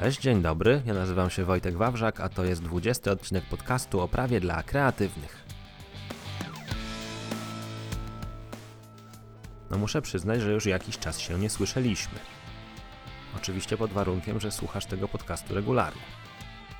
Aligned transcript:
Cześć, 0.00 0.20
dzień 0.20 0.42
dobry. 0.42 0.82
Ja 0.86 0.94
nazywam 0.94 1.30
się 1.30 1.44
Wojtek 1.44 1.76
Wawrzak, 1.76 2.20
a 2.20 2.28
to 2.28 2.44
jest 2.44 2.62
20 2.62 3.10
odcinek 3.10 3.44
podcastu 3.44 4.00
o 4.00 4.08
prawie 4.08 4.40
dla 4.40 4.62
kreatywnych. 4.62 5.44
No 9.70 9.78
muszę 9.78 10.02
przyznać, 10.02 10.40
że 10.40 10.52
już 10.52 10.66
jakiś 10.66 10.98
czas 10.98 11.20
się 11.20 11.38
nie 11.38 11.50
słyszeliśmy. 11.50 12.18
Oczywiście 13.36 13.76
pod 13.76 13.92
warunkiem, 13.92 14.40
że 14.40 14.50
słuchasz 14.50 14.86
tego 14.86 15.08
podcastu 15.08 15.54
regularnie. 15.54 16.02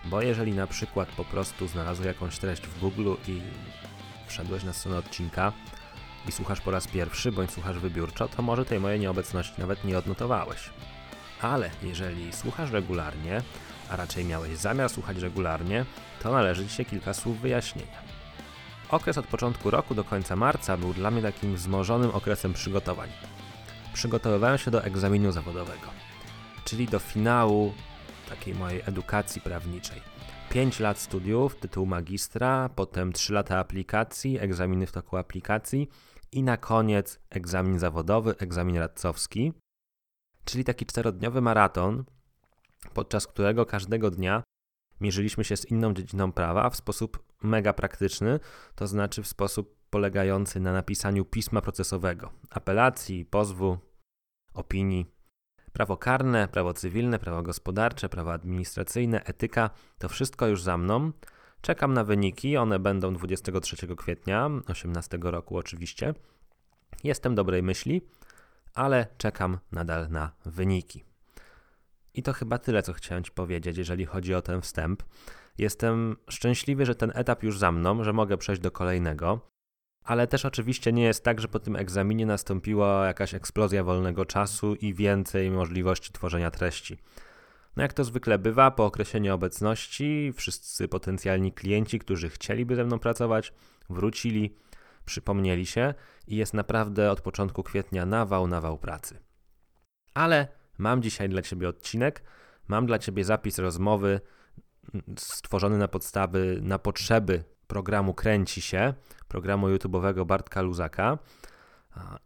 Bo 0.05 0.23
jeżeli 0.23 0.53
na 0.53 0.67
przykład 0.67 1.09
po 1.09 1.25
prostu 1.25 1.69
znalazłeś 1.69 2.07
jakąś 2.07 2.39
treść 2.39 2.63
w 2.63 2.81
Google 2.81 3.15
i 3.29 3.41
wszedłeś 4.27 4.65
na 4.65 4.73
stronę 4.73 4.99
odcinka 4.99 5.53
i 6.29 6.33
słuchasz 6.33 6.61
po 6.61 6.71
raz 6.71 6.89
pierwszy, 6.89 7.33
bądź 7.33 7.51
słuchasz 7.51 7.79
wybiórczo, 7.79 8.29
to 8.29 8.43
może 8.43 8.65
tej 8.65 8.81
mojej 8.81 9.01
nieobecności 9.01 9.61
nawet 9.61 9.85
nie 9.85 9.99
odnotowałeś. 9.99 10.71
Ale 11.43 11.71
jeżeli 11.83 12.33
słuchasz 12.33 12.71
regularnie, 12.71 13.43
a 13.91 13.97
raczej 13.97 14.25
miałeś 14.25 14.59
zamiar 14.59 14.91
słuchać 14.91 15.19
regularnie, 15.19 15.85
to 16.23 16.33
należy 16.33 16.69
Ci 16.69 16.75
się 16.75 16.85
kilka 16.85 17.15
słów 17.15 17.41
wyjaśnienia. 17.41 18.03
Okres 18.89 19.19
od 19.19 19.27
początku 19.27 19.71
roku 19.71 19.95
do 19.95 20.05
końca 20.05 20.37
marca 20.37 20.77
był 20.77 20.95
dla 20.95 21.11
mnie 21.11 21.23
takim 21.23 21.55
wzmożonym 21.55 22.11
okresem 22.11 22.53
przygotowań. 22.53 23.09
Przygotowywałem 23.93 24.59
się 24.59 24.71
do 24.71 24.85
egzaminu 24.85 25.33
zawodowego, 25.33 25.87
czyli 26.65 26.87
do 26.87 26.99
finału 26.99 27.75
takiej 28.29 28.55
mojej 28.55 28.83
edukacji 28.87 29.41
prawniczej. 29.41 30.01
5 30.51 30.81
lat 30.81 30.99
studiów, 30.99 31.57
tytuł 31.57 31.87
magistra, 31.87 32.71
potem 32.75 33.13
3 33.13 33.33
lata 33.33 33.59
aplikacji, 33.59 34.39
egzaminy 34.39 34.87
w 34.87 34.93
toku 34.93 35.17
aplikacji 35.17 35.89
i 36.33 36.43
na 36.43 36.57
koniec 36.57 37.19
egzamin 37.31 37.79
zawodowy, 37.79 38.35
egzamin 38.39 38.77
radcowski, 38.77 39.53
czyli 40.45 40.65
taki 40.65 40.87
czterodniowy 40.87 41.41
maraton, 41.41 42.05
podczas 42.95 43.27
którego 43.27 43.67
każdego 43.67 44.11
dnia 44.11 44.43
mierzyliśmy 45.01 45.45
się 45.45 45.57
z 45.57 45.71
inną 45.71 45.95
dziedziną 45.95 46.33
prawa 46.33 46.71
w 46.71 46.77
sposób 46.77 47.19
mega 47.43 47.73
praktyczny, 47.73 48.41
to 48.75 48.87
znaczy 48.87 49.23
w 49.23 49.29
sposób 49.29 49.77
polegający 49.91 50.61
na 50.61 50.73
napisaniu 50.73 51.25
pisma 51.25 51.61
procesowego, 51.61 52.33
apelacji, 52.51 53.25
pozwu, 53.25 53.79
opinii. 54.55 55.07
Prawo 55.73 55.97
karne, 55.97 56.49
prawo 56.49 56.75
cywilne, 56.75 57.19
prawo 57.19 57.43
gospodarcze, 57.43 58.09
prawo 58.09 58.33
administracyjne, 58.33 59.25
etyka 59.25 59.71
to 59.99 60.09
wszystko 60.09 60.47
już 60.47 60.63
za 60.63 60.79
mną. 60.79 61.13
Czekam 61.61 61.95
na 61.95 62.05
wyniki, 62.05 62.57
one 62.57 62.79
będą 62.79 63.15
23 63.15 63.97
kwietnia 63.97 64.51
18 64.69 65.19
roku 65.23 65.57
oczywiście. 65.57 66.15
Jestem 67.05 67.35
dobrej 67.35 67.63
myśli, 67.63 68.03
ale 68.75 69.07
czekam 69.19 69.59
nadal 69.73 70.11
na 70.11 70.33
wyniki. 70.47 71.05
I 72.15 72.23
to 72.23 72.33
chyba 72.33 72.59
tyle, 72.59 72.83
co 72.83 72.93
chciałem 72.93 73.25
Ci 73.25 73.31
powiedzieć, 73.31 73.79
jeżeli 73.79 74.07
chodzi 74.07 74.35
o 74.35 74.43
ten 74.43 74.61
wstęp. 74.61 75.03
Jestem 75.59 76.17
szczęśliwy, 76.31 76.87
że 76.87 76.95
ten 76.95 77.13
etap 77.15 77.43
już 77.43 77.59
za 77.59 77.73
mną, 77.73 78.05
że 78.05 78.13
mogę 78.13 78.37
przejść 78.37 78.63
do 78.63 78.71
kolejnego. 78.71 79.41
Ale 80.05 80.27
też 80.27 80.45
oczywiście 80.45 80.93
nie 80.93 81.05
jest 81.05 81.25
tak, 81.25 81.41
że 81.41 81.49
po 81.49 81.59
tym 81.59 81.77
egzaminie 81.77 82.27
nastąpiła 82.27 83.07
jakaś 83.07 83.35
eksplozja 83.35 83.85
wolnego 83.85 84.25
czasu 84.25 84.75
i 84.75 84.95
więcej 84.95 85.51
możliwości 85.51 86.13
tworzenia 86.13 86.51
treści. 86.51 86.99
No 87.77 87.83
jak 87.83 87.93
to 87.93 88.05
zwykle 88.05 88.39
bywa, 88.39 88.71
po 88.71 88.85
okresie 88.85 89.21
nieobecności 89.21 90.33
wszyscy 90.37 90.89
potencjalni 90.89 91.53
klienci, 91.53 91.99
którzy 91.99 92.29
chcieliby 92.29 92.77
ze 92.77 92.85
mną 92.85 92.99
pracować, 92.99 93.53
wrócili, 93.91 94.57
przypomnieli 95.05 95.67
się 95.67 95.95
i 96.27 96.37
jest 96.37 96.55
naprawdę 96.55 97.11
od 97.11 97.21
początku 97.21 97.63
kwietnia 97.63 98.07
nawał, 98.07 98.47
nawał 98.47 98.79
pracy. 98.79 99.19
Ale 100.15 100.49
mam 100.79 101.03
dzisiaj 101.03 101.29
dla 101.29 101.43
Ciebie 101.43 101.69
odcinek, 101.69 102.23
mam 102.69 102.87
dla 102.87 102.99
Ciebie 102.99 103.25
zapis 103.25 103.59
rozmowy 103.59 104.21
stworzony 105.19 105.79
na 105.79 105.89
podstawy, 105.89 106.59
na 106.63 106.79
potrzeby 106.79 107.45
programu 107.67 108.15
Kręci 108.15 108.63
się, 108.63 108.95
programu 109.29 109.67
YouTube'owego 109.69 110.27
Bartka 110.27 110.63
Luzaka. 110.63 111.19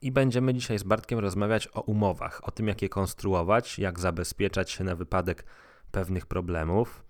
I 0.03 0.12
będziemy 0.12 0.54
dzisiaj 0.54 0.78
z 0.78 0.82
Bartkiem 0.82 1.19
rozmawiać 1.19 1.69
o 1.72 1.81
umowach, 1.81 2.41
o 2.43 2.50
tym, 2.50 2.69
jak 2.69 2.82
je 2.82 2.88
konstruować, 2.88 3.78
jak 3.78 4.00
zabezpieczać 4.00 4.70
się 4.70 4.84
na 4.84 4.97
wypadek 4.97 5.44
pewnych 5.91 6.26
problemów, 6.26 7.06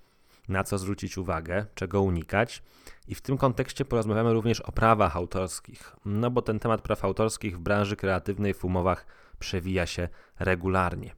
na 0.49 0.65
co 0.65 0.79
zwrócić 0.79 1.19
uwagę, 1.19 1.67
czego 1.75 2.03
unikać. 2.03 2.63
I 3.09 3.15
w 3.15 3.21
tym 3.21 3.39
kontekście 3.39 3.85
porozmawiamy 3.85 4.33
również 4.33 4.61
o 4.61 4.73
prawach 4.73 5.17
autorskich, 5.17 5.97
no 6.05 6.31
bo 6.31 6.43
ten 6.43 6.59
temat 6.59 6.83
praw 6.83 7.05
autorskich 7.05 7.57
w 7.57 7.61
branży 7.61 7.97
kreatywnej 7.97 8.55
w 8.55 8.65
umowach 8.65 9.07
przewija 9.39 9.87
się 9.87 10.09
regularnie. 10.39 11.15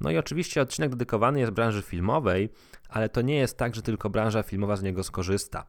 No 0.00 0.10
i 0.10 0.18
oczywiście 0.18 0.62
odcinek 0.62 0.90
dedykowany 0.90 1.40
jest 1.40 1.52
branży 1.52 1.82
filmowej, 1.82 2.48
ale 2.88 3.08
to 3.08 3.22
nie 3.22 3.36
jest 3.36 3.58
tak, 3.58 3.74
że 3.74 3.82
tylko 3.82 4.10
branża 4.10 4.42
filmowa 4.42 4.76
z 4.76 4.82
niego 4.82 5.04
skorzysta. 5.04 5.66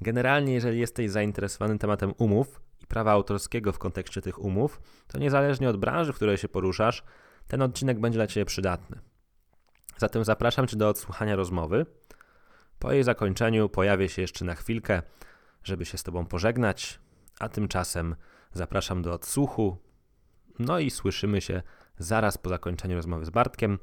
Generalnie, 0.00 0.52
jeżeli 0.52 0.80
jesteś 0.80 1.10
zainteresowany 1.10 1.78
tematem 1.78 2.14
umów 2.18 2.60
i 2.82 2.86
prawa 2.86 3.12
autorskiego 3.12 3.72
w 3.72 3.78
kontekście 3.78 4.22
tych 4.22 4.38
umów, 4.38 4.80
to 5.06 5.18
niezależnie 5.18 5.68
od 5.70 5.76
branży, 5.76 6.12
w 6.12 6.16
której 6.16 6.38
się 6.38 6.48
poruszasz, 6.48 7.02
ten 7.48 7.62
odcinek 7.62 8.00
będzie 8.00 8.18
dla 8.18 8.26
Ciebie 8.26 8.44
przydatny. 8.44 9.00
Zatem 9.98 10.24
zapraszam 10.24 10.66
Cię 10.66 10.76
do 10.76 10.88
odsłuchania 10.88 11.36
rozmowy. 11.36 11.86
Po 12.78 12.92
jej 12.92 13.04
zakończeniu 13.04 13.68
pojawię 13.68 14.08
się 14.08 14.22
jeszcze 14.22 14.44
na 14.44 14.54
chwilkę, 14.54 15.02
żeby 15.64 15.84
się 15.84 15.98
z 15.98 16.02
Tobą 16.02 16.26
pożegnać, 16.26 17.00
a 17.38 17.48
tymczasem 17.48 18.16
zapraszam 18.52 19.02
do 19.02 19.12
odsłuchu. 19.12 19.76
No 20.58 20.78
i 20.78 20.90
słyszymy 20.90 21.40
się 21.40 21.62
zaraz 21.98 22.38
po 22.38 22.48
zakończeniu 22.48 22.96
rozmowy 22.96 23.24
z 23.24 23.30
Bartkiem, 23.30 23.78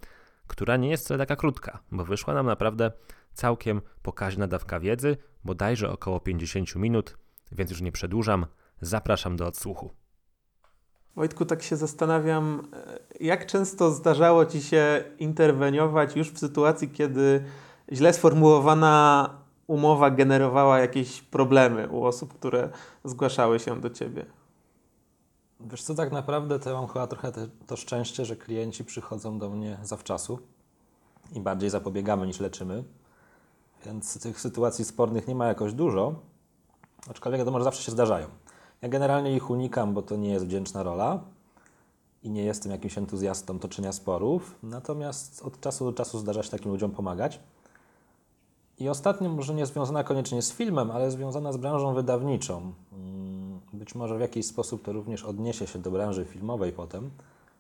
która 0.48 0.78
nie 0.78 0.90
jest 0.90 1.06
wcale 1.06 1.18
taka 1.18 1.36
krótka, 1.36 1.80
bo 1.92 2.06
wyszła 2.06 2.34
nam 2.34 2.46
naprawdę 2.46 2.92
całkiem 3.34 3.82
pokaźna 4.02 4.48
dawka 4.48 4.80
wiedzy, 4.80 5.18
bodajże 5.44 5.92
około 5.92 6.20
50 6.20 6.76
minut, 6.76 7.18
więc 7.52 7.72
już 7.72 7.82
nie 7.82 7.92
przedłużam. 7.92 8.46
Zapraszam 8.82 9.36
do 9.36 9.48
odsłuchu. 9.48 10.05
Wojtku, 11.16 11.46
tak 11.46 11.64
się 11.64 11.76
zastanawiam, 11.76 12.68
jak 13.20 13.46
często 13.46 13.92
zdarzało 13.92 14.46
Ci 14.46 14.62
się 14.62 15.04
interweniować 15.20 16.16
już 16.16 16.32
w 16.32 16.40
sytuacji, 16.40 16.90
kiedy 16.90 17.44
źle 17.92 18.14
sformułowana 18.14 19.30
umowa 19.68 20.10
generowała 20.10 20.80
jakieś 20.80 21.22
problemy 21.22 21.90
u 21.90 22.06
osób, 22.06 22.34
które 22.34 22.70
zgłaszały 23.04 23.60
się 23.60 23.82
do 23.82 23.90
Ciebie? 23.90 24.26
Wiesz 25.60 25.84
co, 25.84 25.96
tak 25.96 26.12
naprawdę 26.12 26.60
to 26.60 26.70
ja 26.70 26.76
mam 26.76 26.88
chyba 26.88 27.08
trochę 27.08 27.32
te, 27.32 27.48
to 27.68 27.76
szczęście, 27.76 28.26
że 28.26 28.36
klienci 28.36 28.86
przychodzą 28.86 29.40
do 29.40 29.50
mnie 29.50 29.78
zawczasu 29.84 30.40
i 31.34 31.40
bardziej 31.40 31.70
zapobiegamy 31.70 32.28
niż 32.28 32.40
leczymy. 32.40 32.84
Więc 33.86 34.22
tych 34.22 34.42
sytuacji 34.42 34.86
spornych 34.86 35.28
nie 35.28 35.36
ma 35.36 35.48
jakoś 35.48 35.74
dużo, 35.74 36.16
aczkolwiek 37.10 37.40
wiadomo, 37.40 37.60
że 37.60 37.64
zawsze 37.64 37.84
się 37.84 37.92
zdarzają. 37.92 38.28
Ja 38.82 38.90
generalnie 38.90 39.36
ich 39.36 39.50
unikam, 39.50 39.94
bo 39.94 40.02
to 40.02 40.16
nie 40.16 40.30
jest 40.30 40.46
wdzięczna 40.46 40.84
rola 40.84 41.20
i 42.24 42.30
nie 42.30 42.44
jestem 42.44 42.72
jakimś 42.72 42.98
entuzjastą 42.98 43.60
toczenia 43.60 43.92
sporów, 43.92 44.56
natomiast 44.64 45.42
od 45.46 45.60
czasu 45.60 45.86
do 45.86 45.94
czasu 45.94 46.20
zdarza 46.20 46.44
się 46.44 46.50
takim 46.50 46.72
ludziom 46.72 46.92
pomagać. 46.92 47.40
I 48.80 48.90
ostatnio, 48.90 49.30
może 49.30 49.54
nie 49.54 49.66
związana 49.66 50.04
koniecznie 50.04 50.42
z 50.42 50.54
filmem, 50.54 50.92
ale 50.92 51.12
związana 51.12 51.52
z 51.52 51.58
branżą 51.58 51.94
wydawniczą. 51.94 52.74
Mm, 52.94 53.60
być 53.74 53.96
może 53.96 54.18
w 54.18 54.22
jakiś 54.22 54.46
sposób 54.46 54.84
to 54.84 54.94
również 54.94 55.24
odniesie 55.24 55.68
się 55.68 55.80
do 55.80 55.92
branży 55.92 56.26
filmowej 56.26 56.72
potem. 56.72 57.12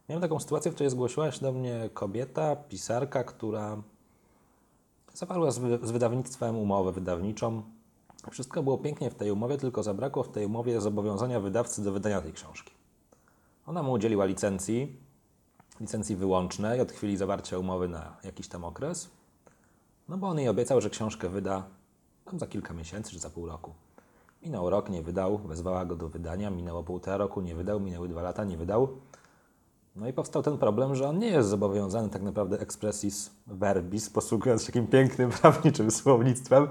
Miałem 0.09 0.21
taką 0.21 0.39
sytuację, 0.39 0.71
w 0.71 0.75
której 0.75 0.91
zgłosiła 0.91 1.31
się 1.31 1.41
do 1.41 1.51
mnie 1.51 1.89
kobieta, 1.93 2.55
pisarka, 2.55 3.23
która 3.23 3.77
zawarła 5.13 5.51
z, 5.51 5.59
z 5.83 5.91
wydawnictwem 5.91 6.55
umowę 6.55 6.91
wydawniczą. 6.91 7.61
Wszystko 8.31 8.63
było 8.63 8.77
pięknie 8.77 9.09
w 9.09 9.15
tej 9.15 9.31
umowie, 9.31 9.57
tylko 9.57 9.83
zabrakło 9.83 10.23
w 10.23 10.29
tej 10.29 10.45
umowie 10.45 10.81
zobowiązania 10.81 11.39
wydawcy 11.39 11.83
do 11.83 11.91
wydania 11.91 12.21
tej 12.21 12.33
książki. 12.33 12.73
Ona 13.67 13.83
mu 13.83 13.91
udzieliła 13.91 14.25
licencji, 14.25 14.97
licencji 15.79 16.15
wyłącznej 16.15 16.81
od 16.81 16.91
chwili 16.91 17.17
zawarcia 17.17 17.57
umowy 17.57 17.87
na 17.87 18.17
jakiś 18.23 18.47
tam 18.47 18.63
okres. 18.63 19.09
No 20.09 20.17
bo 20.17 20.27
on 20.27 20.37
jej 20.37 20.49
obiecał, 20.49 20.81
że 20.81 20.89
książkę 20.89 21.29
wyda 21.29 21.63
tam 22.25 22.39
za 22.39 22.47
kilka 22.47 22.73
miesięcy 22.73 23.11
czy 23.11 23.19
za 23.19 23.29
pół 23.29 23.45
roku. 23.45 23.73
Minął 24.43 24.69
rok, 24.69 24.89
nie 24.89 25.01
wydał, 25.01 25.37
wezwała 25.37 25.85
go 25.85 25.95
do 25.95 26.09
wydania, 26.09 26.49
minęło 26.49 26.83
półtora 26.83 27.17
roku, 27.17 27.41
nie 27.41 27.55
wydał, 27.55 27.79
minęły 27.79 28.07
dwa 28.07 28.21
lata, 28.21 28.43
nie 28.43 28.57
wydał. 28.57 28.87
No 29.95 30.07
i 30.07 30.13
powstał 30.13 30.43
ten 30.43 30.57
problem, 30.57 30.95
że 30.95 31.09
on 31.09 31.19
nie 31.19 31.27
jest 31.27 31.49
zobowiązany 31.49 32.09
tak 32.09 32.21
naprawdę 32.21 32.59
expressis 32.59 33.31
verbis, 33.47 34.09
posługując 34.09 34.61
się 34.61 34.67
takim 34.67 34.87
pięknym 34.87 35.29
prawniczym 35.41 35.91
słownictwem, 35.91 36.67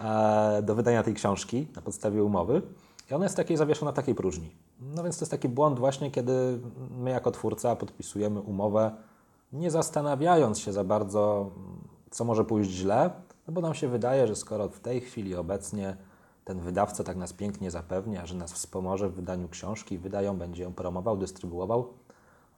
e, 0.00 0.62
do 0.62 0.74
wydania 0.74 1.02
tej 1.02 1.14
książki 1.14 1.66
na 1.76 1.82
podstawie 1.82 2.24
umowy. 2.24 2.62
I 3.10 3.14
ona 3.14 3.24
jest 3.24 3.36
takiej 3.36 3.56
zawieszona 3.56 3.92
w 3.92 3.94
takiej 3.94 4.14
próżni. 4.14 4.50
No 4.80 5.02
więc 5.02 5.18
to 5.18 5.22
jest 5.22 5.30
taki 5.30 5.48
błąd 5.48 5.78
właśnie, 5.78 6.10
kiedy 6.10 6.58
my 6.90 7.10
jako 7.10 7.30
twórca 7.30 7.76
podpisujemy 7.76 8.40
umowę, 8.40 8.90
nie 9.52 9.70
zastanawiając 9.70 10.58
się 10.58 10.72
za 10.72 10.84
bardzo, 10.84 11.50
co 12.10 12.24
może 12.24 12.44
pójść 12.44 12.70
źle, 12.70 13.10
no 13.46 13.52
bo 13.52 13.60
nam 13.60 13.74
się 13.74 13.88
wydaje, 13.88 14.26
że 14.26 14.36
skoro 14.36 14.68
w 14.68 14.80
tej 14.80 15.00
chwili 15.00 15.34
obecnie 15.34 15.96
ten 16.44 16.60
wydawca 16.60 17.04
tak 17.04 17.16
nas 17.16 17.32
pięknie 17.32 17.70
zapewnia, 17.70 18.26
że 18.26 18.34
nas 18.34 18.52
wspomoże 18.52 19.08
w 19.08 19.14
wydaniu 19.14 19.48
książki, 19.48 19.98
wydają, 19.98 20.38
będzie 20.38 20.62
ją 20.62 20.72
promował, 20.72 21.16
dystrybuował, 21.16 21.88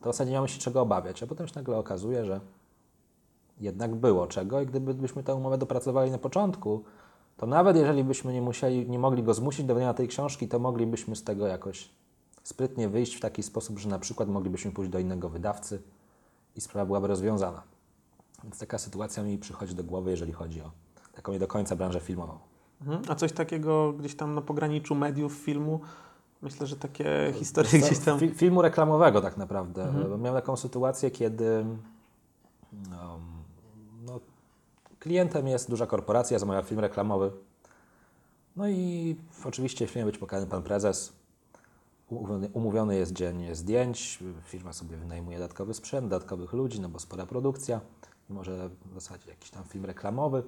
to 0.01 0.11
w 0.11 0.13
zasadzie 0.13 0.31
nie 0.31 0.37
mamy 0.37 0.49
się 0.49 0.59
czego 0.59 0.81
obawiać. 0.81 1.23
A 1.23 1.27
potem 1.27 1.49
się 1.49 1.53
nagle 1.57 1.77
okazuje, 1.77 2.25
że 2.25 2.41
jednak 3.61 3.95
było 3.95 4.27
czego 4.27 4.61
i 4.61 4.67
gdybyśmy 4.67 5.23
tę 5.23 5.35
umowę 5.35 5.59
dopracowali 5.59 6.11
na 6.11 6.19
początku, 6.19 6.85
to 7.37 7.47
nawet 7.47 7.77
jeżeli 7.77 8.05
byśmy 8.05 8.33
nie 8.33 8.43
musieli, 8.43 8.91
nie 8.91 8.99
mogli 8.99 9.23
go 9.23 9.35
zmusić 9.35 9.67
do 9.67 9.75
wydania 9.75 9.95
tej 9.95 10.09
książki, 10.09 10.49
to 10.49 10.59
moglibyśmy 10.59 11.17
z 11.17 11.25
tego 11.25 11.47
jakoś 11.47 11.89
sprytnie 12.43 12.89
wyjść 12.89 13.15
w 13.15 13.21
taki 13.21 13.43
sposób, 13.43 13.79
że 13.79 13.89
na 13.89 13.99
przykład 13.99 14.29
moglibyśmy 14.29 14.73
pójść 14.73 14.91
do 14.91 14.99
innego 14.99 15.29
wydawcy 15.29 15.83
i 16.57 16.61
sprawa 16.61 16.87
byłaby 16.87 17.07
rozwiązana. 17.07 17.63
Więc 18.43 18.59
taka 18.59 18.79
sytuacja 18.79 19.23
mi 19.23 19.39
przychodzi 19.39 19.75
do 19.75 19.85
głowy, 19.85 20.11
jeżeli 20.11 20.33
chodzi 20.33 20.61
o 20.61 20.71
taką 21.15 21.33
nie 21.33 21.39
do 21.39 21.47
końca 21.47 21.77
branżę 21.77 22.01
filmową. 22.01 22.39
Mhm. 22.81 23.03
A 23.09 23.15
coś 23.15 23.33
takiego 23.33 23.93
gdzieś 23.93 24.17
tam 24.17 24.35
na 24.35 24.43
pograniczu 24.43 24.95
mediów, 24.95 25.33
filmu? 25.33 25.81
Myślę, 26.43 26.67
że 26.67 26.77
takie 26.77 27.33
historie 27.35 27.71
Wiesz 27.71 27.83
co, 27.83 27.87
gdzieś 27.89 28.05
tam... 28.05 28.19
fi- 28.19 28.35
Filmu 28.35 28.63
reklamowego 28.63 29.21
tak 29.21 29.37
naprawdę. 29.37 29.83
Mhm. 29.83 30.23
Miałem 30.23 30.41
taką 30.41 30.57
sytuację, 30.57 31.11
kiedy 31.11 31.65
um, 32.73 33.21
no, 34.07 34.21
klientem 34.99 35.49
jest 35.49 35.71
duża 35.71 35.87
korporacja, 35.87 36.39
zamawia 36.39 36.63
film 36.63 36.81
reklamowy. 36.81 37.31
No 38.57 38.69
i 38.69 39.17
oczywiście 39.45 39.87
w 39.87 39.91
filmie 39.91 40.07
być 40.07 40.19
pokazany 40.19 40.51
pan 40.51 40.63
prezes. 40.63 41.13
Umówiony, 42.11 42.51
umówiony 42.53 42.97
jest 42.97 43.13
dzień 43.13 43.55
zdjęć, 43.55 44.19
firma 44.45 44.73
sobie 44.73 44.97
wynajmuje 44.97 45.39
dodatkowy 45.39 45.75
sprzęt, 45.75 46.09
dodatkowych 46.09 46.53
ludzi, 46.53 46.81
no 46.81 46.89
bo 46.89 46.99
spora 46.99 47.27
produkcja, 47.27 47.81
i 48.31 48.33
może 48.33 48.71
w 48.85 48.95
zasadzie 48.95 49.31
jakiś 49.31 49.51
tam 49.51 49.65
film 49.65 49.85
reklamowy. 49.85 50.43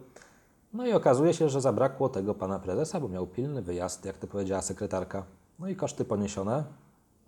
No 0.73 0.87
i 0.87 0.93
okazuje 0.93 1.34
się, 1.34 1.49
że 1.49 1.61
zabrakło 1.61 2.08
tego 2.08 2.34
pana 2.34 2.58
prezesa, 2.58 3.00
bo 3.00 3.08
miał 3.08 3.26
pilny 3.26 3.62
wyjazd, 3.62 4.05
jak 4.05 4.19
to 4.19 4.26
powiedziała 4.26 4.62
sekretarka. 4.62 5.25
No 5.58 5.69
i 5.69 5.76
koszty 5.76 6.05
poniesione, 6.05 6.64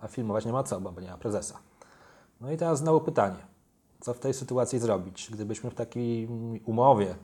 a 0.01 0.09
filmować 0.09 0.47
nie 0.47 0.53
ma 0.53 0.63
co, 0.63 0.81
bo 0.81 1.01
nie 1.01 1.11
ma 1.11 1.17
prezesa. 1.17 1.59
No 2.41 2.53
i 2.53 2.57
teraz 2.57 2.79
znowu 2.79 3.01
pytanie, 3.01 3.37
co 4.01 4.15
w 4.15 4.19
tej 4.19 4.35
sytuacji 4.35 4.79
zrobić? 4.79 5.29
Gdybyśmy 5.31 5.71
w 5.71 5.75
takiej 5.75 6.29
umowie 6.65 7.15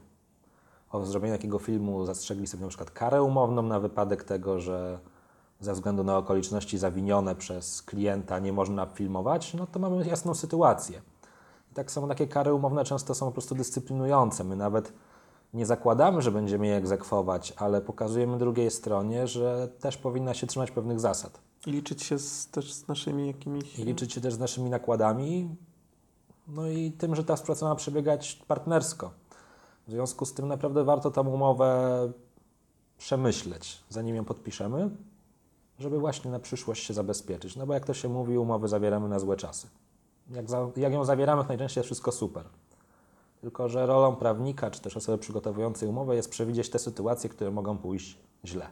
o 0.93 1.07
zrobieniu 1.07 1.35
takiego 1.35 1.59
filmu 1.59 2.07
zastrzegli 2.07 2.47
sobie 2.47 2.63
na 2.63 2.69
przykład 2.69 2.91
karę 2.91 3.23
umowną 3.23 3.63
na 3.63 3.81
wypadek 3.81 4.25
tego, 4.25 4.61
że 4.61 4.99
ze 5.61 5.73
względu 5.73 6.05
na 6.05 6.19
okoliczności 6.19 6.79
zawinione 6.79 7.35
przez 7.35 7.83
klienta 7.83 8.39
nie 8.39 8.53
można 8.53 8.87
filmować, 8.87 9.55
no 9.55 9.67
to 9.67 9.79
mamy 9.79 10.07
jasną 10.07 10.35
sytuację. 10.35 11.03
I 11.73 11.75
tak 11.75 11.91
samo 11.91 12.07
takie 12.07 12.27
kary 12.27 12.55
umowne 12.55 12.85
często 12.85 13.15
są 13.15 13.27
po 13.27 13.33
prostu 13.33 13.55
dyscyplinujące. 13.55 14.45
My 14.45 14.57
nawet 14.57 14.93
nie 15.55 15.67
zakładamy, 15.67 16.23
że 16.23 16.31
będziemy 16.31 16.67
je 16.67 16.77
egzekwować, 16.77 17.53
ale 17.57 17.81
pokazujemy 17.81 18.39
drugiej 18.39 18.71
stronie, 18.71 19.27
że 19.27 19.69
też 19.81 19.97
powinna 19.97 20.35
się 20.35 20.47
trzymać 20.47 20.71
pewnych 20.71 21.01
zasad. 21.01 21.41
I 21.67 21.71
liczyć 21.71 22.03
się 22.03 22.19
z, 22.19 22.51
też 22.51 22.73
z 22.73 22.89
naszymi 22.89 23.27
jakimiś... 23.27 23.79
I 23.79 23.85
liczyć 23.85 24.13
się 24.13 24.21
też 24.21 24.35
z 24.35 24.39
naszymi 24.39 24.71
nakładami, 24.71 25.57
no 26.49 26.69
i 26.69 26.93
tym, 26.93 27.17
że 27.17 27.25
ta 27.25 27.37
współpraca 27.37 27.67
ma 27.67 27.75
przebiegać 27.75 28.43
partnersko. 28.49 29.11
W 29.89 29.91
związku 29.91 30.27
z 30.27 30.35
tym 30.35 30.49
naprawdę 30.49 30.85
warto 30.85 31.11
tą 31.11 31.29
umowę 31.29 32.13
przemyśleć, 32.99 33.85
zanim 33.89 34.17
ją 34.17 34.25
podpiszemy, 34.25 34.91
żeby 35.79 35.99
właśnie 35.99 36.31
na 36.31 36.39
przyszłość 36.39 36.87
się 36.87 36.95
zabezpieczyć. 36.95 37.57
No 37.57 37.67
bo 37.67 37.75
jak 37.75 37.87
to 37.87 37.95
się 37.95 38.09
mówi, 38.09 38.39
umowy 38.39 38.69
zawieramy 38.69 39.09
na 39.09 39.19
złe 39.19 39.37
czasy. 39.37 39.69
Jak, 40.31 40.51
za, 40.51 40.71
jak 40.77 40.93
ją 40.93 41.05
zawieramy, 41.05 41.43
to 41.43 41.49
najczęściej 41.49 41.81
jest 41.81 41.87
wszystko 41.87 42.13
super. 42.13 42.45
Tylko, 43.41 43.69
że 43.69 43.87
rolą 43.87 44.17
prawnika, 44.17 44.71
czy 44.71 44.81
też 44.81 44.97
osoby 44.97 45.19
przygotowującej 45.19 45.89
umowę 45.89 46.17
jest 46.17 46.31
przewidzieć 46.31 46.71
te 46.71 46.79
sytuacje, 46.79 47.31
które 47.31 47.51
mogą 47.51 47.79
pójść 47.79 48.19
źle. 48.45 48.67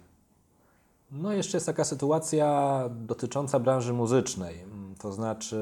No 1.10 1.32
jeszcze 1.32 1.56
jest 1.56 1.66
taka 1.66 1.84
sytuacja 1.84 2.80
dotycząca 2.90 3.58
branży 3.58 3.92
muzycznej. 3.92 4.64
To 4.98 5.12
znaczy 5.12 5.58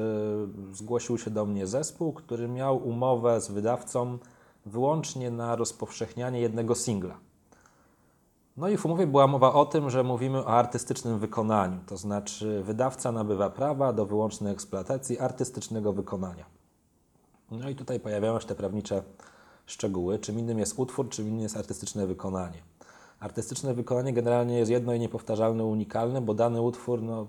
zgłosił 0.71 1.17
się 1.17 1.31
do 1.31 1.45
mnie 1.45 1.67
zespół, 1.67 2.13
który 2.13 2.47
miał 2.47 2.87
umowę 2.87 3.41
z 3.41 3.51
wydawcą 3.51 4.17
wyłącznie 4.65 5.31
na 5.31 5.55
rozpowszechnianie 5.55 6.39
jednego 6.39 6.75
singla. 6.75 7.17
No 8.57 8.69
i 8.69 8.77
w 8.77 8.85
umowie 8.85 9.07
była 9.07 9.27
mowa 9.27 9.53
o 9.53 9.65
tym, 9.65 9.89
że 9.89 10.03
mówimy 10.03 10.39
o 10.39 10.47
artystycznym 10.47 11.19
wykonaniu, 11.19 11.79
to 11.85 11.97
znaczy 11.97 12.63
wydawca 12.63 13.11
nabywa 13.11 13.49
prawa 13.49 13.93
do 13.93 14.05
wyłącznej 14.05 14.53
eksploatacji 14.53 15.19
artystycznego 15.19 15.93
wykonania. 15.93 16.45
No 17.59 17.69
i 17.69 17.75
tutaj 17.75 17.99
pojawiają 17.99 18.39
się 18.39 18.47
te 18.47 18.55
prawnicze 18.55 19.03
szczegóły, 19.65 20.19
czym 20.19 20.39
innym 20.39 20.59
jest 20.59 20.79
utwór, 20.79 21.09
czym 21.09 21.27
innym 21.27 21.41
jest 21.41 21.57
artystyczne 21.57 22.07
wykonanie. 22.07 22.63
Artystyczne 23.19 23.73
wykonanie 23.73 24.13
generalnie 24.13 24.57
jest 24.57 24.71
jedno 24.71 24.93
i 24.93 24.99
niepowtarzalne, 24.99 25.63
unikalne, 25.65 26.21
bo 26.21 26.33
dany 26.33 26.61
utwór 26.61 27.01
no, 27.01 27.27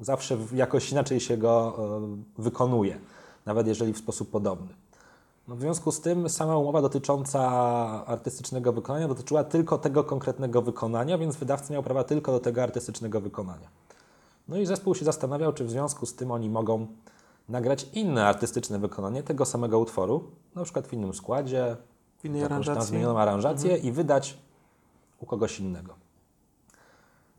zawsze 0.00 0.38
jakoś 0.54 0.92
inaczej 0.92 1.20
się 1.20 1.36
go 1.36 1.76
e, 2.38 2.42
wykonuje, 2.42 2.98
nawet 3.46 3.66
jeżeli 3.66 3.92
w 3.92 3.98
sposób 3.98 4.30
podobny. 4.30 4.68
No, 5.48 5.56
w 5.56 5.60
związku 5.60 5.92
z 5.92 6.00
tym 6.00 6.28
sama 6.28 6.56
umowa 6.56 6.82
dotycząca 6.82 7.40
artystycznego 8.06 8.72
wykonania 8.72 9.08
dotyczyła 9.08 9.44
tylko 9.44 9.78
tego 9.78 10.04
konkretnego 10.04 10.62
wykonania, 10.62 11.18
więc 11.18 11.36
wydawca 11.36 11.72
miał 11.72 11.82
prawa 11.82 12.04
tylko 12.04 12.32
do 12.32 12.40
tego 12.40 12.62
artystycznego 12.62 13.20
wykonania. 13.20 13.68
No 14.48 14.56
i 14.56 14.66
zespół 14.66 14.94
się 14.94 15.04
zastanawiał, 15.04 15.52
czy 15.52 15.64
w 15.64 15.70
związku 15.70 16.06
z 16.06 16.14
tym 16.14 16.30
oni 16.30 16.50
mogą 16.50 16.86
nagrać 17.48 17.86
inne 17.92 18.26
artystyczne 18.26 18.78
wykonanie 18.78 19.22
tego 19.22 19.44
samego 19.44 19.78
utworu, 19.78 20.30
na 20.54 20.64
przykład 20.64 20.86
w 20.86 20.92
innym 20.92 21.14
składzie, 21.14 21.76
W 22.18 22.24
innej 22.24 22.40
jakąś 22.40 22.50
tam 22.50 22.62
aranżacji. 22.62 22.88
zmienioną 22.90 23.20
aranżację 23.20 23.76
i 23.76 23.92
wydać 23.92 24.38
u 25.20 25.26
kogoś 25.26 25.60
innego. 25.60 25.94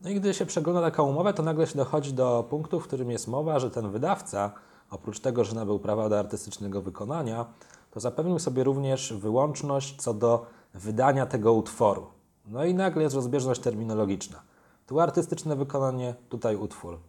No 0.01 0.09
i 0.09 0.15
gdy 0.15 0.33
się 0.33 0.45
przegląda 0.45 0.81
taką 0.81 1.09
umowę, 1.09 1.33
to 1.33 1.43
nagle 1.43 1.67
się 1.67 1.75
dochodzi 1.77 2.13
do 2.13 2.45
punktu, 2.49 2.79
w 2.79 2.83
którym 2.87 3.11
jest 3.11 3.27
mowa, 3.27 3.59
że 3.59 3.71
ten 3.71 3.89
wydawca, 3.91 4.51
oprócz 4.91 5.19
tego, 5.19 5.43
że 5.43 5.55
nabył 5.55 5.79
prawa 5.79 6.09
do 6.09 6.19
artystycznego 6.19 6.81
wykonania, 6.81 7.45
to 7.91 7.99
zapewnił 7.99 8.39
sobie 8.39 8.63
również 8.63 9.13
wyłączność 9.13 10.01
co 10.01 10.13
do 10.13 10.45
wydania 10.73 11.25
tego 11.25 11.53
utworu. 11.53 12.07
No 12.47 12.65
i 12.65 12.73
nagle 12.73 13.03
jest 13.03 13.15
rozbieżność 13.15 13.61
terminologiczna. 13.61 14.41
Tu 14.87 14.99
artystyczne 14.99 15.55
wykonanie, 15.55 16.15
tutaj 16.29 16.55
utwór. 16.55 16.99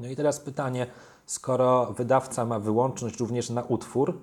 No 0.00 0.08
i 0.08 0.16
teraz 0.16 0.40
pytanie, 0.40 0.86
skoro 1.26 1.92
wydawca 1.92 2.44
ma 2.44 2.58
wyłączność 2.58 3.20
również 3.20 3.50
na 3.50 3.62
utwór, 3.62 4.18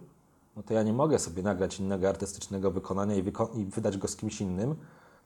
no 0.55 0.63
to 0.63 0.73
ja 0.73 0.83
nie 0.83 0.93
mogę 0.93 1.19
sobie 1.19 1.43
nagrać 1.43 1.79
innego 1.79 2.09
artystycznego 2.09 2.71
wykonania 2.71 3.15
i, 3.15 3.23
wyko- 3.23 3.57
i 3.57 3.65
wydać 3.65 3.97
go 3.97 4.07
z 4.07 4.15
kimś 4.15 4.41
innym, 4.41 4.75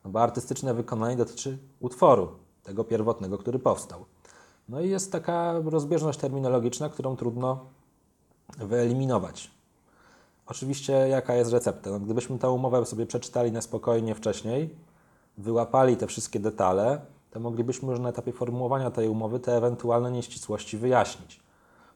no 0.04 0.10
bo 0.10 0.20
artystyczne 0.20 0.74
wykonanie 0.74 1.16
dotyczy 1.16 1.58
utworu, 1.80 2.28
tego 2.62 2.84
pierwotnego, 2.84 3.38
który 3.38 3.58
powstał. 3.58 4.04
No 4.68 4.80
i 4.80 4.88
jest 4.88 5.12
taka 5.12 5.60
rozbieżność 5.64 6.18
terminologiczna, 6.18 6.88
którą 6.88 7.16
trudno 7.16 7.66
wyeliminować. 8.58 9.50
Oczywiście 10.46 10.92
jaka 10.92 11.34
jest 11.34 11.52
recepta? 11.52 11.90
No, 11.90 12.00
gdybyśmy 12.00 12.38
tę 12.38 12.50
umowę 12.50 12.86
sobie 12.86 13.06
przeczytali 13.06 13.52
na 13.52 13.60
spokojnie 13.60 14.14
wcześniej, 14.14 14.74
wyłapali 15.38 15.96
te 15.96 16.06
wszystkie 16.06 16.40
detale, 16.40 17.00
to 17.30 17.40
moglibyśmy 17.40 17.90
już 17.90 18.00
na 18.00 18.08
etapie 18.08 18.32
formułowania 18.32 18.90
tej 18.90 19.08
umowy 19.08 19.40
te 19.40 19.56
ewentualne 19.56 20.12
nieścisłości 20.12 20.78
wyjaśnić. 20.78 21.45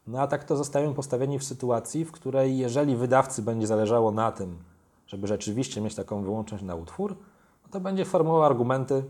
No 0.06 0.20
a 0.20 0.26
tak 0.26 0.44
to 0.44 0.56
zostajemy 0.56 0.94
postawieni 0.94 1.38
w 1.38 1.44
sytuacji, 1.44 2.04
w 2.04 2.12
której 2.12 2.58
jeżeli 2.58 2.96
wydawcy 2.96 3.42
będzie 3.42 3.66
zależało 3.66 4.10
na 4.10 4.32
tym, 4.32 4.58
żeby 5.06 5.26
rzeczywiście 5.26 5.80
mieć 5.80 5.94
taką 5.94 6.22
wyłączność 6.22 6.64
na 6.64 6.74
utwór, 6.74 7.16
no 7.62 7.68
to 7.70 7.80
będzie 7.80 8.04
formułował 8.04 8.46
argumenty, 8.46 9.04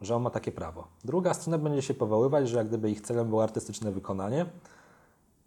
że 0.00 0.16
on 0.16 0.22
ma 0.22 0.30
takie 0.30 0.52
prawo. 0.52 0.86
Druga 1.04 1.34
strona 1.34 1.58
będzie 1.58 1.82
się 1.82 1.94
powoływać, 1.94 2.48
że 2.48 2.58
jak 2.58 2.68
gdyby 2.68 2.90
ich 2.90 3.00
celem 3.00 3.28
było 3.28 3.42
artystyczne 3.42 3.92
wykonanie 3.92 4.46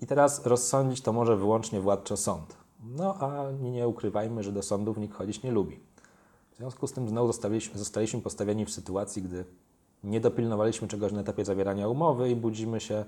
i 0.02 0.08
teraz 0.08 0.46
rozsądzić 0.46 1.02
to 1.02 1.14
może 1.14 1.38
wyłącznie 1.38 1.82
władczo 1.82 2.18
sąd. 2.18 2.56
No 2.84 3.16
a 3.20 3.52
nie, 3.52 3.88
ukrywajmy, 3.88 4.44
że 4.44 4.52
do 4.52 4.64
sądów 4.64 4.98
nikt 4.98 5.16
chodzić 5.16 5.44
nie 5.44 5.52
lubi. 5.52 5.80
W 6.52 6.58
związku 6.58 6.88
z 6.88 6.94
tym 6.94 7.10
znowu 7.10 7.28
zostaliśmy, 7.28 7.80
zostaliśmy 7.80 8.22
postawieni 8.22 8.66
w 8.66 8.72
sytuacji, 8.72 9.22
gdy 9.22 9.46
nie 10.04 10.20
dopilnowaliśmy 10.20 10.88
czegoś 10.88 11.12
na 11.12 11.22
etapie 11.22 11.46
zawierania 11.46 11.88
umowy 11.88 12.30
i 12.30 12.36
budzimy 12.36 12.80
się 12.80 13.06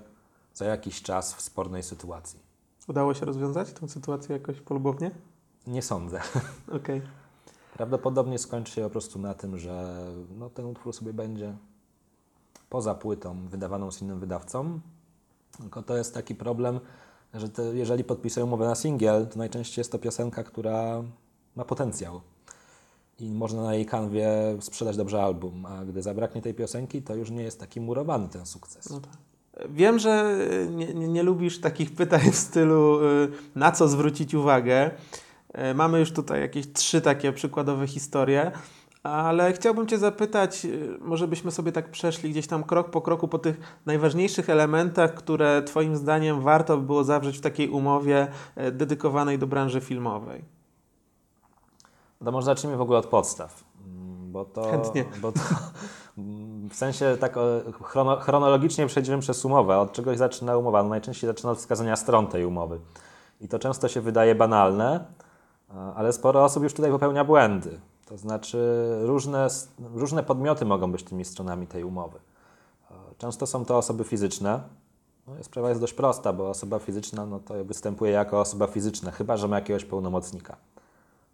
za 0.58 0.64
jakiś 0.64 1.02
czas 1.02 1.34
w 1.34 1.40
spornej 1.40 1.82
sytuacji. 1.82 2.40
Udało 2.88 3.14
się 3.14 3.26
rozwiązać 3.26 3.72
tę 3.72 3.88
sytuację 3.88 4.32
jakoś 4.32 4.60
polubownie? 4.60 5.10
Nie 5.66 5.82
sądzę. 5.82 6.20
Okej. 6.78 7.02
Prawdopodobnie 7.74 8.38
skończy 8.38 8.72
się 8.72 8.82
po 8.82 8.90
prostu 8.90 9.18
na 9.18 9.34
tym, 9.34 9.58
że 9.58 10.04
no, 10.38 10.50
ten 10.50 10.66
utwór 10.66 10.92
sobie 10.94 11.12
będzie 11.12 11.56
poza 12.70 12.94
płytą 12.94 13.48
wydawaną 13.48 13.92
z 13.92 14.02
innym 14.02 14.20
wydawcą. 14.20 14.80
Tylko 15.58 15.82
to 15.82 15.96
jest 15.96 16.14
taki 16.14 16.34
problem, 16.34 16.80
że 17.34 17.48
te, 17.48 17.62
jeżeli 17.62 18.04
podpisuję 18.04 18.44
umowę 18.44 18.66
na 18.66 18.74
singiel, 18.74 19.26
to 19.26 19.38
najczęściej 19.38 19.80
jest 19.80 19.92
to 19.92 19.98
piosenka, 19.98 20.44
która 20.44 21.02
ma 21.56 21.64
potencjał 21.64 22.20
i 23.20 23.30
można 23.30 23.62
na 23.62 23.74
jej 23.74 23.86
kanwie 23.86 24.30
sprzedać 24.60 24.96
dobrze 24.96 25.22
album, 25.22 25.66
a 25.66 25.84
gdy 25.84 26.02
zabraknie 26.02 26.42
tej 26.42 26.54
piosenki, 26.54 27.02
to 27.02 27.14
już 27.14 27.30
nie 27.30 27.42
jest 27.42 27.60
taki 27.60 27.80
murowany 27.80 28.28
ten 28.28 28.46
sukces. 28.46 28.90
No 28.90 29.00
tak. 29.00 29.27
Wiem, 29.68 29.98
że 29.98 30.36
nie, 30.70 31.08
nie, 31.08 31.22
lubisz 31.22 31.60
takich 31.60 31.94
pytań 31.94 32.20
w 32.32 32.36
stylu 32.36 33.00
y, 33.00 33.28
na 33.54 33.72
co 33.72 33.88
zwrócić 33.88 34.34
uwagę. 34.34 34.90
Y, 35.70 35.74
Mamy 35.74 36.00
już 36.00 36.12
tutaj 36.12 36.40
jakieś 36.40 36.72
trzy 36.72 37.00
takie 37.00 37.32
przykładowe 37.32 37.86
historie, 37.86 38.52
ale 39.02 39.52
chciałbym 39.52 39.86
Cię 39.86 39.98
zapytać, 39.98 40.64
y, 40.64 40.98
może 41.00 41.28
byśmy 41.28 41.50
sobie 41.50 41.72
tak 41.72 41.90
przeszli 41.90 42.30
gdzieś 42.30 42.46
tam 42.46 42.64
krok 42.64 42.90
po 42.90 43.00
kroku 43.00 43.28
po 43.28 43.38
tych 43.38 43.80
najważniejszych 43.86 44.50
elementach, 44.50 45.14
które 45.14 45.62
Twoim 45.62 45.96
zdaniem 45.96 46.40
warto 46.40 46.76
by 46.76 46.86
było 46.86 47.04
zawrzeć 47.04 47.38
w 47.38 47.40
takiej 47.40 47.68
umowie 47.68 48.28
dedykowanej 48.72 49.38
do 49.38 49.46
branży 49.46 49.80
filmowej. 49.80 50.44
To 52.24 52.32
może 52.32 52.44
zacznijmy 52.44 52.76
w 52.76 52.80
ogóle 52.80 52.98
od 52.98 53.06
podstaw. 53.06 53.64
Bo 54.28 54.44
to, 54.44 54.70
Chętnie. 54.70 55.04
Bo 55.22 55.32
to, 55.32 55.40
w 56.70 56.74
sensie 56.74 57.16
tak 57.20 57.36
o, 57.36 57.42
chrono, 57.82 58.16
chronologicznie 58.16 58.86
przejdziemy 58.86 59.22
przez 59.22 59.44
umowę. 59.44 59.78
Od 59.78 59.92
czegoś 59.92 60.18
zaczyna 60.18 60.56
umowa? 60.56 60.82
No 60.82 60.88
najczęściej 60.88 61.28
zaczyna 61.30 61.52
od 61.52 61.58
wskazania 61.58 61.96
stron 61.96 62.26
tej 62.26 62.44
umowy. 62.44 62.78
I 63.40 63.48
to 63.48 63.58
często 63.58 63.88
się 63.88 64.00
wydaje 64.00 64.34
banalne, 64.34 65.04
a- 65.68 65.94
ale 65.94 66.12
sporo 66.12 66.44
osób 66.44 66.62
już 66.62 66.74
tutaj 66.74 66.90
popełnia 66.90 67.24
błędy. 67.24 67.80
To 68.06 68.16
znaczy 68.16 68.58
różne, 69.02 69.46
różne 69.94 70.22
podmioty 70.22 70.64
mogą 70.64 70.92
być 70.92 71.02
tymi 71.02 71.24
stronami 71.24 71.66
tej 71.66 71.84
umowy. 71.84 72.18
E, 72.90 72.94
Często 73.18 73.46
są 73.46 73.64
to 73.64 73.76
osoby 73.78 74.04
fizyczne. 74.04 74.60
No, 75.26 75.34
sprawa 75.44 75.68
jest 75.68 75.80
dość 75.80 75.92
prosta, 75.92 76.32
bo 76.32 76.48
osoba 76.50 76.78
fizyczna 76.78 77.26
no, 77.26 77.40
to 77.40 77.64
występuje 77.64 78.12
jako 78.12 78.40
osoba 78.40 78.66
fizyczna, 78.66 79.10
chyba 79.10 79.36
że 79.36 79.48
ma 79.48 79.56
jakiegoś 79.56 79.84
pełnomocnika. 79.84 80.56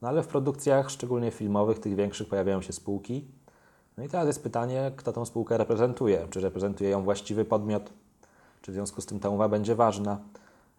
No 0.03 0.09
ale 0.09 0.23
w 0.23 0.27
produkcjach, 0.27 0.91
szczególnie 0.91 1.31
filmowych, 1.31 1.79
tych 1.79 1.95
większych, 1.95 2.29
pojawiają 2.29 2.63
się 2.63 2.73
spółki. 2.73 3.25
No 3.99 4.05
i 4.05 4.09
teraz 4.09 4.27
jest 4.27 4.43
pytanie, 4.43 4.93
kto 4.97 5.13
tą 5.13 5.25
spółkę 5.25 5.59
reprezentuje? 5.59 6.27
Czy 6.31 6.41
reprezentuje 6.41 6.91
ją 6.91 7.03
właściwy 7.03 7.45
podmiot? 7.45 7.91
Czy 8.63 8.71
w 8.73 8.75
związku 8.75 9.01
z 9.01 9.07
tym 9.07 9.21
ta 9.21 9.29
umowa 9.29 9.49
będzie 9.49 9.75
ważna? 9.75 10.19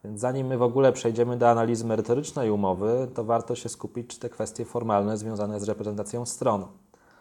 Więc 0.04 0.20
zanim 0.20 0.48
my 0.48 0.58
w 0.58 0.62
ogóle 0.62 0.94
przejdziemy 0.94 1.38
do 1.38 1.50
analizy 1.50 1.86
merytorycznej 1.86 2.52
umowy, 2.52 3.08
to 3.14 3.24
warto 3.24 3.56
się 3.56 3.70
skupić, 3.70 4.08
czy 4.08 4.20
te 4.20 4.30
kwestie 4.30 4.66
formalne 4.66 5.18
związane 5.18 5.60
z 5.60 5.64
reprezentacją 5.64 6.26
stron 6.26 6.66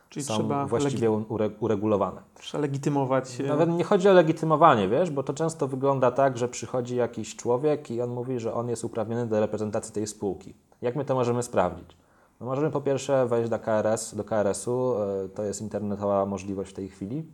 Czyli 0.09 0.25
są 0.25 0.35
trzeba, 0.35 0.67
właściwie 0.67 1.09
ure- 1.11 1.51
uregulowane. 1.61 2.21
trzeba 2.41 2.63
legitymować. 2.63 3.41
e, 3.41 3.45
Nawet 3.47 3.69
nie 3.71 3.85
chodzi 3.85 4.09
o 4.09 4.13
legitymowanie, 4.13 4.89
wiesz, 4.89 5.11
bo 5.11 5.23
to 5.23 5.35
często 5.35 5.69
wygląda 5.69 6.11
tak, 6.11 6.39
że 6.39 6.49
przychodzi 6.49 6.97
jakiś 6.97 7.37
człowiek 7.37 7.91
i 7.91 8.01
on 8.03 8.11
mówi, 8.11 8.41
że 8.41 8.55
on 8.55 8.69
jest 8.69 8.85
uprawniony 8.85 9.27
do 9.27 9.41
reprezentacji 9.41 9.93
tej 9.95 10.07
spółki. 10.07 10.55
Jak 10.83 10.97
my 10.97 11.05
to 11.05 11.15
możemy 11.15 11.43
sprawdzić? 11.43 11.97
No 12.41 12.47
możemy 12.47 12.71
po 12.71 12.81
pierwsze 12.81 13.27
wejść 13.27 13.51
do 13.51 13.59
KRS, 13.59 14.15
do 14.15 14.25
KRS-u, 14.25 14.95
e, 14.95 15.29
to 15.29 15.43
jest 15.43 15.61
internetowa 15.61 16.27
możliwość 16.27 16.71
w 16.71 16.75
tej 16.75 16.89
chwili, 16.89 17.25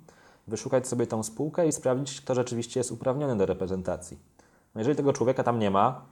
wyszukać 0.47 0.89
sobie 0.89 1.07
tą 1.07 1.23
spółkę 1.23 1.69
i 1.69 1.73
sprawdzić, 1.73 2.21
kto 2.21 2.35
rzeczywiście 2.35 2.81
jest 2.81 2.93
uprawniony 2.93 3.37
do 3.37 3.47
reprezentacji. 3.47 4.19
No 4.75 4.81
jeżeli 4.81 4.97
tego 4.97 5.13
człowieka 5.13 5.43
tam 5.43 5.59
nie 5.59 5.71
ma, 5.71 6.03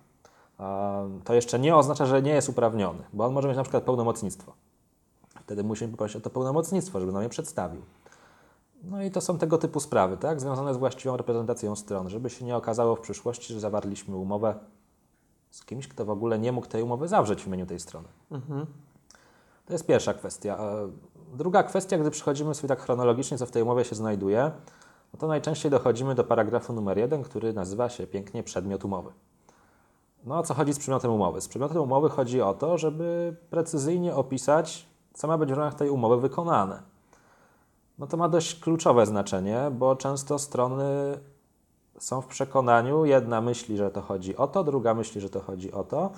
to 1.24 1.34
jeszcze 1.34 1.58
nie 1.58 1.76
oznacza, 1.76 2.06
że 2.06 2.22
nie 2.22 2.30
jest 2.30 2.48
uprawniony, 2.48 3.02
bo 3.12 3.24
on 3.24 3.32
może 3.32 3.48
mieć 3.48 3.56
na 3.56 3.62
przykład 3.62 3.84
pełnomocnictwo. 3.84 4.52
Wtedy 5.42 5.64
musimy 5.64 5.90
poprosić 5.90 6.16
o 6.16 6.20
to 6.20 6.30
pełnomocnictwo, 6.30 7.00
żeby 7.00 7.12
nam 7.12 7.22
je 7.22 7.28
przedstawił. 7.28 7.82
No 8.84 9.02
i 9.02 9.10
to 9.10 9.20
są 9.20 9.38
tego 9.38 9.58
typu 9.58 9.80
sprawy, 9.80 10.16
tak? 10.16 10.40
Związane 10.40 10.74
z 10.74 10.76
właściwą 10.76 11.16
reprezentacją 11.16 11.76
stron, 11.76 12.08
żeby 12.08 12.30
się 12.30 12.44
nie 12.44 12.56
okazało 12.56 12.96
w 12.96 13.00
przyszłości, 13.00 13.54
że 13.54 13.60
zawarliśmy 13.60 14.16
umowę 14.16 14.54
z 15.50 15.64
kimś, 15.64 15.88
kto 15.88 16.04
w 16.04 16.10
ogóle 16.10 16.38
nie 16.38 16.52
mógł 16.52 16.66
tej 16.66 16.82
umowy 16.82 17.08
zawrzeć 17.08 17.42
w 17.42 17.46
imieniu 17.46 17.66
tej 17.66 17.80
strony. 17.80 18.08
Mhm. 18.30 18.66
To 19.66 19.72
jest 19.72 19.86
pierwsza 19.86 20.14
kwestia. 20.14 20.58
E, 20.58 20.90
Druga 21.34 21.62
kwestia, 21.62 21.98
gdy 21.98 22.10
przychodzimy 22.10 22.54
sobie 22.54 22.68
tak 22.68 22.80
chronologicznie, 22.80 23.38
co 23.38 23.46
w 23.46 23.50
tej 23.50 23.62
umowie 23.62 23.84
się 23.84 23.96
znajduje, 23.96 24.50
no 25.12 25.20
to 25.20 25.26
najczęściej 25.26 25.70
dochodzimy 25.70 26.14
do 26.14 26.24
paragrafu 26.24 26.72
numer 26.72 26.98
jeden, 26.98 27.22
który 27.22 27.52
nazywa 27.52 27.88
się 27.88 28.06
pięknie 28.06 28.42
przedmiot 28.42 28.84
umowy. 28.84 29.10
No 30.24 30.38
o 30.38 30.42
co 30.42 30.54
chodzi 30.54 30.72
z 30.72 30.78
przedmiotem 30.78 31.10
umowy? 31.10 31.40
Z 31.40 31.48
przedmiotem 31.48 31.82
umowy 31.82 32.08
chodzi 32.08 32.42
o 32.42 32.54
to, 32.54 32.78
żeby 32.78 33.36
precyzyjnie 33.50 34.14
opisać, 34.14 34.86
co 35.14 35.28
ma 35.28 35.38
być 35.38 35.50
w 35.50 35.52
ramach 35.52 35.74
tej 35.74 35.90
umowy 35.90 36.20
wykonane. 36.20 36.82
No 37.98 38.06
to 38.06 38.16
ma 38.16 38.28
dość 38.28 38.60
kluczowe 38.60 39.06
znaczenie, 39.06 39.70
bo 39.72 39.96
często 39.96 40.38
strony 40.38 40.84
są 41.98 42.20
w 42.20 42.26
przekonaniu, 42.26 43.04
jedna 43.04 43.40
myśli, 43.40 43.76
że 43.76 43.90
to 43.90 44.00
chodzi 44.00 44.36
o 44.36 44.46
to, 44.46 44.64
druga 44.64 44.94
myśli, 44.94 45.20
że 45.20 45.30
to 45.30 45.40
chodzi 45.40 45.72
o 45.72 45.84
to. 45.84 46.10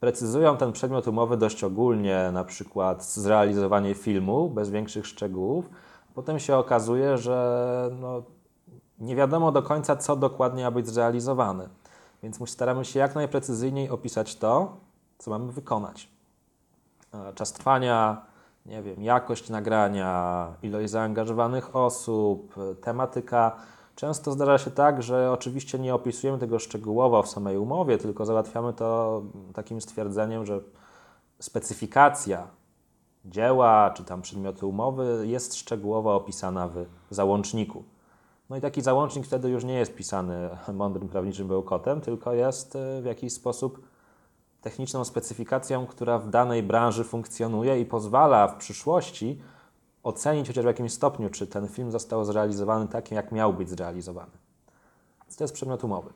Precyzują 0.00 0.56
ten 0.56 0.72
przedmiot 0.72 1.08
umowy 1.08 1.36
dość 1.36 1.64
ogólnie, 1.64 2.30
na 2.32 2.44
przykład 2.44 3.04
zrealizowanie 3.04 3.94
filmu, 3.94 4.50
bez 4.50 4.70
większych 4.70 5.06
szczegółów. 5.06 5.70
Potem 6.14 6.38
się 6.38 6.56
okazuje, 6.56 7.18
że 7.18 7.90
no, 8.00 8.22
nie 8.98 9.16
wiadomo 9.16 9.52
do 9.52 9.62
końca, 9.62 9.96
co 9.96 10.16
dokładnie 10.16 10.64
ma 10.64 10.70
być 10.70 10.88
zrealizowane. 10.88 11.68
Więc 12.22 12.50
staramy 12.50 12.84
się 12.84 12.98
jak 13.00 13.14
najprecyzyjniej 13.14 13.90
opisać 13.90 14.36
to, 14.36 14.76
co 15.18 15.30
mamy 15.30 15.52
wykonać. 15.52 16.08
Czas 17.34 17.52
trwania, 17.52 18.22
nie 18.66 18.82
wiem, 18.82 19.02
jakość 19.02 19.50
nagrania, 19.50 20.48
ilość 20.62 20.90
zaangażowanych 20.90 21.76
osób, 21.76 22.54
tematyka. 22.80 23.56
Często 23.94 24.32
zdarza 24.32 24.58
się 24.58 24.70
tak, 24.70 25.02
że 25.02 25.32
oczywiście 25.32 25.78
nie 25.78 25.94
opisujemy 25.94 26.38
tego 26.38 26.58
szczegółowo 26.58 27.22
w 27.22 27.28
samej 27.28 27.58
umowie, 27.58 27.98
tylko 27.98 28.26
załatwiamy 28.26 28.72
to 28.72 29.22
takim 29.54 29.80
stwierdzeniem, 29.80 30.46
że 30.46 30.60
specyfikacja 31.38 32.46
dzieła 33.24 33.90
czy 33.90 34.04
tam 34.04 34.22
przedmiotu 34.22 34.68
umowy 34.68 35.26
jest 35.26 35.54
szczegółowo 35.54 36.14
opisana 36.14 36.68
w 36.68 36.86
załączniku. 37.10 37.84
No 38.50 38.56
i 38.56 38.60
taki 38.60 38.82
załącznik 38.82 39.26
wtedy 39.26 39.48
już 39.48 39.64
nie 39.64 39.74
jest 39.74 39.94
pisany 39.94 40.50
mądrym 40.72 41.08
prawniczym 41.08 41.48
bełkotem, 41.48 42.00
tylko 42.00 42.32
jest 42.32 42.76
e, 42.76 43.02
w 43.02 43.04
jakiś 43.04 43.32
sposób 43.32 43.88
techniczną 44.60 45.04
specyfikacją, 45.04 45.86
która 45.86 46.18
w 46.18 46.30
danej 46.30 46.62
branży 46.62 47.04
funkcjonuje 47.04 47.80
i 47.80 47.84
pozwala 47.84 48.48
w 48.48 48.56
przyszłości 48.56 49.40
ocenić 50.04 50.46
chociaż 50.46 50.64
w 50.64 50.66
jakimś 50.66 50.92
stopniu, 50.92 51.30
czy 51.30 51.46
ten 51.46 51.68
film 51.68 51.90
został 51.92 52.24
zrealizowany 52.24 52.88
tak, 52.88 53.10
jak 53.10 53.32
miał 53.32 53.52
być 53.52 53.68
zrealizowany. 53.68 54.32
Więc 55.22 55.36
to 55.36 55.44
jest 55.44 55.54
przedmiot 55.54 55.84
umowy. 55.84 56.10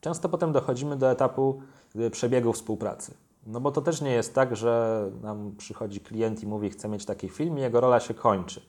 Często 0.00 0.28
potem 0.28 0.52
dochodzimy 0.52 0.96
do 0.96 1.10
etapu 1.10 1.62
przebiegu 2.10 2.52
współpracy. 2.52 3.14
No 3.46 3.60
bo 3.60 3.70
to 3.70 3.80
też 3.80 4.00
nie 4.00 4.10
jest 4.10 4.34
tak, 4.34 4.56
że 4.56 5.04
nam 5.22 5.54
przychodzi 5.58 6.00
klient 6.00 6.42
i 6.42 6.46
mówi, 6.46 6.70
chce 6.70 6.88
mieć 6.88 7.04
taki 7.04 7.28
film 7.28 7.58
i 7.58 7.60
jego 7.60 7.80
rola 7.80 8.00
się 8.00 8.14
kończy. 8.14 8.62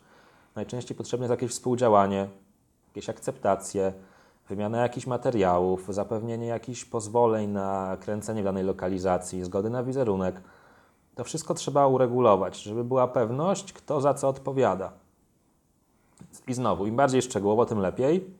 Najczęściej 0.55 0.97
potrzebne 0.97 1.23
jest 1.23 1.31
jakieś 1.31 1.51
współdziałanie, 1.51 2.27
jakieś 2.87 3.09
akceptacje, 3.09 3.93
wymiana 4.49 4.77
jakichś 4.77 5.07
materiałów, 5.07 5.85
zapewnienie 5.89 6.47
jakichś 6.47 6.85
pozwoleń 6.85 7.49
na 7.49 7.97
kręcenie 8.01 8.41
w 8.41 8.45
danej 8.45 8.63
lokalizacji, 8.63 9.43
zgody 9.43 9.69
na 9.69 9.83
wizerunek. 9.83 10.41
To 11.15 11.23
wszystko 11.23 11.53
trzeba 11.53 11.87
uregulować, 11.87 12.63
żeby 12.63 12.83
była 12.83 13.07
pewność, 13.07 13.73
kto 13.73 14.01
za 14.01 14.13
co 14.13 14.27
odpowiada. 14.27 14.91
I 16.47 16.53
znowu, 16.53 16.85
im 16.85 16.95
bardziej 16.95 17.21
szczegółowo, 17.21 17.65
tym 17.65 17.79
lepiej, 17.79 18.33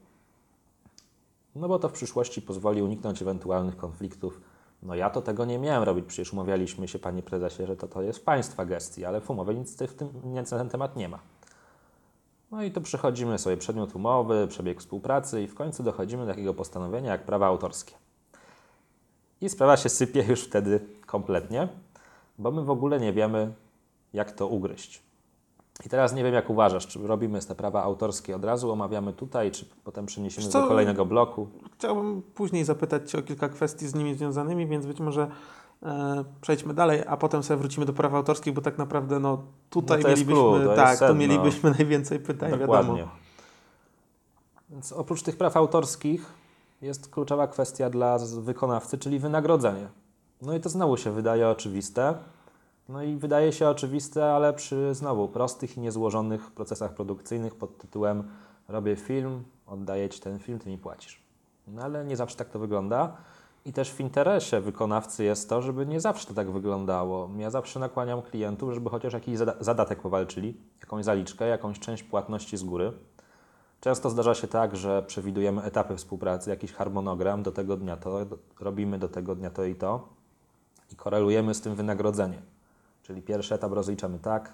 no 1.55 1.67
bo 1.67 1.79
to 1.79 1.89
w 1.89 1.91
przyszłości 1.91 2.41
pozwoli 2.41 2.81
uniknąć 2.81 3.21
ewentualnych 3.21 3.77
konfliktów. 3.77 4.41
No 4.83 4.95
ja 4.95 5.09
to 5.09 5.21
tego 5.21 5.45
nie 5.45 5.59
miałem 5.59 5.83
robić, 5.83 6.05
przecież 6.05 6.33
umawialiśmy 6.33 6.87
się, 6.87 6.99
panie 6.99 7.23
prezesie, 7.23 7.65
że 7.67 7.75
to, 7.75 7.87
to 7.87 8.01
jest 8.01 8.25
państwa 8.25 8.65
gestii, 8.65 9.05
ale 9.05 9.21
w 9.21 9.29
umowie 9.29 9.53
nic 9.55 9.81
w 9.81 9.93
tym, 9.93 10.09
nic 10.23 10.51
na 10.51 10.57
ten 10.57 10.69
temat 10.69 10.95
nie 10.95 11.09
ma. 11.09 11.19
No 12.51 12.63
i 12.63 12.71
tu 12.71 12.81
przechodzimy 12.81 13.39
sobie 13.39 13.57
przedmiot 13.57 13.95
umowy, 13.95 14.47
przebieg 14.47 14.79
współpracy 14.79 15.43
i 15.43 15.47
w 15.47 15.55
końcu 15.55 15.83
dochodzimy 15.83 16.25
do 16.25 16.31
takiego 16.31 16.53
postanowienia 16.53 17.11
jak 17.11 17.25
prawa 17.25 17.47
autorskie. 17.47 17.95
I 19.41 19.49
sprawa 19.49 19.77
się 19.77 19.89
sypie 19.89 20.23
już 20.29 20.43
wtedy 20.43 20.79
kompletnie, 21.05 21.67
bo 22.37 22.51
my 22.51 22.63
w 22.63 22.69
ogóle 22.69 22.99
nie 22.99 23.13
wiemy, 23.13 23.53
jak 24.13 24.31
to 24.31 24.47
ugryźć. 24.47 25.03
I 25.85 25.89
teraz 25.89 26.13
nie 26.13 26.23
wiem, 26.23 26.33
jak 26.33 26.49
uważasz, 26.49 26.87
czy 26.87 27.07
robimy 27.07 27.41
te 27.41 27.55
prawa 27.55 27.83
autorskie 27.83 28.35
od 28.35 28.45
razu, 28.45 28.71
omawiamy 28.71 29.13
tutaj, 29.13 29.51
czy 29.51 29.65
potem 29.83 30.05
przeniesiemy 30.05 30.47
co? 30.47 30.61
do 30.61 30.67
kolejnego 30.67 31.05
bloku. 31.05 31.47
Chciałbym 31.77 32.21
później 32.21 32.63
zapytać 32.65 33.11
Cię 33.11 33.17
o 33.17 33.21
kilka 33.21 33.49
kwestii 33.49 33.87
z 33.87 33.95
nimi 33.95 34.15
związanymi, 34.15 34.67
więc 34.67 34.85
być 34.85 34.99
może 34.99 35.27
e, 35.83 36.23
przejdźmy 36.41 36.73
dalej, 36.73 37.03
a 37.07 37.17
potem 37.17 37.43
sobie 37.43 37.57
wrócimy 37.57 37.85
do 37.85 37.93
praw 37.93 38.13
autorskich, 38.13 38.53
bo 38.53 38.61
tak 38.61 38.77
naprawdę 38.77 39.19
no, 39.19 39.43
tutaj 39.69 39.97
No 39.97 40.03
to 40.03 40.09
mielibyśmy, 40.09 40.33
clue, 40.33 40.59
to 40.65 40.75
tak, 40.75 40.91
tu 40.91 40.99
sedno. 40.99 41.15
mielibyśmy 41.15 41.71
najwięcej 41.71 42.19
pytań, 42.19 42.51
Dokładnie. 42.59 42.93
wiadomo. 42.93 43.11
Więc 44.69 44.91
oprócz 44.91 45.23
tych 45.23 45.37
praw 45.37 45.57
autorskich 45.57 46.33
jest 46.81 47.09
kluczowa 47.09 47.47
kwestia 47.47 47.89
dla 47.89 48.17
wykonawcy, 48.19 48.97
czyli 48.97 49.19
wynagrodzenie. 49.19 49.87
No 50.41 50.55
i 50.55 50.59
to 50.59 50.69
znowu 50.69 50.97
się 50.97 51.11
wydaje 51.11 51.49
oczywiste. 51.49 52.13
No 52.89 53.03
i 53.03 53.15
wydaje 53.15 53.51
się 53.51 53.69
oczywiste, 53.69 54.33
ale 54.33 54.53
przy 54.53 54.95
znowu 54.95 55.27
prostych 55.27 55.77
i 55.77 55.79
niezłożonych 55.79 56.51
procesach 56.51 56.93
produkcyjnych 56.93 57.55
pod 57.55 57.77
tytułem 57.77 58.23
robię 58.67 58.95
film, 58.95 59.43
oddaję 59.67 60.09
Ci 60.09 60.21
ten 60.21 60.39
film, 60.39 60.59
Ty 60.59 60.69
mi 60.69 60.77
płacisz. 60.77 61.21
No 61.67 61.81
ale 61.81 62.05
nie 62.05 62.15
zawsze 62.17 62.35
tak 62.37 62.49
to 62.49 62.59
wygląda. 62.59 63.17
I 63.65 63.73
też 63.73 63.91
w 63.91 63.99
interesie 63.99 64.61
wykonawcy 64.61 65.23
jest 65.23 65.49
to, 65.49 65.61
żeby 65.61 65.85
nie 65.85 65.99
zawsze 65.99 66.27
to 66.27 66.33
tak 66.33 66.51
wyglądało. 66.51 67.29
Ja 67.37 67.49
zawsze 67.49 67.79
nakłaniam 67.79 68.21
klientów, 68.21 68.73
żeby 68.73 68.89
chociaż 68.89 69.13
jakiś 69.13 69.37
zada- 69.37 69.55
zadatek 69.59 70.01
powalczyli, 70.01 70.57
jakąś 70.79 71.05
zaliczkę, 71.05 71.47
jakąś 71.47 71.79
część 71.79 72.03
płatności 72.03 72.57
z 72.57 72.63
góry. 72.63 72.93
Często 73.81 74.09
zdarza 74.09 74.35
się 74.35 74.47
tak, 74.47 74.75
że 74.75 75.03
przewidujemy 75.03 75.63
etapy 75.63 75.97
współpracy, 75.97 76.49
jakiś 76.49 76.73
harmonogram, 76.73 77.43
do 77.43 77.51
tego 77.51 77.77
dnia 77.77 77.97
to 77.97 78.25
robimy, 78.59 78.99
do 78.99 79.09
tego 79.09 79.35
dnia 79.35 79.49
to 79.49 79.63
i 79.63 79.75
to 79.75 80.20
i 80.91 80.95
korelujemy 80.95 81.53
z 81.53 81.61
tym 81.61 81.75
wynagrodzenie. 81.75 82.41
Czyli 83.03 83.21
pierwszy 83.21 83.55
etap 83.55 83.71
rozliczamy 83.71 84.19
tak, 84.19 84.53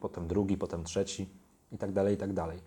potem 0.00 0.28
drugi, 0.28 0.56
potem 0.56 0.84
trzeci 0.84 1.28
i 1.72 1.78
tak 1.78 1.92
dalej, 1.92 2.14
i 2.14 2.18
tak 2.18 2.32
dalej. 2.32 2.60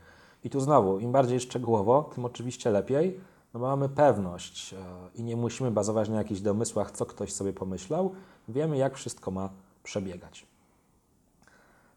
I 0.43 0.50
tu 0.50 0.59
znowu, 0.59 1.00
im 1.00 1.12
bardziej 1.12 1.39
szczegółowo, 1.39 2.09
tym 2.15 2.25
oczywiście 2.25 2.71
lepiej, 2.71 3.19
no 3.53 3.59
bo 3.59 3.67
mamy 3.67 3.89
pewność 3.89 4.74
e, 4.74 4.77
i 5.15 5.24
nie 5.24 5.36
musimy 5.36 5.71
bazować 5.71 6.09
na 6.09 6.15
jakichś 6.15 6.41
domysłach, 6.41 6.91
co 6.91 7.05
ktoś 7.05 7.33
sobie 7.33 7.53
pomyślał. 7.53 8.12
Wiemy, 8.47 8.77
jak 8.77 8.95
wszystko 8.95 9.31
ma 9.31 9.50
przebiegać. 9.83 10.45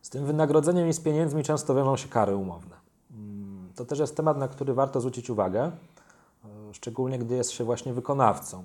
Z 0.02 0.10
tym 0.10 0.26
wynagrodzeniem 0.26 0.88
i 0.88 0.92
z 0.92 1.00
pieniędzmi 1.00 1.42
często 1.42 1.74
wiążą 1.74 1.96
się 1.96 2.08
kary 2.08 2.36
umowne. 2.36 2.76
Mm, 3.10 3.68
To 3.74 3.84
też 3.84 3.98
jest 3.98 4.16
temat, 4.16 4.38
na 4.38 4.48
który 4.48 4.74
warto 4.74 5.00
zwrócić 5.00 5.30
uwagę, 5.30 5.62
e, 5.64 6.74
szczególnie 6.74 7.18
gdy 7.18 7.34
jest 7.34 7.50
się 7.50 7.64
właśnie 7.64 7.92
wykonawcą, 7.92 8.62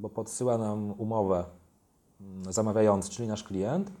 bo 0.00 0.08
podsyła 0.08 0.58
nam 0.58 0.94
umowę 0.98 1.44
mm, 2.20 2.52
zamawiający, 2.52 3.10
czyli 3.10 3.28
nasz 3.28 3.44
klient. 3.44 3.92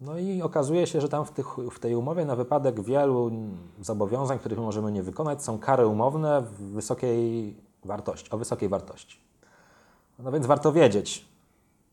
No 0.00 0.18
i 0.18 0.42
okazuje 0.42 0.86
się, 0.86 1.00
że 1.00 1.08
tam 1.08 1.24
w, 1.24 1.30
tych, 1.30 1.46
w 1.72 1.78
tej 1.78 1.94
umowie 1.94 2.24
na 2.24 2.36
wypadek 2.36 2.80
wielu 2.80 3.30
zobowiązań, 3.80 4.38
których 4.38 4.58
my 4.58 4.64
możemy 4.64 4.92
nie 4.92 5.02
wykonać, 5.02 5.44
są 5.44 5.58
kary 5.58 5.86
umowne 5.86 6.42
w 6.42 6.62
wysokiej 6.62 7.56
wartości, 7.84 8.30
o 8.30 8.38
wysokiej 8.38 8.68
wartości. 8.68 9.18
No 10.18 10.32
więc 10.32 10.46
warto 10.46 10.72
wiedzieć, 10.72 11.24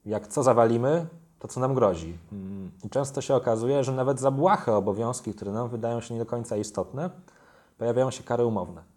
jak 0.05 0.27
co 0.27 0.43
zawalimy, 0.43 1.07
to 1.39 1.47
co 1.47 1.59
nam 1.59 1.73
grozi. 1.73 2.17
Mm, 2.31 2.71
I 2.83 2.89
często 2.89 3.21
się 3.21 3.35
okazuje, 3.35 3.83
że 3.83 3.91
nawet 3.91 4.19
za 4.19 4.31
błahe 4.31 4.75
obowiązki, 4.75 5.33
które 5.33 5.51
nam 5.51 5.69
wydają 5.69 6.01
się 6.01 6.13
nie 6.13 6.19
do 6.19 6.25
końca 6.25 6.57
istotne, 6.57 7.09
pojawiają 7.77 8.11
się 8.11 8.23
kary 8.23 8.45
umowne. 8.45 8.96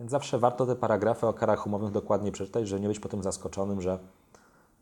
Więc 0.00 0.10
zawsze 0.10 0.38
warto 0.38 0.66
te 0.66 0.76
paragrafy 0.76 1.26
o 1.26 1.32
karach 1.32 1.66
umownych 1.66 1.92
dokładnie 1.92 2.32
przeczytać, 2.32 2.68
żeby 2.68 2.80
nie 2.80 2.88
być 2.88 3.00
potem 3.00 3.22
zaskoczonym, 3.22 3.80
że 3.80 3.98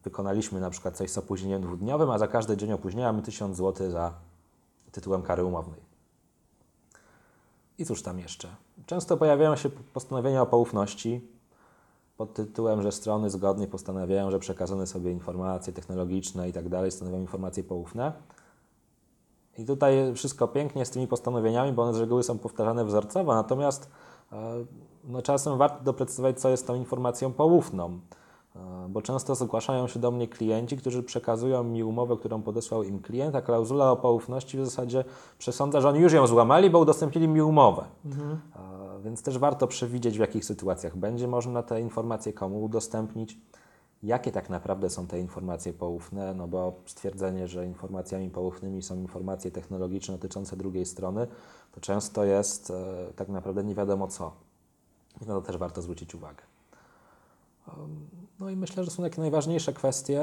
wykonaliśmy 0.05 0.61
na 0.61 0.71
przykład 0.71 0.97
coś 0.97 1.11
z 1.11 1.19
opóźnieniem 1.19 1.63
dwudniowym, 1.63 2.11
a 2.11 2.19
za 2.19 2.29
każdy 2.29 2.57
dzień 2.57 2.73
opóźnienia 2.73 3.13
mamy 3.13 3.23
1000 3.23 3.57
zł 3.57 3.91
za 3.91 4.13
tytułem 4.93 5.23
kary 5.23 5.45
umownej. 5.45 5.81
I 7.79 7.85
cóż 7.85 8.03
tam 8.03 8.19
jeszcze? 8.19 8.49
Często 8.87 9.17
pojawiają 9.17 9.57
się 9.57 9.71
postanowienia 9.71 10.43
o 10.43 10.47
poufności 10.47 11.29
pod 12.17 12.35
tytułem, 12.35 12.83
że 12.83 12.93
strony 12.93 13.31
zgodnie 13.31 13.67
postanawiają, 13.67 14.31
że 14.31 14.39
przekazane 14.39 14.87
sobie 14.87 15.13
informacje 15.13 15.73
technologiczne 15.73 16.49
i 16.49 16.53
tak 16.53 16.69
dalej 16.69 16.91
stanowią 16.91 17.21
informacje 17.21 17.65
poufne. 17.65 18.13
I 19.59 19.65
tutaj 19.65 20.15
wszystko 20.15 20.49
pięknie 20.49 20.87
z 20.87 20.91
tymi 20.91 21.07
postanowieniami, 21.07 21.73
bo 21.73 21.83
one 21.83 21.95
z 21.95 22.01
reguły 22.01 22.23
są 22.23 22.39
powtarzane 22.39 22.85
wzorcowo, 22.85 23.35
natomiast 23.35 23.91
e, 24.33 24.37
no, 25.09 25.23
czasem 25.23 25.59
warto 25.59 25.85
doprecyzować, 25.85 26.41
co 26.41 26.49
jest 26.49 26.67
tą 26.67 26.75
informacją 26.75 27.33
poufną. 27.33 28.01
E, 28.57 28.61
Bo 28.89 29.03
często 29.03 29.35
zgłaszają 29.35 29.89
się 29.89 30.01
do 30.01 30.11
mnie 30.11 30.29
klienci, 30.29 30.77
którzy 30.77 31.03
przekazują 31.03 31.65
mi 31.65 31.85
umowę, 31.85 32.17
którą 32.17 32.43
podesłał 32.43 32.83
im 32.83 33.01
klient, 33.01 33.35
a 33.35 33.43
klauzula 33.43 33.91
o 33.93 33.97
poufności 33.97 34.59
w 34.59 34.65
zasadzie 34.65 35.05
przesądza, 35.39 35.81
że 35.81 35.89
oni 35.89 36.01
już 36.01 36.13
ją 36.13 36.27
złamali, 36.27 36.71
bo 36.71 36.79
udostępnili 36.79 37.29
mi 37.29 37.43
umowę. 37.43 37.85
E, 38.07 39.03
Więc 39.05 39.23
też 39.23 39.39
warto 39.39 39.67
przewidzieć, 39.67 40.17
w 40.17 40.21
jakich 40.21 40.45
sytuacjach 40.45 40.97
będzie 40.97 41.29
można 41.29 41.63
te 41.63 41.81
informacje 41.81 42.33
komu 42.33 42.65
udostępnić, 42.65 43.39
jakie 44.03 44.33
tak 44.33 44.51
naprawdę 44.51 44.91
są 44.91 45.07
te 45.07 45.21
informacje 45.21 45.73
poufne, 45.73 46.35
no 46.35 46.49
bo 46.49 46.73
stwierdzenie, 46.87 47.49
że 47.49 47.67
informacjami 47.67 48.31
poufnymi 48.31 48.83
są 48.83 48.97
informacje 48.97 49.51
technologiczne 49.51 50.15
dotyczące 50.15 50.57
drugiej 50.57 50.87
strony, 50.87 51.27
to 51.73 51.81
często 51.81 52.25
jest 52.25 52.71
e, 52.71 52.75
tak 53.17 53.29
naprawdę 53.29 53.65
nie 53.65 53.75
wiadomo 53.75 54.09
co. 54.09 54.48
Na 55.21 55.27
to 55.35 55.41
też 55.43 55.57
warto 55.57 55.83
zwrócić 55.83 56.15
uwagę. 56.15 56.43
No 58.41 58.51
i 58.51 58.57
myślę, 58.57 58.85
że 58.85 58.91
są 58.91 59.03
takie 59.03 59.21
najważniejsze 59.21 59.73
kwestie. 59.73 60.23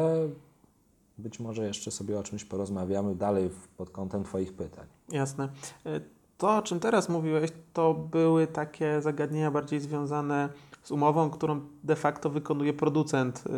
Być 1.17 1.39
może 1.39 1.67
jeszcze 1.67 1.91
sobie 1.91 2.19
o 2.19 2.23
czymś 2.23 2.45
porozmawiamy 2.45 3.15
dalej 3.15 3.49
pod 3.77 3.89
kątem 3.89 4.23
Twoich 4.23 4.53
pytań. 4.53 4.85
Jasne. 5.09 5.49
Y, 5.85 6.01
To, 6.37 6.57
o 6.57 6.61
czym 6.61 6.79
teraz 6.79 7.09
mówiłeś, 7.09 7.51
to 7.73 7.93
były 7.93 8.47
takie 8.47 9.01
zagadnienia 9.01 9.51
bardziej 9.51 9.79
związane 9.79 10.49
z 10.83 10.91
umową, 10.91 11.29
którą 11.29 11.61
de 11.83 11.95
facto 11.95 12.29
wykonuje 12.29 12.73
producent 12.73 13.43
y, 13.47 13.51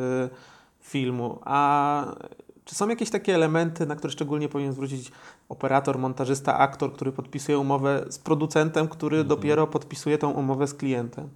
filmu. 0.79 1.39
A 1.45 2.15
czy 2.67 2.75
są 2.75 2.89
jakieś 2.89 3.09
takie 3.09 3.35
elementy, 3.35 3.85
na 3.85 3.95
które 3.95 4.11
szczególnie 4.11 4.49
powinien 4.49 4.73
zwrócić 4.73 5.11
operator, 5.49 5.99
montażysta, 5.99 6.57
aktor, 6.57 6.93
który 6.93 7.11
podpisuje 7.11 7.59
umowę 7.59 8.05
z 8.09 8.19
producentem, 8.19 8.87
który 8.87 9.23
dopiero 9.23 9.67
podpisuje 9.67 10.17
tą 10.17 10.31
umowę 10.31 10.67
z 10.67 10.73
klientem? 10.73 11.29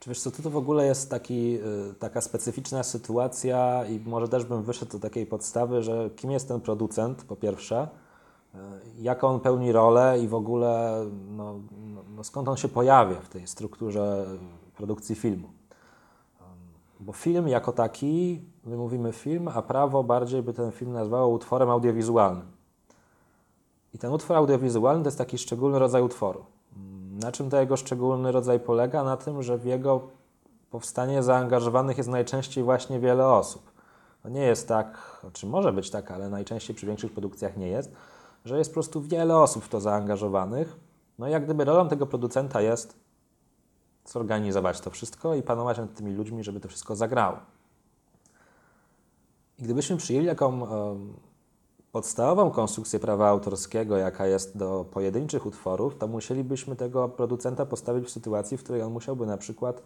Czy 0.00 0.10
wiesz 0.10 0.20
co, 0.20 0.30
to, 0.30 0.42
to 0.42 0.50
w 0.50 0.56
ogóle 0.56 0.86
jest 0.86 1.10
taki, 1.10 1.58
y, 1.90 1.94
taka 1.98 2.20
specyficzna 2.20 2.82
sytuacja 2.82 3.84
i 3.86 4.00
może 4.06 4.28
też 4.28 4.44
bym 4.44 4.62
wyszedł 4.62 4.92
do 4.92 4.98
takiej 4.98 5.26
podstawy, 5.26 5.82
że 5.82 6.10
kim 6.16 6.30
jest 6.30 6.48
ten 6.48 6.60
producent, 6.60 7.24
po 7.24 7.36
pierwsze, 7.36 7.88
y, 8.54 8.58
jaką 9.00 9.28
on 9.28 9.40
pełni 9.40 9.72
rolę 9.72 10.18
i 10.22 10.28
w 10.28 10.34
ogóle 10.34 11.04
no, 11.36 11.60
no, 11.94 12.02
no 12.16 12.24
skąd 12.24 12.48
on 12.48 12.56
się 12.56 12.68
pojawia 12.68 13.20
w 13.20 13.28
tej 13.28 13.46
strukturze 13.46 14.26
produkcji 14.76 15.14
filmu. 15.14 15.48
Bo 17.00 17.12
film 17.12 17.48
jako 17.48 17.72
taki, 17.72 18.40
my 18.64 18.76
mówimy 18.76 19.12
film, 19.12 19.48
a 19.48 19.62
prawo 19.62 20.04
bardziej 20.04 20.42
by 20.42 20.52
ten 20.52 20.72
film 20.72 20.92
nazwało 20.92 21.28
utworem 21.28 21.70
audiowizualnym. 21.70 22.46
I 23.94 23.98
ten 23.98 24.12
utwór 24.12 24.36
audiowizualny 24.36 25.02
to 25.02 25.08
jest 25.08 25.18
taki 25.18 25.38
szczególny 25.38 25.78
rodzaj 25.78 26.02
utworu. 26.02 26.44
Na 27.10 27.32
czym 27.32 27.50
to 27.50 27.60
jego 27.60 27.76
szczególny 27.76 28.32
rodzaj 28.32 28.60
polega? 28.60 29.04
Na 29.04 29.16
tym, 29.16 29.42
że 29.42 29.58
w 29.58 29.64
jego 29.64 30.00
powstanie 30.70 31.22
zaangażowanych 31.22 31.98
jest 31.98 32.10
najczęściej 32.10 32.64
właśnie 32.64 33.00
wiele 33.00 33.28
osób. 33.28 33.70
Nie 34.24 34.40
jest 34.42 34.68
tak, 34.68 35.20
czy 35.32 35.46
może 35.46 35.72
być 35.72 35.90
tak, 35.90 36.10
ale 36.10 36.28
najczęściej 36.28 36.76
przy 36.76 36.86
większych 36.86 37.12
produkcjach 37.12 37.56
nie 37.56 37.68
jest, 37.68 37.92
że 38.44 38.58
jest 38.58 38.70
po 38.70 38.74
prostu 38.74 39.02
wiele 39.02 39.38
osób 39.38 39.64
w 39.64 39.68
to 39.68 39.80
zaangażowanych. 39.80 40.76
No 41.18 41.28
i 41.28 41.30
jak 41.30 41.44
gdyby 41.44 41.64
rolą 41.64 41.88
tego 41.88 42.06
producenta 42.06 42.60
jest 42.60 42.96
zorganizować 44.04 44.80
to 44.80 44.90
wszystko 44.90 45.34
i 45.34 45.42
panować 45.42 45.78
nad 45.78 45.94
tymi 45.94 46.14
ludźmi, 46.14 46.44
żeby 46.44 46.60
to 46.60 46.68
wszystko 46.68 46.96
zagrało. 46.96 47.38
I 49.60 49.64
gdybyśmy 49.64 49.96
przyjęli 49.96 50.26
taką 50.26 50.66
podstawową 51.92 52.50
konstrukcję 52.50 52.98
prawa 52.98 53.28
autorskiego, 53.28 53.96
jaka 53.96 54.26
jest 54.26 54.56
do 54.56 54.84
pojedynczych 54.90 55.46
utworów, 55.46 55.98
to 55.98 56.08
musielibyśmy 56.08 56.76
tego 56.76 57.08
producenta 57.08 57.66
postawić 57.66 58.06
w 58.06 58.10
sytuacji, 58.10 58.56
w 58.56 58.62
której 58.62 58.82
on 58.82 58.92
musiałby 58.92 59.26
na 59.26 59.36
przykład 59.36 59.82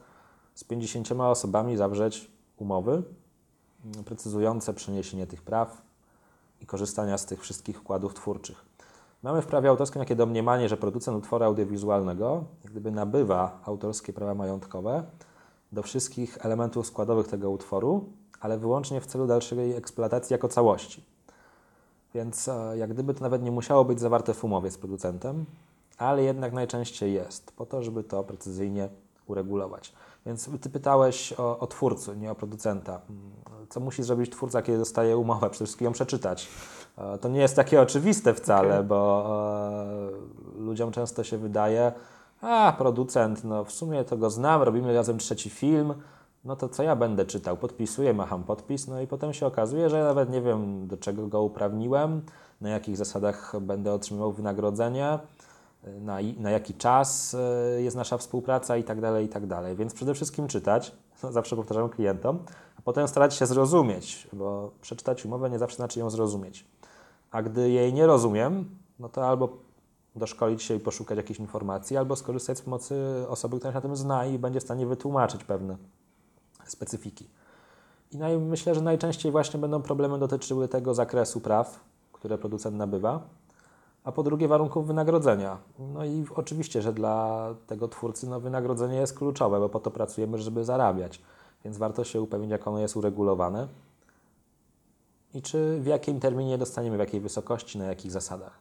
z 0.55 0.65
50 0.65 1.13
osobami 1.13 1.77
zawrzeć 1.77 2.31
umowy 2.57 3.03
mm, 3.85 4.05
precyzujące 4.05 4.75
przeniesienie 4.75 5.27
tych 5.27 5.43
praw 5.43 5.83
i 6.61 6.67
korzystania 6.67 7.19
z 7.19 7.27
tych 7.27 7.41
wszystkich 7.41 7.79
wkładów 7.79 8.15
twórczych. 8.15 8.65
Mamy 9.23 9.43
w 9.43 9.47
prawie 9.47 9.69
autorskim 9.69 10.01
takie 10.03 10.17
domniemanie, 10.17 10.69
że 10.69 10.77
producent 10.77 11.19
utworu 11.19 11.45
audiowizualnego 11.45 12.45
jak 12.65 12.73
gdyby 12.73 12.91
nabywa 12.91 13.61
autorskie 13.65 14.13
prawa 14.13 14.35
majątkowe 14.35 15.05
do 15.73 15.83
wszystkich 15.83 16.39
elementów 16.47 16.87
składowych 16.87 17.29
tego 17.29 17.51
utworu, 17.51 18.05
ale 18.45 18.59
wyłącznie 18.59 19.01
w 19.01 19.07
celu 19.07 19.27
dalszej 19.27 19.77
eksploatacji 19.77 20.35
jako 20.35 20.49
całości. 20.49 21.05
Więc 22.15 22.49
e, 22.49 22.79
jak 22.79 22.93
gdyby 22.93 23.15
to 23.15 23.21
nawet 23.21 23.43
nie 23.43 23.51
musiało 23.51 23.85
być 23.85 24.01
zawarte 24.01 24.35
w 24.35 24.45
umowie 24.45 24.71
z 24.71 24.79
producentem, 24.79 25.45
ale 25.99 26.23
jednak 26.23 26.53
najczęściej 26.53 27.13
jest, 27.13 27.53
po 27.53 27.67
to, 27.67 27.83
żeby 27.83 28.05
to 28.05 28.25
precyzyjnie 28.25 28.89
uregulować. 29.27 29.93
Więc 30.27 30.51
Ty 30.61 30.71
pytałeś 30.71 31.33
o, 31.33 31.59
o 31.59 31.67
twórcę, 31.67 32.17
nie 32.17 32.31
o 32.31 32.35
producenta. 32.35 33.01
Mm, 33.11 33.31
Co 33.69 33.81
musi 33.81 34.03
zrobić 34.03 34.31
twórca, 34.31 34.63
kiedy 34.63 34.79
dostaje 34.79 35.17
umowę? 35.17 35.51
Przede 35.51 35.65
wszystkim 35.65 35.85
ją 35.85 35.93
przeczytać. 35.93 36.49
E, 36.99 37.19
To 37.19 37.29
nie 37.29 37.41
jest 37.41 37.57
takie 37.57 37.81
oczywiste 37.81 38.35
wcale, 38.35 38.75
Okej. 38.75 38.85
bo 38.87 39.27
e, 40.59 40.61
ludziom 40.61 40.93
często 40.93 41.25
się 41.25 41.39
wydaje, 41.39 41.93
a 42.41 42.75
producent, 42.79 43.45
no 43.45 43.65
w 43.65 43.73
sumie 43.73 44.05
to 44.05 44.17
go 44.17 44.31
znam, 44.31 44.63
robimy 44.63 44.95
razem 44.95 45.19
trzeci 45.19 45.51
film, 45.51 45.95
no 46.45 46.57
to 46.57 46.69
co 46.69 46.83
ja 46.83 46.97
będę 46.97 47.25
czytał? 47.25 47.57
Podpisuję, 47.57 48.15
macham 48.15 48.45
podpis, 48.45 48.89
no 48.89 49.01
i 49.01 49.07
potem 49.07 49.33
się 49.33 49.47
okazuje, 49.47 49.91
że 49.91 50.05
nawet 50.05 50.31
nie 50.31 50.43
wiem, 50.43 50.87
do 50.87 50.97
czego 50.97 51.27
go 51.27 51.43
uprawniłem, 51.43 52.23
na 52.61 52.69
jakich 52.69 52.97
zasadach 52.97 53.53
będę 53.61 53.93
otrzymywał 53.93 54.33
wynagrodzenie, 54.33 55.19
na, 56.01 56.19
na 56.39 56.51
jaki 56.51 56.75
czas 56.75 57.35
e, 57.35 57.83
jest 57.83 57.97
nasza 57.97 58.19
współpraca 58.19 58.77
i 58.77 58.85
tak 58.85 59.01
dalej, 59.01 59.27
i 59.27 59.29
tak 59.29 59.47
dalej. 59.47 59.77
Więc 59.77 59.95
przede 59.95 60.15
wszystkim 60.15 60.49
czytać, 60.49 60.93
no 61.23 61.33
zawsze 61.33 61.57
powtarzam 61.57 61.89
klientom, 61.89 62.39
a 62.79 62.83
potem 62.83 63.09
starać 63.09 63.35
się 63.35 63.47
zrozumieć, 63.47 64.29
bo 64.33 64.71
przeczytać 64.81 65.25
umowę 65.25 65.51
nie 65.51 65.59
zawsze 65.59 65.77
znaczy 65.77 66.01
ją 66.01 66.11
zrozumieć. 66.11 66.65
A 67.31 67.43
gdy 67.43 67.71
jej 67.71 67.93
nie 67.93 68.07
rozumiem, 68.07 68.79
no 68.99 69.09
to 69.09 69.29
albo 69.29 69.49
doszkolić 70.17 70.63
się 70.63 70.75
i 70.75 70.81
poszukać 70.81 71.17
jakichś 71.17 71.41
informacji, 71.41 71.97
albo 71.97 72.17
skorzystać 72.17 72.59
z 72.59 72.63
pomocy 72.63 72.95
osoby, 73.29 73.57
która 73.57 73.73
się 73.73 73.75
na 73.75 73.81
tym 73.81 73.97
zna 73.97 74.27
i 74.27 74.39
będzie 74.39 74.61
w 74.61 74.63
stanie 74.63 74.87
wytłumaczyć 74.87 75.45
pewne 75.45 75.77
specyfiki. 76.67 77.29
I 78.13 78.19
naj, 78.19 78.39
myślę, 78.39 78.75
że 78.75 78.81
najczęściej 78.81 79.33
właśnie 79.33 79.61
będą 79.61 79.83
problemy 79.83 80.19
dotyczyły 80.19 80.69
tego 80.69 80.95
zakresu 80.95 81.41
praw, 81.41 81.81
które 82.13 82.39
producent 82.39 82.77
nabywa, 82.77 83.21
a 84.05 84.13
po 84.13 84.23
drugie 84.23 84.49
warunków 84.49 84.87
wynagrodzenia. 84.87 85.59
No 85.79 86.05
i 86.05 86.25
oczywiście, 86.35 86.83
że 86.83 86.93
dla 86.93 87.49
tego 87.67 87.89
twórcy 87.89 88.29
no, 88.29 88.41
wynagrodzenie 88.41 88.97
jest 88.97 89.19
kluczowe, 89.19 89.61
bo 89.61 89.69
po 89.69 89.81
to 89.81 89.91
pracujemy, 89.91 90.39
żeby 90.39 90.65
zarabiać. 90.65 91.21
Więc 91.65 91.79
warto 91.79 92.05
się 92.05 92.23
upewnić, 92.23 92.51
jak 92.51 92.69
ono 92.69 92.79
jest 92.79 92.97
uregulowane 92.97 93.69
i 95.35 95.43
czy 95.43 95.81
w 95.81 95.87
jakim 95.87 96.21
terminie 96.21 96.59
dostaniemy, 96.59 96.97
w 96.97 97.01
jakiej 97.01 97.21
wysokości, 97.21 97.79
na 97.79 97.85
jakich 97.85 98.13
zasadach. 98.13 98.59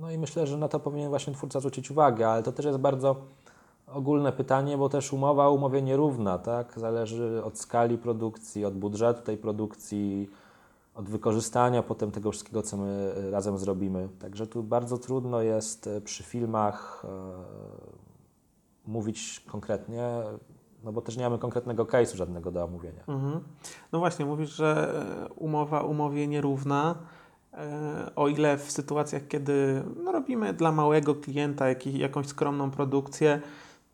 No 0.00 0.10
i 0.10 0.18
myślę, 0.18 0.46
że 0.46 0.56
na 0.56 0.68
to 0.68 0.80
powinien 0.80 1.08
właśnie 1.08 1.32
twórca 1.32 1.60
zwrócić 1.60 1.90
uwagę, 1.90 2.28
ale 2.28 2.42
to 2.42 2.52
też 2.52 2.66
jest 2.66 2.78
bardzo 2.78 3.16
ogólne 3.92 4.32
pytanie, 4.32 4.78
bo 4.78 4.88
też 4.88 5.12
umowa 5.12 5.48
umowie 5.48 5.82
nierówna, 5.82 6.38
tak? 6.38 6.78
Zależy 6.78 7.44
od 7.44 7.58
skali 7.58 7.98
produkcji, 7.98 8.64
od 8.64 8.74
budżetu 8.74 9.22
tej 9.22 9.36
produkcji, 9.36 10.28
od 10.94 11.08
wykorzystania 11.08 11.82
potem 11.82 12.10
tego 12.10 12.30
wszystkiego, 12.30 12.62
co 12.62 12.76
my 12.76 13.14
e, 13.28 13.30
razem 13.30 13.58
zrobimy. 13.58 14.08
Także 14.18 14.46
tu 14.46 14.62
bardzo 14.62 14.98
trudno 14.98 15.42
jest 15.42 15.86
e, 15.86 16.00
przy 16.00 16.22
filmach 16.22 17.02
e, 17.04 17.08
mówić 18.86 19.44
konkretnie, 19.48 20.08
no 20.84 20.92
bo 20.92 21.00
też 21.00 21.16
nie 21.16 21.24
mamy 21.24 21.38
konkretnego 21.38 21.84
case'u 21.84 22.16
żadnego 22.16 22.50
do 22.50 22.64
omówienia. 22.64 23.02
Mhm. 23.08 23.40
No 23.92 23.98
właśnie, 23.98 24.24
mówisz, 24.24 24.50
że 24.50 25.04
umowa 25.36 25.80
umowie 25.80 26.28
nierówna. 26.28 26.94
O 28.16 28.28
ile 28.28 28.58
w 28.58 28.70
sytuacjach, 28.70 29.28
kiedy 29.28 29.82
no, 30.04 30.12
robimy 30.12 30.52
dla 30.52 30.72
małego 30.72 31.14
klienta 31.14 31.66
jakąś 31.84 32.26
skromną 32.26 32.70
produkcję, 32.70 33.40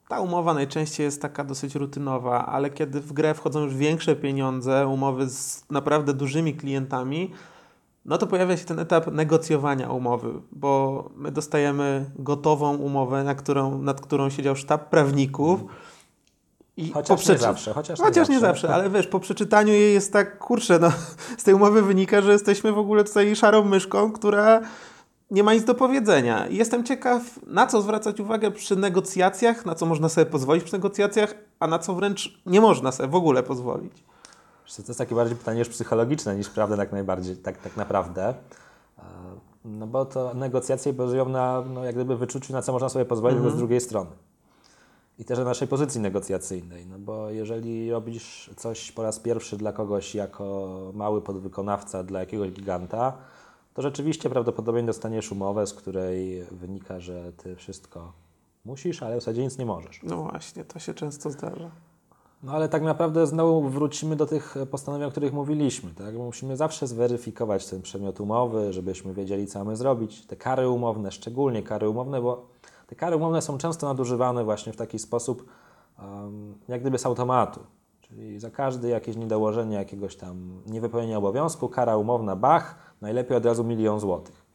ta 0.08 0.20
umowa 0.20 0.54
najczęściej 0.54 1.04
jest 1.04 1.22
taka 1.22 1.44
dosyć 1.44 1.74
rutynowa, 1.74 2.46
ale 2.46 2.70
kiedy 2.70 3.00
w 3.00 3.12
grę 3.12 3.34
wchodzą 3.34 3.60
już 3.64 3.74
większe 3.74 4.16
pieniądze, 4.16 4.86
umowy 4.86 5.28
z 5.28 5.64
naprawdę 5.70 6.14
dużymi 6.14 6.54
klientami, 6.54 7.32
no 8.04 8.18
to 8.18 8.26
pojawia 8.26 8.56
się 8.56 8.64
ten 8.64 8.78
etap 8.78 9.12
negocjowania 9.12 9.90
umowy, 9.90 10.32
bo 10.52 11.04
my 11.16 11.32
dostajemy 11.32 12.10
gotową 12.18 12.76
umowę, 12.76 13.24
na 13.24 13.34
którą, 13.34 13.82
nad 13.82 14.00
którą 14.00 14.30
siedział 14.30 14.56
sztab 14.56 14.88
prawników. 14.90 15.60
I 16.76 16.90
Chociaż 16.92 17.08
po 17.08 17.14
nie 17.32 17.36
przeczy- 17.36 17.42
zawsze. 17.42 17.72
Chociaż, 17.72 18.00
Chociaż 18.00 18.28
nie 18.28 18.40
zawsze, 18.40 18.74
ale 18.74 18.90
wiesz, 18.90 19.06
po 19.06 19.20
przeczytaniu 19.20 19.72
jej 19.72 19.94
jest 19.94 20.12
tak, 20.12 20.38
kurczę, 20.38 20.78
no, 20.78 20.92
z 21.38 21.44
tej 21.44 21.54
umowy 21.54 21.82
wynika, 21.82 22.22
że 22.22 22.32
jesteśmy 22.32 22.72
w 22.72 22.78
ogóle 22.78 23.04
tutaj 23.04 23.36
szarą 23.36 23.64
myszką, 23.64 24.12
która 24.12 24.60
nie 25.30 25.42
ma 25.42 25.54
nic 25.54 25.64
do 25.64 25.74
powiedzenia. 25.74 26.46
Jestem 26.46 26.84
ciekaw, 26.84 27.22
na 27.46 27.66
co 27.66 27.82
zwracać 27.82 28.20
uwagę 28.20 28.50
przy 28.50 28.76
negocjacjach, 28.76 29.66
na 29.66 29.74
co 29.74 29.86
można 29.86 30.08
sobie 30.08 30.26
pozwolić 30.26 30.64
przy 30.64 30.72
negocjacjach, 30.72 31.34
a 31.60 31.66
na 31.66 31.78
co 31.78 31.94
wręcz 31.94 32.40
nie 32.46 32.60
można 32.60 32.92
sobie 32.92 33.08
w 33.08 33.14
ogóle 33.14 33.42
pozwolić. 33.42 33.92
To 34.76 34.82
jest 34.88 34.98
takie 34.98 35.14
bardziej 35.14 35.36
pytanie 35.36 35.58
już 35.58 35.68
psychologiczne 35.68 36.36
niż 36.36 36.48
prawda 36.50 36.76
tak 36.76 36.92
najbardziej, 36.92 37.36
tak, 37.36 37.58
tak 37.58 37.76
naprawdę. 37.76 38.28
E, 38.98 39.02
No 39.64 39.86
bo 39.86 40.04
to 40.04 40.34
negocjacje 40.34 40.92
bazują 40.92 41.28
na 41.28 41.62
no, 41.74 41.84
jak 41.84 41.94
gdyby 41.94 42.16
wyczuciu, 42.16 42.52
na 42.52 42.62
co 42.62 42.72
można 42.72 42.88
sobie 42.88 43.04
pozwolić 43.04 43.36
Mhm. 43.36 43.54
z 43.54 43.58
drugiej 43.58 43.80
strony. 43.80 44.10
I 45.18 45.24
też 45.24 45.38
na 45.38 45.44
naszej 45.44 45.68
pozycji 45.68 46.00
negocjacyjnej. 46.00 46.86
No 46.86 46.98
bo 46.98 47.30
jeżeli 47.30 47.90
robisz 47.90 48.50
coś 48.56 48.92
po 48.92 49.02
raz 49.02 49.18
pierwszy 49.18 49.56
dla 49.56 49.72
kogoś 49.72 50.14
jako 50.14 50.68
mały 50.94 51.22
podwykonawca 51.22 52.02
dla 52.02 52.20
jakiegoś 52.20 52.50
giganta, 52.50 53.12
to 53.78 53.82
rzeczywiście 53.82 54.30
prawdopodobnie 54.30 54.82
dostaniesz 54.82 55.32
umowę, 55.32 55.66
z 55.66 55.74
której 55.74 56.44
wynika, 56.50 57.00
że 57.00 57.32
ty 57.32 57.56
wszystko 57.56 58.12
musisz, 58.64 59.02
ale 59.02 59.16
w 59.16 59.20
zasadzie 59.20 59.42
nic 59.42 59.58
nie 59.58 59.66
możesz. 59.66 60.00
No 60.02 60.16
właśnie, 60.16 60.64
to 60.64 60.78
się 60.78 60.94
często 60.94 61.30
zdarza. 61.30 61.70
No 62.42 62.52
ale 62.52 62.68
tak 62.68 62.82
naprawdę 62.82 63.26
znowu 63.26 63.68
wrócimy 63.68 64.16
do 64.16 64.26
tych 64.26 64.54
postanowień, 64.70 65.08
o 65.08 65.10
których 65.10 65.32
mówiliśmy. 65.32 65.90
Tak? 65.90 66.14
Musimy 66.14 66.56
zawsze 66.56 66.86
zweryfikować 66.86 67.66
ten 67.66 67.82
przedmiot 67.82 68.20
umowy, 68.20 68.72
żebyśmy 68.72 69.14
wiedzieli, 69.14 69.46
co 69.46 69.58
mamy 69.58 69.76
zrobić. 69.76 70.26
Te 70.26 70.36
kary 70.36 70.68
umowne, 70.68 71.12
szczególnie 71.12 71.62
kary 71.62 71.88
umowne, 71.88 72.20
bo 72.20 72.46
te 72.86 72.94
kary 72.94 73.16
umowne 73.16 73.42
są 73.42 73.58
często 73.58 73.86
nadużywane 73.86 74.44
właśnie 74.44 74.72
w 74.72 74.76
taki 74.76 74.98
sposób, 74.98 75.46
um, 75.98 76.54
jak 76.68 76.80
gdyby 76.80 76.98
z 76.98 77.06
automatu. 77.06 77.60
Czyli 78.00 78.38
za 78.38 78.50
każde 78.50 78.88
jakieś 78.88 79.16
niedołożenie 79.16 79.76
jakiegoś 79.76 80.16
tam 80.16 80.62
niewypełnienia 80.66 81.18
obowiązku, 81.18 81.68
kara 81.68 81.96
umowna, 81.96 82.36
bach, 82.36 82.87
najlepiej 83.00 83.36
od 83.36 83.46
razu 83.46 83.64
milion 83.64 84.00
złotych. 84.00 84.48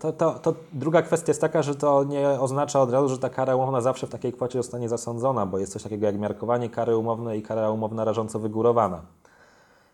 To, 0.00 0.12
to, 0.12 0.34
to 0.34 0.54
druga 0.72 1.02
kwestia 1.02 1.30
jest 1.30 1.40
taka, 1.40 1.62
że 1.62 1.74
to 1.74 2.04
nie 2.04 2.28
oznacza 2.28 2.80
od 2.80 2.90
razu, 2.90 3.08
że 3.08 3.18
ta 3.18 3.30
kara 3.30 3.56
umowna 3.56 3.80
zawsze 3.80 4.06
w 4.06 4.10
takiej 4.10 4.32
kwocie 4.32 4.58
zostanie 4.58 4.88
zasądzona, 4.88 5.46
bo 5.46 5.58
jest 5.58 5.72
coś 5.72 5.82
takiego 5.82 6.06
jak 6.06 6.18
miarkowanie 6.18 6.70
kary 6.70 6.96
umownej 6.96 7.38
i 7.38 7.42
kara 7.42 7.70
umowna 7.70 8.04
rażąco 8.04 8.38
wygórowana. 8.38 9.02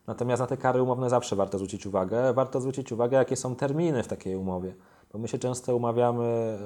Natomiast 0.07 0.41
na 0.41 0.47
te 0.47 0.57
kary 0.57 0.83
umowne 0.83 1.11
zawsze 1.11 1.37
warto 1.37 1.59
zwrócić 1.59 1.87
uwagę. 1.87 2.33
Warto 2.33 2.61
zwrócić 2.61 2.93
uwagę, 2.93 3.17
jakie 3.17 3.37
są 3.37 3.57
terminy 3.57 4.03
w 4.03 4.09
takiej 4.09 4.37
umowie, 4.37 4.75
bo 5.13 5.19
my 5.19 5.29
się 5.29 5.39
często 5.39 5.77
umawiamy 5.77 6.59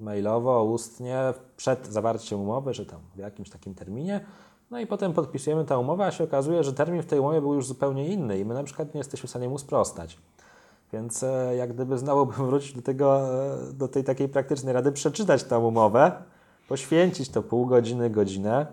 mailowo, 0.00 0.64
ustnie, 0.64 1.34
przed 1.56 1.86
zawarciem 1.86 2.40
umowy, 2.40 2.74
że 2.74 2.86
tam 2.86 3.00
w 3.14 3.18
jakimś 3.18 3.50
takim 3.50 3.74
terminie, 3.74 4.20
no 4.72 4.80
i 4.80 4.86
potem 4.86 5.12
podpisujemy 5.12 5.64
tę 5.64 5.78
umowę, 5.78 6.06
a 6.06 6.10
się 6.10 6.24
okazuje, 6.24 6.64
że 6.64 6.72
termin 6.72 7.02
w 7.02 7.06
tej 7.06 7.18
umowie 7.18 7.40
był 7.40 7.54
już 7.54 7.66
zupełnie 7.66 8.08
inny 8.08 8.38
i 8.38 8.44
my 8.44 8.54
na 8.54 8.64
przykład 8.64 8.94
nie 8.94 8.98
jesteśmy 8.98 9.26
w 9.26 9.30
stanie 9.30 9.48
mu 9.48 9.58
sprostać. 9.58 10.18
Więc 10.92 11.22
e, 11.22 11.56
jak 11.56 11.72
gdyby 11.72 11.98
znowu 11.98 12.26
bym 12.26 12.46
wrócił 12.46 12.76
do, 12.76 12.82
tego, 12.82 13.20
e, 13.44 13.72
do 13.72 13.88
tej 13.88 14.04
takiej 14.04 14.28
praktycznej 14.28 14.74
rady, 14.74 14.92
przeczytać 14.92 15.44
tę 15.44 15.58
umowę, 15.58 16.12
poświęcić 16.68 17.28
to 17.28 17.42
pół 17.42 17.66
godziny, 17.66 18.10
godzinę, 18.10 18.66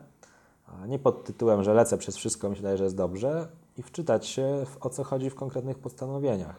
nie 0.87 0.99
pod 0.99 1.23
tytułem, 1.23 1.63
że 1.63 1.73
lecę 1.73 1.97
przez 1.97 2.17
wszystko, 2.17 2.49
myślę, 2.49 2.77
że 2.77 2.83
jest 2.83 2.95
dobrze, 2.95 3.47
i 3.77 3.83
wczytać 3.83 4.27
się 4.27 4.65
w, 4.65 4.85
o 4.85 4.89
co 4.89 5.03
chodzi 5.03 5.29
w 5.29 5.35
konkretnych 5.35 5.79
postanowieniach. 5.79 6.55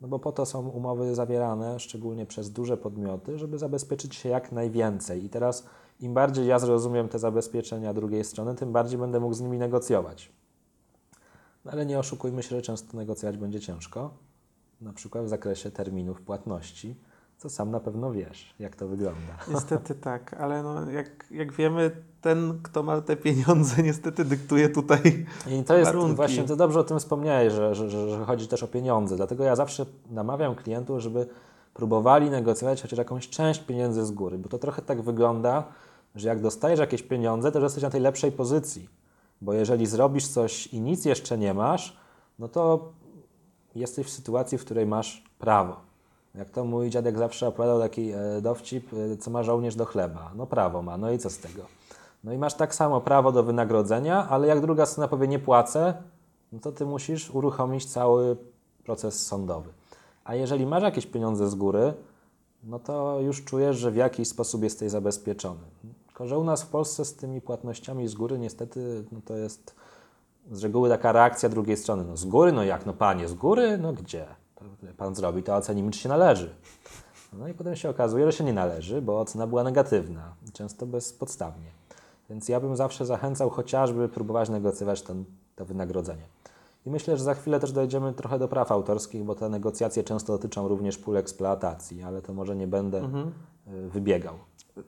No 0.00 0.08
bo 0.08 0.18
po 0.18 0.32
to 0.32 0.46
są 0.46 0.68
umowy 0.68 1.14
zawierane, 1.14 1.80
szczególnie 1.80 2.26
przez 2.26 2.50
duże 2.50 2.76
podmioty, 2.76 3.38
żeby 3.38 3.58
zabezpieczyć 3.58 4.14
się 4.14 4.28
jak 4.28 4.52
najwięcej. 4.52 5.24
I 5.24 5.28
teraz 5.28 5.64
im 6.00 6.14
bardziej 6.14 6.46
ja 6.46 6.58
zrozumiem 6.58 7.08
te 7.08 7.18
zabezpieczenia 7.18 7.94
drugiej 7.94 8.24
strony, 8.24 8.54
tym 8.54 8.72
bardziej 8.72 8.98
będę 8.98 9.20
mógł 9.20 9.34
z 9.34 9.40
nimi 9.40 9.58
negocjować. 9.58 10.32
No 11.64 11.72
ale 11.72 11.86
nie 11.86 11.98
oszukujmy 11.98 12.42
się, 12.42 12.48
że 12.48 12.62
często 12.62 12.96
negocjować 12.96 13.36
będzie 13.36 13.60
ciężko, 13.60 14.10
na 14.80 14.92
przykład 14.92 15.24
w 15.24 15.28
zakresie 15.28 15.70
terminów 15.70 16.22
płatności, 16.22 16.96
co 17.38 17.50
sam 17.50 17.70
na 17.70 17.80
pewno 17.80 18.12
wiesz, 18.12 18.54
jak 18.58 18.76
to 18.76 18.88
wygląda. 18.88 19.38
Niestety 19.54 19.94
tak, 19.94 20.34
ale 20.34 20.62
no, 20.62 20.90
jak, 20.90 21.26
jak 21.30 21.52
wiemy, 21.52 21.90
ten, 22.20 22.60
kto 22.62 22.82
ma 22.82 23.00
te 23.00 23.16
pieniądze, 23.16 23.82
niestety 23.82 24.24
dyktuje 24.24 24.68
tutaj 24.68 25.26
I 25.50 25.64
to 25.64 25.76
jest 25.76 25.90
warunki. 25.90 26.16
właśnie, 26.16 26.44
to 26.44 26.56
dobrze 26.56 26.80
o 26.80 26.84
tym 26.84 26.98
wspomniałeś, 26.98 27.52
że, 27.52 27.74
że, 27.74 27.90
że, 27.90 28.10
że 28.10 28.24
chodzi 28.24 28.48
też 28.48 28.62
o 28.62 28.68
pieniądze. 28.68 29.16
Dlatego 29.16 29.44
ja 29.44 29.56
zawsze 29.56 29.86
namawiam 30.10 30.54
klientów, 30.54 31.00
żeby 31.00 31.26
próbowali 31.74 32.30
negocjować 32.30 32.82
chociaż 32.82 32.98
jakąś 32.98 33.28
część 33.28 33.60
pieniędzy 33.60 34.06
z 34.06 34.10
góry, 34.10 34.38
bo 34.38 34.48
to 34.48 34.58
trochę 34.58 34.82
tak 34.82 35.02
wygląda, 35.02 35.64
że 36.14 36.28
jak 36.28 36.40
dostajesz 36.40 36.80
jakieś 36.80 37.02
pieniądze, 37.02 37.52
to 37.52 37.60
jesteś 37.60 37.82
na 37.82 37.90
tej 37.90 38.00
lepszej 38.00 38.32
pozycji. 38.32 38.88
Bo 39.40 39.52
jeżeli 39.52 39.86
zrobisz 39.86 40.28
coś 40.28 40.66
i 40.66 40.80
nic 40.80 41.04
jeszcze 41.04 41.38
nie 41.38 41.54
masz, 41.54 41.96
no 42.38 42.48
to 42.48 42.92
jesteś 43.74 44.06
w 44.06 44.10
sytuacji, 44.10 44.58
w 44.58 44.64
której 44.64 44.86
masz 44.86 45.24
prawo. 45.38 45.76
Jak 46.34 46.50
to 46.50 46.64
mój 46.64 46.90
dziadek 46.90 47.18
zawsze 47.18 47.48
opowiadał 47.48 47.80
taki 47.80 48.10
e, 48.10 48.40
dowcip, 48.40 48.92
e, 48.92 49.16
co 49.16 49.30
ma 49.30 49.42
żołnierz 49.42 49.74
do 49.74 49.84
chleba. 49.84 50.30
No 50.36 50.46
prawo 50.46 50.82
ma, 50.82 50.96
no 50.96 51.12
i 51.12 51.18
co 51.18 51.30
z 51.30 51.38
tego? 51.38 51.62
No 52.24 52.32
i 52.32 52.38
masz 52.38 52.54
tak 52.54 52.74
samo 52.74 53.00
prawo 53.00 53.32
do 53.32 53.42
wynagrodzenia, 53.42 54.28
ale 54.28 54.46
jak 54.46 54.60
druga 54.60 54.86
strona 54.86 55.08
powie 55.08 55.28
nie 55.28 55.38
płacę, 55.38 55.94
no 56.52 56.60
to 56.60 56.72
ty 56.72 56.86
musisz 56.86 57.30
uruchomić 57.30 57.86
cały 57.86 58.36
proces 58.84 59.26
sądowy. 59.26 59.70
A 60.24 60.34
jeżeli 60.34 60.66
masz 60.66 60.82
jakieś 60.82 61.06
pieniądze 61.06 61.50
z 61.50 61.54
góry, 61.54 61.94
no 62.64 62.78
to 62.78 63.20
już 63.20 63.44
czujesz, 63.44 63.76
że 63.76 63.90
w 63.90 63.96
jakiś 63.96 64.28
sposób 64.28 64.62
jesteś 64.62 64.90
zabezpieczony. 64.90 65.60
Tylko, 66.06 66.26
że 66.26 66.38
u 66.38 66.44
nas 66.44 66.62
w 66.62 66.66
Polsce 66.66 67.04
z 67.04 67.14
tymi 67.14 67.40
płatnościami 67.40 68.08
z 68.08 68.14
góry 68.14 68.38
niestety 68.38 69.04
no 69.12 69.20
to 69.24 69.36
jest 69.36 69.74
z 70.50 70.62
reguły 70.62 70.88
taka 70.88 71.12
reakcja 71.12 71.48
drugiej 71.48 71.76
strony. 71.76 72.04
No 72.04 72.16
z 72.16 72.24
góry, 72.24 72.52
no 72.52 72.64
jak, 72.64 72.86
no 72.86 72.92
panie, 72.92 73.28
z 73.28 73.34
góry? 73.34 73.78
No 73.78 73.92
gdzie? 73.92 74.26
Pan 74.96 75.14
zrobi, 75.14 75.42
to 75.42 75.56
ocenimy, 75.56 75.90
czy 75.90 75.98
się 75.98 76.08
należy. 76.08 76.54
No 77.32 77.48
i 77.48 77.54
potem 77.54 77.76
się 77.76 77.90
okazuje, 77.90 78.26
że 78.26 78.32
się 78.32 78.44
nie 78.44 78.52
należy, 78.52 79.02
bo 79.02 79.20
ocena 79.20 79.46
była 79.46 79.64
negatywna, 79.64 80.34
często 80.52 80.86
bezpodstawnie. 80.86 81.70
Więc 82.30 82.48
ja 82.48 82.60
bym 82.60 82.76
zawsze 82.76 83.06
zachęcał 83.06 83.50
chociażby 83.50 84.08
próbować 84.08 84.48
negocjować 84.48 85.02
ten, 85.02 85.24
to 85.56 85.64
wynagrodzenie. 85.64 86.22
I 86.86 86.90
myślę, 86.90 87.16
że 87.16 87.24
za 87.24 87.34
chwilę 87.34 87.60
też 87.60 87.72
dojdziemy 87.72 88.12
trochę 88.12 88.38
do 88.38 88.48
praw 88.48 88.72
autorskich, 88.72 89.24
bo 89.24 89.34
te 89.34 89.48
negocjacje 89.48 90.04
często 90.04 90.32
dotyczą 90.32 90.68
również 90.68 90.98
pól 90.98 91.16
eksploatacji, 91.16 92.02
ale 92.02 92.22
to 92.22 92.34
może 92.34 92.56
nie 92.56 92.66
będę 92.66 92.98
Mhm. 92.98 93.32
y, 93.86 93.88
wybiegał. 93.88 94.34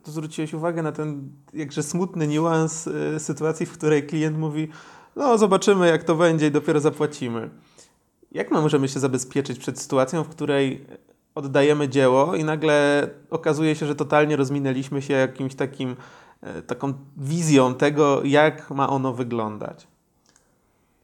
Tu 0.03 0.11
zwróciłeś 0.11 0.53
uwagę 0.53 0.81
na 0.83 0.91
ten 0.91 1.29
jakże 1.53 1.83
smutny 1.83 2.27
niuans 2.27 2.87
y, 2.87 3.19
sytuacji, 3.19 3.65
w 3.65 3.71
której 3.73 4.07
klient 4.07 4.37
mówi: 4.37 4.67
No, 5.15 5.37
zobaczymy, 5.37 5.87
jak 5.87 6.03
to 6.03 6.15
będzie, 6.15 6.47
i 6.47 6.51
dopiero 6.51 6.79
zapłacimy. 6.79 7.49
Jak 8.31 8.51
my 8.51 8.61
możemy 8.61 8.87
się 8.87 8.99
zabezpieczyć 8.99 9.59
przed 9.59 9.79
sytuacją, 9.79 10.23
w 10.23 10.29
której 10.29 10.85
oddajemy 11.35 11.89
dzieło 11.89 12.35
i 12.35 12.43
nagle 12.43 13.09
okazuje 13.29 13.75
się, 13.75 13.85
że 13.85 13.95
totalnie 13.95 14.35
rozminęliśmy 14.35 15.01
się 15.01 15.13
jakimś 15.13 15.55
takim, 15.55 15.95
e, 16.41 16.61
taką 16.61 16.93
wizją 17.17 17.73
tego, 17.75 18.23
jak 18.23 18.69
ma 18.71 18.89
ono 18.89 19.13
wyglądać? 19.13 19.87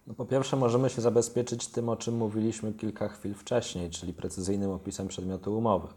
No 0.08 0.14
po 0.14 0.26
pierwsze 0.26 0.58
możemy 0.58 0.90
się 0.90 1.02
zabezpieczyć 1.02 1.68
tym, 1.68 1.90
o 1.90 1.96
czym 1.96 2.18
mówiliśmy 2.18 2.74
kilka 2.74 3.08
chwil 3.08 3.34
wcześniej, 3.34 3.90
czyli 3.90 4.14
precyzyjnym 4.14 4.72
opisem 4.72 5.08
przedmiotu 5.08 5.58
umowy. 5.58 5.88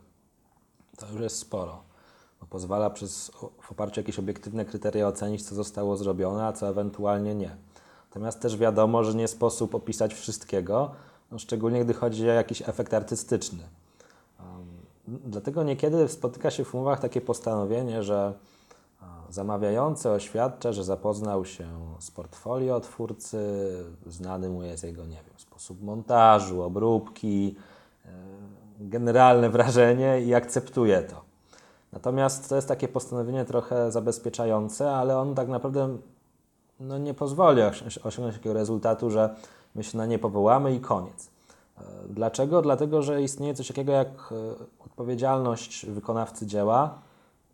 To 0.97 1.07
już 1.13 1.21
jest 1.21 1.39
sporo, 1.39 1.83
bo 2.41 2.47
pozwala 2.47 2.91
przez, 2.91 3.31
w 3.61 3.73
oparciu 3.73 4.01
o 4.01 4.03
jakieś 4.03 4.19
obiektywne 4.19 4.65
kryteria 4.65 5.09
ocenić, 5.09 5.43
co 5.43 5.55
zostało 5.55 5.97
zrobione, 5.97 6.47
a 6.47 6.53
co 6.53 6.69
ewentualnie 6.69 7.35
nie. 7.35 7.57
Natomiast 8.09 8.41
też 8.41 8.57
wiadomo, 8.57 9.05
że 9.05 9.15
nie 9.15 9.29
sposób 9.29 9.75
opisać 9.75 10.15
wszystkiego, 10.15 10.91
no 11.31 11.39
szczególnie 11.39 11.85
gdy 11.85 11.95
chodzi 11.95 12.31
o 12.31 12.33
jakiś 12.33 12.63
efekt 12.69 12.95
artystyczny. 12.95 13.63
Um, 14.41 15.21
dlatego 15.25 15.63
niekiedy 15.63 16.09
spotyka 16.09 16.51
się 16.51 16.65
w 16.65 16.75
umowach 16.75 17.01
takie 17.01 17.21
postanowienie, 17.21 18.03
że 18.03 18.33
Zamawiający 19.31 20.11
oświadcza, 20.11 20.73
że 20.73 20.85
zapoznał 20.85 21.45
się 21.45 21.67
z 21.99 22.11
portfolio 22.11 22.81
twórcy, 22.81 23.39
znany 24.07 24.49
mu 24.49 24.63
jest 24.63 24.85
jego, 24.85 25.03
nie 25.03 25.17
wiem, 25.17 25.37
sposób 25.37 25.83
montażu, 25.83 26.63
obróbki, 26.63 27.57
e, 28.05 28.09
generalne 28.81 29.51
wrażenie 29.51 30.21
i 30.21 30.35
akceptuje 30.35 31.03
to. 31.03 31.23
Natomiast 31.93 32.49
to 32.49 32.57
jest 32.57 32.69
takie 32.69 32.89
postanowienie 32.89 33.45
trochę 33.45 33.93
zabezpieczające, 33.93 34.93
ale 34.93 35.19
on 35.19 35.35
tak 35.35 35.49
naprawdę 35.49 35.97
no, 36.81 36.99
nie 36.99 37.15
pozwoli 37.15 37.63
osiągnąć 38.05 38.37
takiego 38.37 38.55
rezultatu, 38.55 39.11
że 39.11 39.37
my 39.75 39.85
się 39.85 39.99
na 39.99 40.07
nie 40.07 40.19
powołamy 40.19 40.75
i 40.75 40.81
koniec. 40.81 41.31
E, 41.79 41.83
dlaczego? 42.09 42.63
Dlatego, 42.63 43.03
że 43.03 43.23
istnieje 43.23 43.55
coś 43.55 43.69
takiego 43.69 43.93
jak 43.93 44.09
e, 44.09 44.85
odpowiedzialność 44.85 45.87
wykonawcy 45.87 46.47
dzieła 46.47 46.99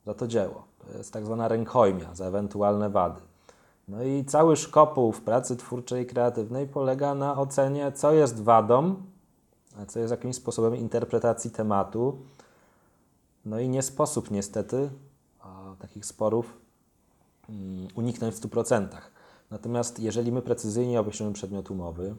za 0.07 0.15
to 0.15 0.27
dzieło. 0.27 0.65
Jest 0.99 1.13
tak 1.13 1.25
zwana 1.25 1.49
rękojmia 1.49 2.15
za 2.15 2.27
ewentualne 2.27 2.91
wady. 2.91 3.21
No 3.89 4.03
i 4.03 4.25
cały 4.25 4.57
szkopuł 4.57 5.13
w 5.13 5.21
pracy 5.21 5.57
twórczej 5.57 6.03
i 6.03 6.07
kreatywnej 6.07 6.67
polega 6.67 7.15
na 7.15 7.39
ocenie, 7.39 7.93
co 7.93 8.13
jest 8.13 8.43
wadą, 8.43 8.95
a 9.83 9.87
co 9.87 9.99
jest 9.99 10.11
jakimś 10.11 10.37
sposobem 10.37 10.77
interpretacji 10.77 11.51
tematu. 11.51 12.19
No 13.45 13.61
i 13.61 13.69
nie 13.69 13.83
sposób 13.83 14.31
niestety 14.31 14.91
takich 15.83 16.07
sporów 16.07 16.59
um, 17.49 17.89
uniknąć 17.95 18.35
w 18.35 18.41
100%. 18.41 18.89
Natomiast 19.51 20.01
jeżeli 20.01 20.33
my 20.33 20.43
precyzyjnie 20.43 21.01
określimy 21.01 21.33
przedmiot 21.33 21.71
umowy, 21.71 22.15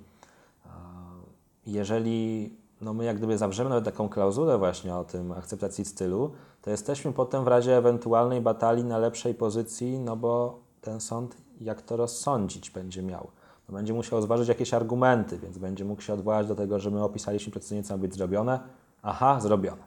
jeżeli 1.65 2.55
no 2.83 2.93
my 2.93 3.05
jak 3.05 3.17
gdyby 3.17 3.37
zawrzemy 3.37 3.69
nawet 3.69 3.85
taką 3.85 4.09
klauzulę 4.09 4.57
właśnie 4.57 4.95
o 4.95 5.03
tym 5.03 5.31
akceptacji 5.31 5.85
stylu, 5.85 6.31
to 6.61 6.69
jesteśmy 6.69 7.13
potem 7.13 7.43
w 7.43 7.47
razie 7.47 7.77
ewentualnej 7.77 8.41
batalii 8.41 8.83
na 8.83 8.97
lepszej 8.97 9.33
pozycji, 9.33 9.99
no 9.99 10.15
bo 10.15 10.59
ten 10.81 11.01
sąd 11.01 11.37
jak 11.61 11.81
to 11.81 11.97
rozsądzić 11.97 12.69
będzie 12.69 13.01
miał. 13.01 13.27
No 13.69 13.75
będzie 13.75 13.93
musiał 13.93 14.21
zważyć 14.21 14.47
jakieś 14.47 14.73
argumenty, 14.73 15.37
więc 15.37 15.57
będzie 15.57 15.85
mógł 15.85 16.01
się 16.01 16.13
odwołać 16.13 16.47
do 16.47 16.55
tego, 16.55 16.79
że 16.79 16.91
my 16.91 17.03
opisaliśmy 17.03 17.51
precyzyjnie, 17.51 17.83
co 17.83 17.93
ma 17.93 17.97
być 17.97 18.13
zrobione. 18.13 18.59
Aha, 19.03 19.39
zrobione. 19.41 19.83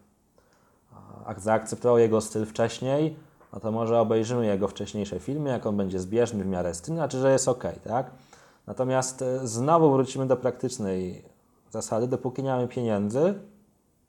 A 1.26 1.35
zaakceptował 1.40 1.98
jego 1.98 2.20
styl 2.20 2.46
wcześniej, 2.46 3.16
no 3.52 3.61
to 3.61 3.72
może 3.72 4.00
obejrzymy 4.00 4.46
jego 4.46 4.68
wcześniejsze 4.68 5.20
filmy, 5.20 5.50
jak 5.50 5.66
on 5.66 5.76
będzie 5.76 6.00
zbieżny 6.00 6.44
w 6.44 6.46
miarę 6.46 6.74
stylu, 6.74 6.96
znaczy, 6.96 7.18
że 7.18 7.32
jest 7.32 7.48
ok, 7.48 7.64
tak? 7.85 8.11
Natomiast 8.66 9.22
e, 9.22 9.48
znowu 9.48 9.92
wrócimy 9.92 10.26
do 10.26 10.37
praktycznej 10.37 11.22
zasady, 11.76 12.08
dopóki 12.08 12.42
nie 12.42 12.50
mamy 12.50 12.68
pieniędzy, 12.68 13.34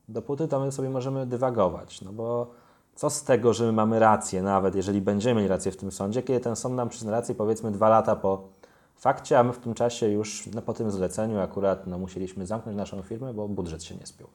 dopóty 0.10 0.48
to 0.48 0.60
my 0.60 0.72
sobie 0.72 0.90
możemy 0.90 1.26
dywagować, 1.26 2.02
no 2.02 2.14
bo 2.14 2.52
co 2.96 3.10
z 3.10 3.24
tego, 3.24 3.54
że 3.54 3.66
my 3.66 3.72
mamy 3.72 4.00
rację, 4.00 4.42
nawet 4.42 4.76
jeżeli 4.76 5.02
będziemy 5.02 5.36
mieli 5.36 5.48
rację 5.48 5.72
w 5.72 5.78
tym 5.78 5.92
sądzie, 5.92 6.24
kiedy 6.24 6.40
ten 6.40 6.56
sąd 6.56 6.76
nam 6.76 6.90
przyzna 6.90 7.12
rację 7.12 7.36
powiedzmy 7.36 7.72
dwa 7.72 7.90
lata 7.90 8.16
po 8.16 8.48
fakcie, 8.96 9.40
a 9.40 9.44
my 9.44 9.54
w 9.54 9.58
tym 9.58 9.74
czasie 9.74 10.10
już 10.10 10.50
no, 10.54 10.62
po 10.62 10.74
tym 10.74 10.92
zleceniu 10.92 11.40
akurat 11.40 11.88
no, 11.88 11.98
musieliśmy 11.98 12.46
zamknąć 12.46 12.78
naszą 12.78 13.02
firmę, 13.02 13.34
bo 13.34 13.48
budżet 13.48 13.84
się 13.84 13.96
nie 13.96 14.06
spiął. 14.06 14.28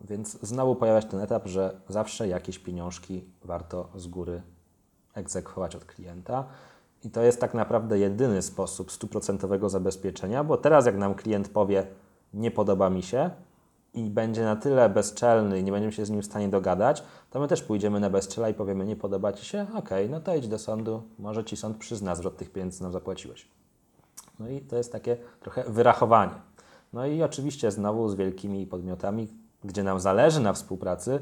Więc 0.00 0.38
znowu 0.42 0.76
pojawia 0.76 1.00
się 1.00 1.08
ten 1.08 1.20
etap, 1.20 1.46
że 1.46 1.80
zawsze 1.88 2.28
jakieś 2.28 2.58
pieniążki 2.58 3.24
warto 3.44 3.88
z 3.96 4.06
góry 4.06 4.42
egzekwować 5.14 5.76
od 5.76 5.84
klienta. 5.84 6.44
I 7.04 7.10
to 7.10 7.22
jest 7.22 7.40
tak 7.40 7.54
naprawdę 7.54 7.98
jedyny 7.98 8.42
sposób 8.42 8.92
stuprocentowego 8.92 9.68
zabezpieczenia, 9.68 10.44
bo 10.44 10.56
teraz 10.56 10.86
jak 10.86 10.96
nam 10.96 11.14
klient 11.14 11.48
powie, 11.48 11.86
nie 12.34 12.50
podoba 12.50 12.90
mi 12.90 13.02
się, 13.02 13.30
i 13.94 14.10
będzie 14.10 14.44
na 14.44 14.56
tyle 14.56 14.88
bezczelny 14.88 15.60
i 15.60 15.64
nie 15.64 15.72
będziemy 15.72 15.92
się 15.92 16.06
z 16.06 16.10
nim 16.10 16.22
w 16.22 16.24
stanie 16.24 16.48
dogadać, 16.48 17.02
to 17.30 17.40
my 17.40 17.48
też 17.48 17.62
pójdziemy 17.62 18.00
na 18.00 18.10
bezczela 18.10 18.48
i 18.48 18.54
powiemy, 18.54 18.84
nie 18.84 18.96
podoba 18.96 19.32
Ci 19.32 19.44
się? 19.44 19.66
Okej, 19.74 19.78
okay, 19.78 20.08
no 20.08 20.20
to 20.20 20.36
idź 20.36 20.48
do 20.48 20.58
sądu, 20.58 21.02
może 21.18 21.44
Ci 21.44 21.56
sąd 21.56 21.76
przyzna 21.76 22.14
zwrot 22.14 22.36
tych 22.36 22.50
pieniędzy, 22.50 22.82
nam 22.82 22.92
zapłaciłeś. 22.92 23.48
No 24.38 24.48
i 24.48 24.60
to 24.60 24.76
jest 24.76 24.92
takie 24.92 25.16
trochę 25.40 25.64
wyrachowanie. 25.64 26.34
No 26.92 27.06
i 27.06 27.22
oczywiście 27.22 27.70
znowu 27.70 28.08
z 28.08 28.14
wielkimi 28.14 28.66
podmiotami, 28.66 29.28
gdzie 29.64 29.82
nam 29.82 30.00
zależy 30.00 30.40
na 30.40 30.52
współpracy, 30.52 31.20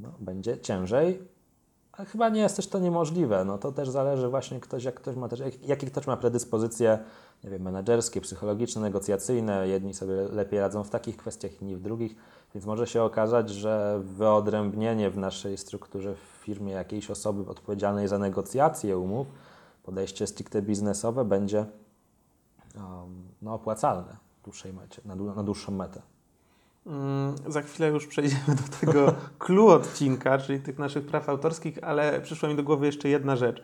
no, 0.00 0.12
będzie 0.20 0.58
ciężej, 0.58 1.22
chyba 2.04 2.28
nie 2.28 2.40
jest 2.40 2.56
też 2.56 2.66
to 2.66 2.78
niemożliwe. 2.78 3.44
No 3.44 3.58
to 3.58 3.72
też 3.72 3.90
zależy 3.90 4.28
właśnie 4.28 4.60
ktoś, 4.60 4.84
jak 4.84 4.94
ktoś 4.94 5.16
ma 5.16 5.28
też, 5.28 5.40
jak, 5.40 5.62
jakie 5.62 5.86
ktoś 5.86 6.06
ma 6.06 6.16
predyspozycje 6.16 6.98
nie 7.44 7.50
wiem, 7.50 7.62
menedżerskie, 7.62 8.20
psychologiczne, 8.20 8.82
negocjacyjne. 8.82 9.68
Jedni 9.68 9.94
sobie 9.94 10.14
lepiej 10.14 10.60
radzą 10.60 10.84
w 10.84 10.90
takich 10.90 11.16
kwestiach, 11.16 11.62
inni 11.62 11.76
w 11.76 11.80
drugich. 11.80 12.16
Więc 12.54 12.66
może 12.66 12.86
się 12.86 13.02
okazać, 13.02 13.50
że 13.50 14.00
wyodrębnienie 14.04 15.10
w 15.10 15.18
naszej 15.18 15.58
strukturze 15.58 16.14
w 16.14 16.44
firmie 16.44 16.72
jakiejś 16.72 17.10
osoby 17.10 17.50
odpowiedzialnej 17.50 18.08
za 18.08 18.18
negocjacje 18.18 18.98
umów, 18.98 19.26
podejście 19.82 20.26
stricte 20.26 20.62
biznesowe 20.62 21.24
będzie 21.24 21.58
um, 22.76 23.28
no, 23.42 23.54
opłacalne 23.54 24.16
w 24.40 24.44
dłuższej 24.44 24.72
mecie, 24.72 25.02
na, 25.04 25.14
na 25.14 25.42
dłuższą 25.42 25.72
metę. 25.72 26.02
Mm, 26.86 27.34
za 27.46 27.62
chwilę 27.62 27.88
już 27.88 28.06
przejdziemy 28.06 28.46
do 28.46 28.86
tego 28.86 29.14
clue 29.44 29.66
odcinka, 29.66 30.38
czyli 30.38 30.60
tych 30.60 30.78
naszych 30.78 31.06
praw 31.06 31.28
autorskich, 31.28 31.78
ale 31.82 32.20
przyszła 32.20 32.48
mi 32.48 32.56
do 32.56 32.62
głowy 32.62 32.86
jeszcze 32.86 33.08
jedna 33.08 33.36
rzecz. 33.36 33.62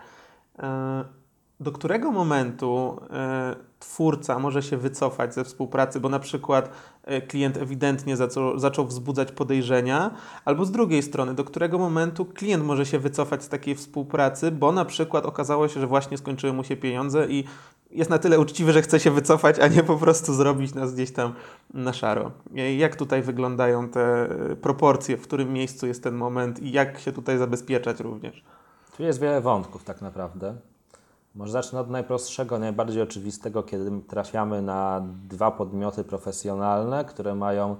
E, 1.62 1.64
do 1.64 1.72
którego 1.72 2.10
momentu 2.10 3.00
e, 3.10 3.56
twórca 3.78 4.38
może 4.38 4.62
się 4.62 4.76
wycofać 4.76 5.34
ze 5.34 5.44
współpracy, 5.44 6.00
bo 6.00 6.08
na 6.08 6.18
przykład 6.18 6.70
e, 7.04 7.22
klient 7.22 7.56
ewidentnie 7.56 8.16
zaczął, 8.16 8.58
zaczął 8.58 8.86
wzbudzać 8.86 9.32
podejrzenia, 9.32 10.10
albo 10.44 10.64
z 10.64 10.70
drugiej 10.70 11.02
strony, 11.02 11.34
do 11.34 11.44
którego 11.44 11.78
momentu 11.78 12.24
klient 12.24 12.64
może 12.64 12.86
się 12.86 12.98
wycofać 12.98 13.42
z 13.42 13.48
takiej 13.48 13.74
współpracy, 13.74 14.50
bo 14.50 14.72
na 14.72 14.84
przykład 14.84 15.26
okazało 15.26 15.68
się, 15.68 15.80
że 15.80 15.86
właśnie 15.86 16.18
skończyły 16.18 16.52
mu 16.52 16.64
się 16.64 16.76
pieniądze 16.76 17.26
i 17.28 17.44
jest 17.90 18.10
na 18.10 18.18
tyle 18.18 18.40
uczciwy, 18.40 18.72
że 18.72 18.82
chce 18.82 19.00
się 19.00 19.10
wycofać, 19.10 19.58
a 19.58 19.68
nie 19.68 19.82
po 19.82 19.96
prostu 19.96 20.34
zrobić 20.34 20.74
nas 20.74 20.94
gdzieś 20.94 21.12
tam 21.12 21.34
na 21.74 21.92
szaro. 21.92 22.30
Jak 22.78 22.96
tutaj 22.96 23.22
wyglądają 23.22 23.88
te 23.88 24.28
proporcje, 24.60 25.16
w 25.16 25.22
którym 25.22 25.52
miejscu 25.52 25.86
jest 25.86 26.02
ten 26.02 26.14
moment 26.14 26.62
i 26.62 26.72
jak 26.72 26.98
się 26.98 27.12
tutaj 27.12 27.38
zabezpieczać 27.38 28.00
również? 28.00 28.44
Tu 28.96 29.02
jest 29.02 29.20
wiele 29.20 29.40
wątków 29.40 29.84
tak 29.84 30.02
naprawdę. 30.02 30.54
Może 31.34 31.52
zacznę 31.52 31.80
od 31.80 31.90
najprostszego, 31.90 32.58
najbardziej 32.58 33.02
oczywistego, 33.02 33.62
kiedy 33.62 33.90
trafiamy 34.08 34.62
na 34.62 35.02
dwa 35.28 35.50
podmioty 35.50 36.04
profesjonalne, 36.04 37.04
które 37.04 37.34
mają 37.34 37.76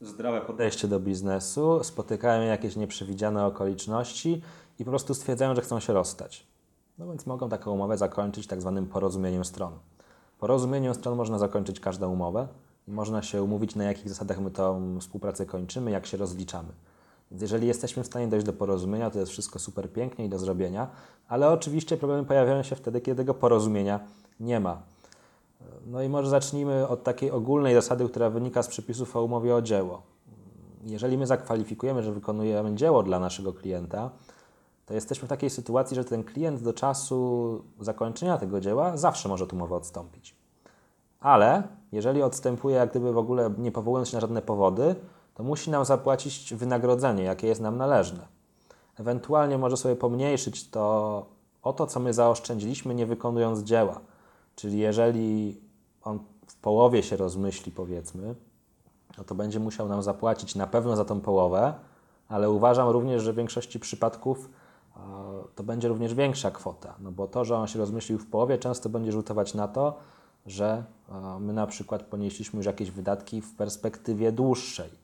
zdrowe 0.00 0.40
podejście 0.40 0.88
do 0.88 1.00
biznesu, 1.00 1.84
spotykają 1.84 2.42
jakieś 2.42 2.76
nieprzewidziane 2.76 3.46
okoliczności 3.46 4.42
i 4.78 4.84
po 4.84 4.90
prostu 4.90 5.14
stwierdzają, 5.14 5.54
że 5.54 5.62
chcą 5.62 5.80
się 5.80 5.92
rozstać. 5.92 6.46
No 6.98 7.06
więc 7.06 7.26
mogą 7.26 7.48
taką 7.48 7.72
umowę 7.72 7.98
zakończyć 7.98 8.46
tak 8.46 8.60
zwanym 8.60 8.86
porozumieniem 8.86 9.44
stron. 9.44 9.72
Porozumieniem 10.38 10.94
stron 10.94 11.16
można 11.16 11.38
zakończyć 11.38 11.80
każdą 11.80 12.12
umowę 12.12 12.48
i 12.88 12.90
można 12.90 13.22
się 13.22 13.42
umówić, 13.42 13.74
na 13.74 13.84
jakich 13.84 14.08
zasadach 14.08 14.40
my 14.40 14.50
tą 14.50 14.98
współpracę 15.00 15.46
kończymy, 15.46 15.90
jak 15.90 16.06
się 16.06 16.16
rozliczamy. 16.16 16.68
Jeżeli 17.40 17.66
jesteśmy 17.66 18.02
w 18.02 18.06
stanie 18.06 18.28
dojść 18.28 18.46
do 18.46 18.52
porozumienia, 18.52 19.10
to 19.10 19.18
jest 19.18 19.32
wszystko 19.32 19.58
super 19.58 19.92
pięknie 19.92 20.24
i 20.24 20.28
do 20.28 20.38
zrobienia, 20.38 20.88
ale 21.28 21.50
oczywiście 21.50 21.96
problemy 21.96 22.24
pojawiają 22.24 22.62
się 22.62 22.76
wtedy, 22.76 23.00
kiedy 23.00 23.16
tego 23.16 23.34
porozumienia 23.34 24.00
nie 24.40 24.60
ma. 24.60 24.82
No 25.86 26.02
i 26.02 26.08
może 26.08 26.30
zacznijmy 26.30 26.88
od 26.88 27.02
takiej 27.02 27.30
ogólnej 27.30 27.74
zasady, 27.74 28.08
która 28.08 28.30
wynika 28.30 28.62
z 28.62 28.68
przepisów 28.68 29.16
o 29.16 29.22
umowie 29.22 29.54
o 29.54 29.62
dzieło. 29.62 30.02
Jeżeli 30.84 31.18
my 31.18 31.26
zakwalifikujemy, 31.26 32.02
że 32.02 32.12
wykonujemy 32.12 32.74
dzieło 32.74 33.02
dla 33.02 33.18
naszego 33.18 33.52
klienta, 33.52 34.10
to 34.86 34.94
jesteśmy 34.94 35.26
w 35.26 35.28
takiej 35.28 35.50
sytuacji, 35.50 35.94
że 35.94 36.04
ten 36.04 36.24
klient 36.24 36.62
do 36.62 36.72
czasu 36.72 37.62
zakończenia 37.80 38.38
tego 38.38 38.60
dzieła 38.60 38.96
zawsze 38.96 39.28
może 39.28 39.46
tę 39.46 39.56
umowę 39.56 39.74
odstąpić. 39.74 40.34
Ale 41.20 41.62
jeżeli 41.92 42.22
odstępuje, 42.22 42.76
jak 42.76 42.90
gdyby 42.90 43.12
w 43.12 43.18
ogóle 43.18 43.50
nie 43.58 43.72
powołując 43.72 44.08
się 44.08 44.16
na 44.16 44.20
żadne 44.20 44.42
powody, 44.42 44.94
to 45.34 45.42
musi 45.42 45.70
nam 45.70 45.84
zapłacić 45.84 46.54
wynagrodzenie, 46.54 47.22
jakie 47.22 47.46
jest 47.46 47.60
nam 47.60 47.76
należne. 47.76 48.26
Ewentualnie 48.96 49.58
może 49.58 49.76
sobie 49.76 49.96
pomniejszyć 49.96 50.70
to 50.70 51.26
o 51.62 51.72
to, 51.72 51.86
co 51.86 52.00
my 52.00 52.14
zaoszczędziliśmy, 52.14 52.94
nie 52.94 53.06
wykonując 53.06 53.60
dzieła. 53.60 54.00
Czyli 54.56 54.78
jeżeli 54.78 55.60
on 56.02 56.18
w 56.46 56.56
połowie 56.56 57.02
się 57.02 57.16
rozmyśli, 57.16 57.72
powiedzmy, 57.72 58.34
no 59.18 59.24
to 59.24 59.34
będzie 59.34 59.60
musiał 59.60 59.88
nam 59.88 60.02
zapłacić 60.02 60.54
na 60.54 60.66
pewno 60.66 60.96
za 60.96 61.04
tą 61.04 61.20
połowę, 61.20 61.74
ale 62.28 62.50
uważam 62.50 62.88
również, 62.88 63.22
że 63.22 63.32
w 63.32 63.36
większości 63.36 63.80
przypadków 63.80 64.50
to 65.54 65.62
będzie 65.62 65.88
również 65.88 66.14
większa 66.14 66.50
kwota, 66.50 66.94
no 67.00 67.12
bo 67.12 67.26
to, 67.26 67.44
że 67.44 67.56
on 67.56 67.66
się 67.66 67.78
rozmyślił 67.78 68.18
w 68.18 68.26
połowie, 68.26 68.58
często 68.58 68.88
będzie 68.88 69.12
rzutować 69.12 69.54
na 69.54 69.68
to, 69.68 69.98
że 70.46 70.84
my 71.40 71.52
na 71.52 71.66
przykład 71.66 72.02
ponieśliśmy 72.02 72.56
już 72.56 72.66
jakieś 72.66 72.90
wydatki 72.90 73.40
w 73.40 73.54
perspektywie 73.54 74.32
dłuższej. 74.32 75.01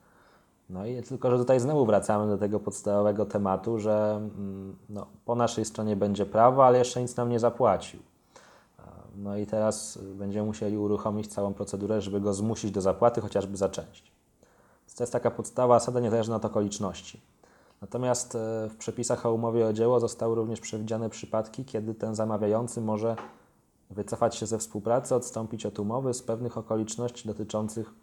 No 0.71 0.87
i 0.87 1.03
tylko, 1.03 1.31
że 1.31 1.39
tutaj 1.39 1.61
znowu 1.61 1.87
wracamy 1.87 2.27
do 2.27 2.39
tego 2.39 2.61
podstawowego 2.61 3.27
tematu, 3.27 3.79
że 3.79 4.17
mm, 4.17 4.77
no, 4.89 5.07
po 5.25 5.35
naszej 5.35 5.65
stronie 5.65 5.97
będzie 5.97 6.27
prawo, 6.27 6.67
ale 6.67 6.79
jeszcze 6.79 7.03
nic 7.03 7.17
nam 7.17 7.29
nie 7.29 7.39
zapłacił. 7.39 8.01
No 9.17 9.37
i 9.37 9.47
teraz 9.47 9.99
będziemy 10.15 10.47
musieli 10.47 10.79
uruchomić 10.79 11.27
całą 11.27 11.55
procedurę, 11.55 12.01
żeby 12.01 12.21
go 12.21 12.35
zmusić 12.35 12.71
do 12.71 12.81
zapłaty, 12.81 13.21
chociażby 13.21 13.57
za 13.57 13.69
część. 13.69 14.13
To 14.97 15.03
jest 15.03 15.13
taka 15.13 15.31
podstawa, 15.31 15.79
zasada 15.79 16.01
niezależna 16.01 16.37
od 16.37 16.45
okoliczności. 16.45 17.21
Natomiast 17.81 18.35
e, 18.35 18.69
w 18.69 18.77
przepisach 18.77 19.27
o 19.27 19.33
umowie 19.33 19.67
o 19.67 19.73
dzieło 19.73 20.01
zostały 20.01 20.35
również 20.35 20.61
przewidziane 20.61 21.11
przypadki, 21.11 21.65
kiedy 21.65 21.95
ten 21.95 22.15
zamawiający 22.15 22.81
może 22.81 23.17
wycofać 23.91 24.37
się 24.37 24.47
ze 24.47 24.59
współpracy, 24.59 25.15
odstąpić 25.15 25.67
od 25.67 25.79
umowy 25.79 26.15
z 26.15 26.23
pewnych 26.23 26.59
okoliczności 26.59 27.29
dotyczących 27.29 27.95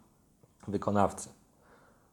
wykonawcy. 0.68 1.28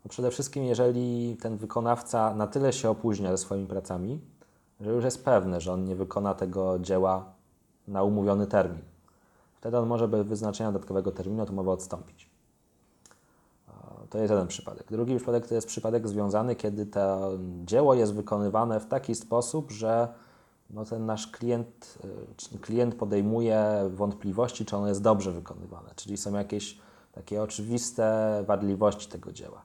No 0.05 0.09
przede 0.09 0.31
wszystkim, 0.31 0.63
jeżeli 0.63 1.37
ten 1.41 1.57
wykonawca 1.57 2.33
na 2.35 2.47
tyle 2.47 2.73
się 2.73 2.89
opóźnia 2.89 3.31
ze 3.31 3.37
swoimi 3.37 3.67
pracami, 3.67 4.21
że 4.81 4.91
już 4.91 5.03
jest 5.03 5.25
pewne, 5.25 5.61
że 5.61 5.73
on 5.73 5.85
nie 5.85 5.95
wykona 5.95 6.33
tego 6.33 6.79
dzieła 6.79 7.25
na 7.87 8.03
umówiony 8.03 8.47
termin. 8.47 8.81
Wtedy 9.55 9.77
on 9.77 9.87
może 9.87 10.07
bez 10.07 10.27
wyznaczenia 10.27 10.71
dodatkowego 10.71 11.11
terminu 11.11 11.43
od 11.43 11.49
umowy 11.49 11.71
odstąpić. 11.71 12.33
To 14.13 14.17
jest 14.17 14.31
jeden 14.31 14.47
przypadek. 14.47 14.87
Drugi 14.91 15.15
przypadek 15.15 15.47
to 15.47 15.55
jest 15.55 15.67
przypadek 15.67 16.07
związany, 16.07 16.55
kiedy 16.55 16.85
to 16.85 17.31
dzieło 17.65 17.93
jest 17.93 18.13
wykonywane 18.13 18.79
w 18.79 18.85
taki 18.85 19.15
sposób, 19.15 19.71
że 19.71 20.07
no 20.69 20.85
ten 20.85 21.05
nasz 21.05 21.27
klient, 21.27 21.97
y, 22.55 22.59
klient 22.59 22.95
podejmuje 22.95 23.89
wątpliwości, 23.93 24.65
czy 24.65 24.77
ono 24.77 24.87
jest 24.87 25.01
dobrze 25.01 25.31
wykonywane, 25.31 25.89
czyli 25.95 26.17
są 26.17 26.33
jakieś 26.33 26.79
takie 27.11 27.43
oczywiste 27.43 28.43
wadliwości 28.47 29.09
tego 29.09 29.31
dzieła. 29.31 29.61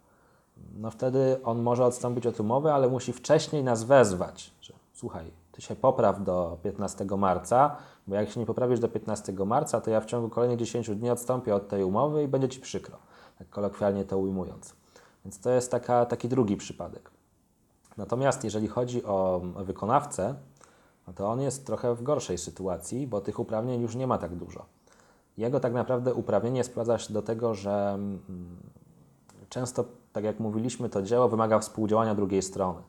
No 0.78 0.90
wtedy 0.90 1.40
on 1.44 1.62
może 1.62 1.84
odstąpić 1.84 2.26
od 2.26 2.40
umowy, 2.40 2.72
ale 2.72 2.88
musi 2.88 3.12
wcześniej 3.12 3.64
nas 3.64 3.84
wezwać, 3.84 4.54
że 4.60 4.74
słuchaj, 4.94 5.30
ty 5.52 5.62
się 5.62 5.76
popraw 5.76 6.24
do 6.24 6.58
15 6.62 7.04
marca, 7.04 7.76
bo 8.06 8.14
jak 8.14 8.30
się 8.30 8.40
nie 8.40 8.46
poprawisz 8.46 8.80
do 8.80 8.88
15 8.88 9.32
marca, 9.32 9.80
to 9.80 9.90
ja 9.90 10.00
w 10.00 10.06
ciągu 10.06 10.28
kolejnych 10.28 10.58
10 10.58 10.90
dni 10.90 11.10
odstąpię 11.10 11.54
od 11.54 11.68
tej 11.68 11.84
umowy 11.84 12.22
i 12.22 12.28
będzie 12.28 12.48
ci 12.48 12.60
przykro 12.60 12.98
tak 13.38 13.50
kolokwialnie 13.50 14.04
to 14.04 14.18
ujmując. 14.18 14.74
Więc 15.24 15.40
to 15.40 15.50
jest 15.50 15.70
taka, 15.70 16.06
taki 16.06 16.28
drugi 16.28 16.56
przypadek. 16.56 17.10
Natomiast 17.96 18.44
jeżeli 18.44 18.68
chodzi 18.68 19.04
o 19.04 19.40
wykonawcę, 19.56 20.34
no 21.06 21.12
to 21.12 21.28
on 21.28 21.40
jest 21.40 21.66
trochę 21.66 21.94
w 21.94 22.02
gorszej 22.02 22.38
sytuacji, 22.38 23.06
bo 23.06 23.20
tych 23.20 23.38
uprawnień 23.38 23.82
już 23.82 23.94
nie 23.94 24.06
ma 24.06 24.18
tak 24.18 24.34
dużo. 24.34 24.64
Jego 25.38 25.60
tak 25.60 25.72
naprawdę 25.72 26.14
uprawnienie 26.14 26.64
sprowadza 26.64 26.98
się 26.98 27.14
do 27.14 27.22
tego, 27.22 27.54
że 27.54 27.94
mm, 27.94 28.20
często, 29.48 29.84
tak 30.12 30.24
jak 30.24 30.40
mówiliśmy, 30.40 30.88
to 30.88 31.02
dzieło 31.02 31.28
wymaga 31.28 31.58
współdziałania 31.58 32.14
drugiej 32.14 32.42
strony. 32.42 32.80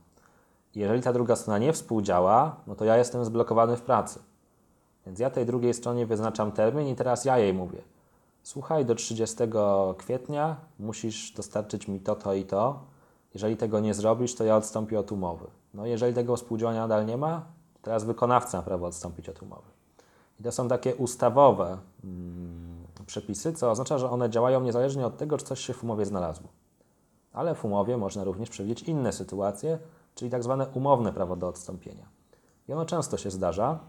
Jeżeli 0.76 1.02
ta 1.02 1.14
druga 1.14 1.36
strona 1.36 1.58
nie 1.58 1.74
współdziała, 1.74 2.56
no 2.68 2.76
to 2.76 2.86
ja 2.86 2.98
jestem 2.98 3.26
zblokowany 3.26 3.78
w 3.78 3.82
pracy. 3.82 4.20
Więc 5.06 5.20
ja 5.20 5.30
tej 5.30 5.46
drugiej 5.46 5.74
stronie 5.74 6.06
wyznaczam 6.06 6.52
termin 6.52 6.88
i 6.88 6.96
teraz 6.96 7.26
ja 7.26 7.38
jej 7.38 7.54
mówię– 7.54 7.82
słuchaj, 8.44 8.86
do 8.86 8.96
30 8.96 9.38
kwietnia 9.98 10.56
musisz 10.80 11.32
dostarczyć 11.32 11.88
mi 11.88 12.00
to, 12.00 12.16
to 12.16 12.34
i 12.34 12.46
to. 12.46 12.80
Jeżeli 13.34 13.58
tego 13.58 13.80
nie 13.80 13.94
zrobisz, 13.94 14.36
to 14.36 14.44
ja 14.44 14.56
odstąpię 14.56 15.00
od 15.00 15.12
umowy. 15.12 15.46
No 15.74 15.86
jeżeli 15.86 16.14
tego 16.14 16.36
współdziałania 16.36 16.82
nadal 16.82 17.06
nie 17.06 17.18
ma, 17.18 17.46
teraz 17.82 18.04
wykonawca 18.04 18.58
ma 18.58 18.64
prawo 18.64 18.88
odstąpić 18.88 19.30
od 19.30 19.42
umowy. 19.42 19.70
I 20.40 20.44
to 20.44 20.52
są 20.52 20.68
takie 20.68 20.96
ustawowe 20.96 21.78
mm, 22.04 22.79
przepisy, 23.10 23.54
co 23.54 23.72
oznacza, 23.72 23.98
że 23.98 24.10
one 24.10 24.30
działają 24.30 24.62
niezależnie 24.62 25.06
od 25.06 25.18
tego, 25.18 25.38
czy 25.38 25.46
coś 25.46 25.60
się 25.60 25.74
w 25.74 25.84
umowie 25.84 26.06
znalazło. 26.06 26.48
Ale 27.34 27.56
w 27.56 27.66
umowie 27.66 27.98
można 27.98 28.24
również 28.24 28.50
przewidzieć 28.50 28.84
inne 28.84 29.14
sytuacje, 29.14 29.80
czyli 30.16 30.32
tak 30.32 30.44
zwane 30.44 30.68
umowne 30.68 31.14
prawo 31.14 31.36
do 31.36 31.48
odstąpienia. 31.48 32.06
I 32.68 32.74
ono 32.74 32.86
często 32.86 33.18
się 33.18 33.32
zdarza, 33.32 33.80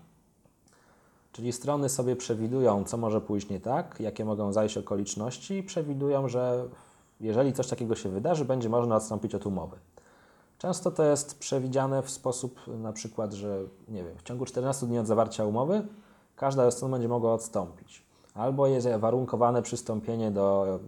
Czyli 1.33 1.52
strony 1.52 1.88
sobie 1.88 2.16
przewidują, 2.16 2.85
co 2.85 2.96
może 2.96 3.20
pójść 3.20 3.48
nie 3.48 3.61
tak, 3.61 4.00
jakie 4.00 4.24
mogą 4.24 4.52
zajść 4.52 4.76
okoliczności 4.76 5.54
i 5.54 5.62
przewidują, 5.62 6.28
że 6.28 6.68
jeżeli 7.20 7.52
coś 7.52 7.66
takiego 7.66 7.94
się 7.94 8.09
wydarzy, 8.09 8.44
będzie 8.44 8.68
można 8.68 8.96
odstąpić 8.96 9.35
od 9.35 9.46
umowy. 9.46 9.76
Często 10.59 10.90
to 10.90 11.04
jest 11.04 11.38
przewidziane 11.38 12.02
w 12.02 12.11
sposób 12.11 12.61
na 12.66 12.92
przykład, 12.92 13.33
że 13.33 13.59
nie 13.88 14.04
wiem, 14.04 14.18
w 14.18 14.22
ciągu 14.22 14.44
14 14.44 14.87
dni 14.87 14.98
od 14.98 15.06
zawarcia 15.06 15.44
umowy 15.44 15.83
każda 16.37 16.64
ze 16.64 16.72
stron 16.72 16.90
będzie 16.90 17.09
mogła 17.09 17.35
odstąpić. 17.35 18.10
Albo 18.40 18.66
jest 18.66 18.88
warunkowane 18.88 19.62
przystąpienie 19.62 20.31
do 20.31 20.79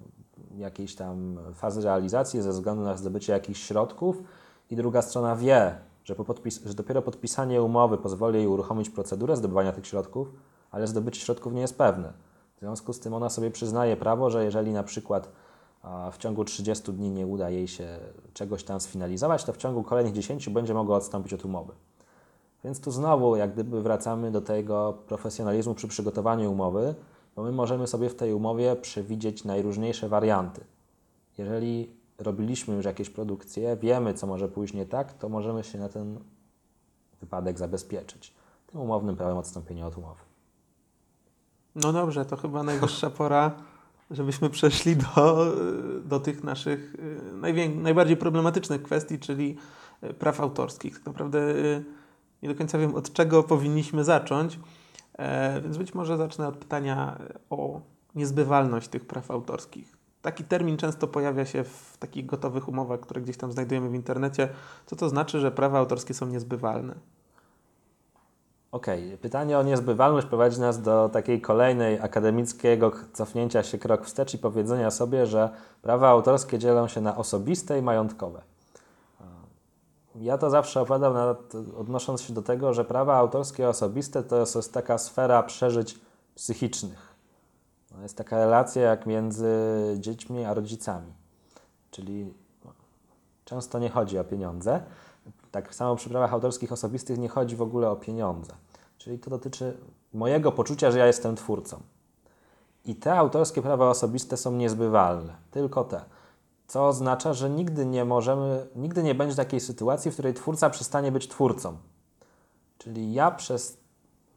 jakiejś 0.56 0.94
tam 0.94 1.38
fazy 1.54 1.82
realizacji 1.82 2.42
ze 2.42 2.50
względu 2.50 2.82
na 2.82 2.96
zdobycie 2.96 3.32
jakichś 3.32 3.62
środków 3.62 4.22
i 4.70 4.76
druga 4.76 5.02
strona 5.02 5.36
wie, 5.36 5.74
że, 6.04 6.14
po 6.14 6.24
podpis- 6.24 6.68
że 6.68 6.74
dopiero 6.74 7.02
podpisanie 7.02 7.62
umowy 7.62 7.98
pozwoli 7.98 8.38
jej 8.38 8.46
uruchomić 8.46 8.90
procedurę 8.90 9.36
zdobywania 9.36 9.72
tych 9.72 9.86
środków, 9.86 10.32
ale 10.70 10.86
zdobycie 10.86 11.20
środków 11.20 11.52
nie 11.52 11.60
jest 11.60 11.78
pewne. 11.78 12.12
W 12.56 12.60
związku 12.60 12.92
z 12.92 13.00
tym 13.00 13.14
ona 13.14 13.30
sobie 13.30 13.50
przyznaje 13.50 13.96
prawo, 13.96 14.30
że 14.30 14.44
jeżeli 14.44 14.72
na 14.72 14.82
przykład 14.82 15.28
w 16.12 16.18
ciągu 16.18 16.44
30 16.44 16.92
dni 16.92 17.10
nie 17.10 17.26
uda 17.26 17.50
jej 17.50 17.68
się 17.68 17.98
czegoś 18.34 18.64
tam 18.64 18.80
sfinalizować, 18.80 19.44
to 19.44 19.52
w 19.52 19.56
ciągu 19.56 19.82
kolejnych 19.82 20.14
10 20.14 20.48
będzie 20.48 20.74
mogła 20.74 20.96
odstąpić 20.96 21.34
od 21.34 21.44
umowy. 21.44 21.72
Więc 22.64 22.80
tu 22.80 22.90
znowu 22.90 23.36
jak 23.36 23.52
gdyby 23.52 23.82
wracamy 23.82 24.30
do 24.30 24.40
tego 24.40 24.98
profesjonalizmu 25.06 25.74
przy 25.74 25.88
przygotowaniu 25.88 26.52
umowy, 26.52 26.94
bo 27.36 27.42
my 27.42 27.52
możemy 27.52 27.86
sobie 27.86 28.08
w 28.08 28.14
tej 28.14 28.32
umowie 28.32 28.76
przewidzieć 28.76 29.44
najróżniejsze 29.44 30.08
warianty. 30.08 30.64
Jeżeli 31.38 31.90
robiliśmy 32.18 32.74
już 32.74 32.84
jakieś 32.84 33.10
produkcje, 33.10 33.76
wiemy, 33.76 34.14
co 34.14 34.26
może 34.26 34.48
pójść 34.48 34.74
nie 34.74 34.86
tak, 34.86 35.12
to 35.12 35.28
możemy 35.28 35.64
się 35.64 35.78
na 35.78 35.88
ten 35.88 36.18
wypadek 37.20 37.58
zabezpieczyć. 37.58 38.32
Tym 38.66 38.80
umownym 38.80 39.16
prawem 39.16 39.36
odstąpienia 39.36 39.86
od 39.86 39.98
umowy. 39.98 40.20
No 41.74 41.92
dobrze, 41.92 42.24
to 42.24 42.36
chyba 42.36 42.62
najwyższa 42.62 43.10
pora, 43.10 43.52
żebyśmy 44.10 44.50
przeszli 44.50 44.96
do, 44.96 45.46
do 46.04 46.20
tych 46.20 46.44
naszych 46.44 46.94
y, 46.94 47.68
najbardziej 47.76 48.16
problematycznych 48.16 48.82
kwestii, 48.82 49.18
czyli 49.18 49.56
y, 50.04 50.14
praw 50.14 50.40
autorskich. 50.40 50.94
Tak 50.94 51.06
naprawdę 51.06 51.38
y, 51.38 51.84
nie 52.42 52.48
do 52.48 52.54
końca 52.54 52.78
wiem, 52.78 52.94
od 52.94 53.12
czego 53.12 53.42
powinniśmy 53.42 54.04
zacząć, 54.04 54.58
więc 55.62 55.78
być 55.78 55.94
może 55.94 56.16
zacznę 56.16 56.48
od 56.48 56.56
pytania 56.56 57.18
o 57.50 57.80
niezbywalność 58.14 58.88
tych 58.88 59.06
praw 59.06 59.30
autorskich. 59.30 59.96
Taki 60.22 60.44
termin 60.44 60.76
często 60.76 61.08
pojawia 61.08 61.44
się 61.44 61.64
w 61.64 61.96
takich 61.98 62.26
gotowych 62.26 62.68
umowach, 62.68 63.00
które 63.00 63.20
gdzieś 63.20 63.36
tam 63.36 63.52
znajdujemy 63.52 63.88
w 63.88 63.94
internecie. 63.94 64.48
Co 64.86 64.96
to 64.96 65.08
znaczy, 65.08 65.40
że 65.40 65.50
prawa 65.50 65.78
autorskie 65.78 66.14
są 66.14 66.26
niezbywalne? 66.26 66.94
Okej, 68.72 69.06
okay. 69.06 69.18
pytanie 69.18 69.58
o 69.58 69.62
niezbywalność 69.62 70.26
prowadzi 70.26 70.60
nas 70.60 70.82
do 70.82 71.08
takiej 71.08 71.40
kolejnej 71.40 72.00
akademickiego 72.00 72.92
cofnięcia 73.12 73.62
się 73.62 73.78
krok 73.78 74.04
wstecz 74.04 74.34
i 74.34 74.38
powiedzenia 74.38 74.90
sobie, 74.90 75.26
że 75.26 75.50
prawa 75.82 76.08
autorskie 76.08 76.58
dzielą 76.58 76.88
się 76.88 77.00
na 77.00 77.16
osobiste 77.16 77.78
i 77.78 77.82
majątkowe. 77.82 78.42
Ja 80.20 80.38
to 80.38 80.50
zawsze 80.50 80.80
opowiadam, 80.80 81.14
nad, 81.14 81.54
odnosząc 81.78 82.22
się 82.22 82.32
do 82.32 82.42
tego, 82.42 82.74
że 82.74 82.84
prawa 82.84 83.16
autorskie 83.16 83.68
osobiste 83.68 84.22
to 84.22 84.36
jest, 84.36 84.52
to 84.52 84.58
jest 84.58 84.72
taka 84.72 84.98
sfera 84.98 85.42
przeżyć 85.42 85.98
psychicznych 86.34 87.12
no, 87.96 88.02
jest 88.02 88.16
taka 88.16 88.38
relacja 88.38 88.82
jak 88.82 89.06
między 89.06 89.46
dziećmi 89.98 90.44
a 90.44 90.54
rodzicami. 90.54 91.12
Czyli 91.90 92.34
no, 92.64 92.72
często 93.44 93.78
nie 93.78 93.90
chodzi 93.90 94.18
o 94.18 94.24
pieniądze. 94.24 94.80
Tak 95.50 95.74
samo 95.74 95.96
przy 95.96 96.08
prawach 96.08 96.32
autorskich 96.32 96.72
osobistych 96.72 97.18
nie 97.18 97.28
chodzi 97.28 97.56
w 97.56 97.62
ogóle 97.62 97.90
o 97.90 97.96
pieniądze. 97.96 98.52
Czyli 98.98 99.18
to 99.18 99.30
dotyczy 99.30 99.76
mojego 100.14 100.52
poczucia, 100.52 100.90
że 100.90 100.98
ja 100.98 101.06
jestem 101.06 101.36
twórcą. 101.36 101.80
I 102.84 102.94
te 102.94 103.14
autorskie 103.14 103.62
prawa 103.62 103.90
osobiste 103.90 104.36
są 104.36 104.52
niezbywalne, 104.52 105.34
tylko 105.50 105.84
te. 105.84 106.04
Co 106.72 106.86
oznacza, 106.86 107.32
że 107.32 107.50
nigdy 107.50 107.86
nie 107.86 108.04
możemy, 108.04 108.66
nigdy 108.76 109.02
nie 109.02 109.14
będzie 109.14 109.36
takiej 109.36 109.60
sytuacji, 109.60 110.10
w 110.10 110.14
której 110.14 110.34
twórca 110.34 110.70
przestanie 110.70 111.12
być 111.12 111.28
twórcą. 111.28 111.76
Czyli 112.78 113.12
ja 113.12 113.30
przez 113.30 113.82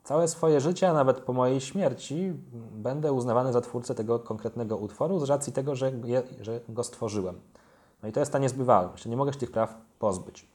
Całe 0.04 0.28
swoje 0.28 0.62
życie, 0.62 0.89
a 0.89 0.93
nawet 0.93 1.19
po 1.19 1.34
mojej 1.34 1.62
śmierci, 1.62 2.34
będę 2.71 3.13
uznawany 3.13 3.54
za 3.54 3.62
twórcę 3.62 3.95
tego 3.95 4.19
konkretnego 4.19 4.78
utworu 4.78 5.19
z 5.19 5.30
racji 5.30 5.54
tego, 5.54 5.76
że, 5.76 5.91
je, 5.91 6.24
że 6.41 6.60
go 6.69 6.84
stworzyłem. 6.84 7.39
No 8.04 8.10
i 8.10 8.12
to 8.12 8.19
jest 8.19 8.32
ta 8.32 8.39
niezbywalność. 8.39 9.06
Nie 9.06 9.17
mogę 9.17 9.34
się 9.34 9.39
tych 9.39 9.52
praw 9.52 9.78
pozbyć. 10.00 10.48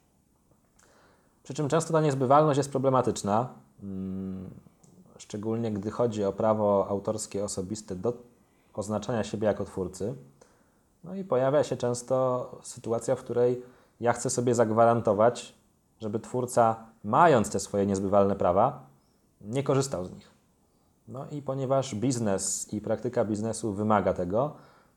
Przy 1.42 1.54
czym 1.54 1.68
często 1.68 1.92
ta 1.92 2.00
niezbywalność 2.00 2.58
jest 2.58 2.70
problematyczna, 2.70 3.48
mm, 3.82 4.50
szczególnie 5.18 5.72
gdy 5.72 5.90
chodzi 5.90 6.24
o 6.24 6.32
prawo 6.32 6.86
autorskie 6.88 7.44
osobiste 7.44 7.96
do 7.96 8.12
oznaczania 8.74 9.24
siebie 9.24 9.46
jako 9.46 9.64
twórcy. 9.64 10.14
No 11.04 11.14
i 11.14 11.24
pojawia 11.24 11.64
się 11.64 11.76
często 11.76 12.50
sytuacja, 12.62 13.16
w 13.16 13.20
której 13.20 13.62
ja 14.00 14.12
chcę 14.12 14.30
sobie 14.30 14.54
zagwarantować, 14.54 15.54
żeby 16.00 16.20
twórca, 16.20 16.76
mając 17.04 17.50
te 17.50 17.60
swoje 17.60 17.86
niezbywalne 17.86 18.36
prawa, 18.36 18.86
nie 19.40 19.62
korzystał 19.62 20.04
z 20.04 20.12
nich. 20.12 20.30
No 21.08 21.26
i 21.30 21.42
ponieważ 21.42 21.94
biznes 21.94 22.72
i 22.72 22.80
praktyka 22.80 23.24
biznesu 23.24 23.72
wymaga 23.72 24.14
tego, 24.14 24.54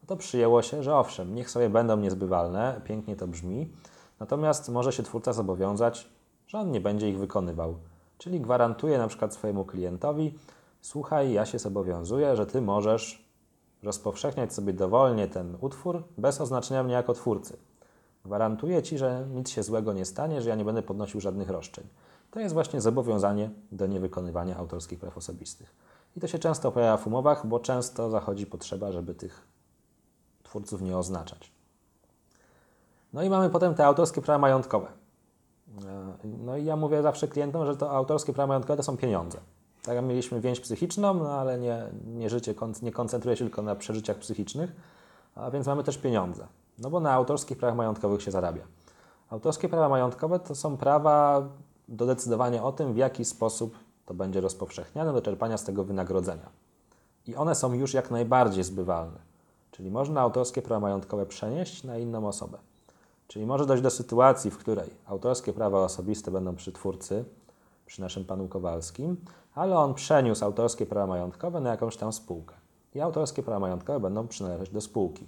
to 0.07 0.17
przyjęło 0.17 0.61
się, 0.61 0.83
że 0.83 0.95
owszem, 0.95 1.35
niech 1.35 1.49
sobie 1.49 1.69
będą 1.69 1.97
niezbywalne, 1.97 2.81
pięknie 2.83 3.15
to 3.15 3.27
brzmi, 3.27 3.71
natomiast 4.19 4.69
może 4.69 4.91
się 4.91 5.03
twórca 5.03 5.33
zobowiązać, 5.33 6.09
że 6.47 6.59
on 6.59 6.71
nie 6.71 6.81
będzie 6.81 7.09
ich 7.09 7.19
wykonywał. 7.19 7.75
Czyli 8.17 8.41
gwarantuje 8.41 8.97
na 8.97 9.07
przykład 9.07 9.33
swojemu 9.33 9.65
klientowi, 9.65 10.39
słuchaj, 10.81 11.33
ja 11.33 11.45
się 11.45 11.59
zobowiązuję, 11.59 12.35
że 12.35 12.45
ty 12.45 12.61
możesz 12.61 13.22
rozpowszechniać 13.83 14.53
sobie 14.53 14.73
dowolnie 14.73 15.27
ten 15.27 15.57
utwór 15.61 16.03
bez 16.17 16.41
oznaczenia 16.41 16.83
mnie 16.83 16.93
jako 16.93 17.13
twórcy. 17.13 17.57
Gwarantuję 18.25 18.83
Ci, 18.83 18.97
że 18.97 19.27
nic 19.33 19.49
się 19.49 19.63
złego 19.63 19.93
nie 19.93 20.05
stanie, 20.05 20.41
że 20.41 20.49
ja 20.49 20.55
nie 20.55 20.65
będę 20.65 20.81
podnosił 20.81 21.21
żadnych 21.21 21.49
roszczeń. 21.49 21.87
To 22.31 22.39
jest 22.39 22.53
właśnie 22.53 22.81
zobowiązanie 22.81 23.49
do 23.71 23.87
niewykonywania 23.87 24.57
autorskich 24.57 24.99
praw 24.99 25.17
osobistych. 25.17 25.75
I 26.17 26.19
to 26.19 26.27
się 26.27 26.39
często 26.39 26.71
pojawia 26.71 26.97
w 26.97 27.07
umowach, 27.07 27.47
bo 27.47 27.59
często 27.59 28.09
zachodzi 28.09 28.45
potrzeba, 28.45 28.91
żeby 28.91 29.15
tych 29.15 29.47
twórców 30.43 30.81
nie 30.81 30.97
oznaczać. 30.97 31.51
No 33.13 33.23
i 33.23 33.29
mamy 33.29 33.49
potem 33.49 33.75
te 33.75 33.85
autorskie 33.85 34.21
prawa 34.21 34.39
majątkowe. 34.39 34.87
E, 35.85 36.13
No 36.23 36.57
i 36.57 36.65
ja 36.65 36.75
mówię 36.75 37.01
zawsze 37.01 37.27
klientom, 37.27 37.65
że 37.65 37.77
to 37.77 37.91
autorskie 37.91 38.33
prawa 38.33 38.47
majątkowe 38.47 38.77
to 38.77 38.83
są 38.83 38.97
pieniądze. 38.97 39.37
Tak 39.83 40.03
mieliśmy 40.03 40.41
więź 40.41 40.59
psychiczną, 40.59 41.13
no 41.13 41.31
ale 41.31 41.59
nie, 41.59 41.83
nie 42.05 42.29
życie 42.29 42.55
nie 42.81 42.91
koncentruje 42.91 43.37
się 43.37 43.45
tylko 43.45 43.61
na 43.61 43.75
przeżyciach 43.75 44.17
psychicznych, 44.17 44.71
a 45.35 45.51
więc 45.51 45.67
mamy 45.67 45.83
też 45.83 45.97
pieniądze. 45.97 46.47
No 46.79 46.89
bo 46.89 46.99
na 46.99 47.11
autorskich 47.11 47.57
prawach 47.57 47.77
majątkowych 47.77 48.21
się 48.21 48.31
zarabia. 48.31 48.63
Autorskie 49.29 49.69
prawa 49.69 49.89
majątkowe 49.89 50.39
to 50.39 50.55
są 50.55 50.77
prawa 50.77 51.47
do 51.87 52.05
decydowania 52.05 52.63
o 52.63 52.71
tym, 52.71 52.93
w 52.93 52.97
jaki 52.97 53.25
sposób 53.25 53.77
to 54.05 54.13
będzie 54.13 54.41
rozpowszechniane 54.41 55.13
do 55.13 55.21
czerpania 55.21 55.57
z 55.57 55.63
tego 55.63 55.83
wynagrodzenia. 55.83 56.49
I 57.27 57.35
one 57.35 57.55
są 57.55 57.73
już 57.73 57.93
jak 57.93 58.11
najbardziej 58.11 58.63
zbywalne. 58.63 59.19
Czyli 59.71 59.91
można 59.91 60.21
autorskie 60.21 60.61
prawa 60.61 60.79
majątkowe 60.79 61.25
przenieść 61.25 61.83
na 61.83 61.97
inną 61.97 62.27
osobę. 62.27 62.57
Czyli 63.27 63.45
może 63.45 63.65
dojść 63.65 63.83
do 63.83 63.89
sytuacji, 63.89 64.51
w 64.51 64.57
której 64.57 64.89
autorskie 65.05 65.53
prawa 65.53 65.79
osobiste 65.79 66.31
będą 66.31 66.55
przy 66.55 66.71
twórcy, 66.71 67.25
przy 67.85 68.01
naszym 68.01 68.25
panu 68.25 68.47
Kowalskim, 68.47 69.17
ale 69.55 69.77
on 69.77 69.93
przeniósł 69.93 70.45
autorskie 70.45 70.85
prawa 70.85 71.07
majątkowe 71.07 71.59
na 71.59 71.69
jakąś 71.69 71.97
tam 71.97 72.13
spółkę. 72.13 72.55
I 72.95 73.01
autorskie 73.01 73.43
prawa 73.43 73.59
majątkowe 73.59 73.99
będą 73.99 74.27
przynależeć 74.27 74.69
do 74.69 74.81
spółki. 74.81 75.27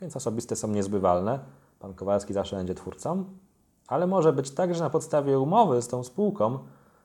Więc 0.00 0.16
osobiste 0.16 0.56
są 0.56 0.68
niezbywalne. 0.68 1.38
Pan 1.78 1.94
Kowalski 1.94 2.34
zawsze 2.34 2.56
będzie 2.56 2.74
twórcą, 2.74 3.24
ale 3.88 4.06
może 4.06 4.32
być 4.32 4.50
tak, 4.50 4.74
że 4.74 4.84
na 4.84 4.90
podstawie 4.90 5.38
umowy 5.38 5.82
z 5.82 5.88
tą 5.88 6.04
spółką 6.04 6.58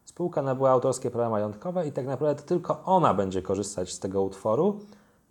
spółka 0.09 0.41
nabyła 0.41 0.69
autorskie 0.69 1.11
prawa 1.11 1.29
majątkowe 1.29 1.87
i 1.87 1.91
tak 1.91 2.07
naprawdę 2.07 2.43
tylko 2.43 2.83
ona 2.85 3.13
będzie 3.13 3.41
korzystać 3.41 3.93
z 3.93 3.99
tego 3.99 4.21
utworu, 4.21 4.79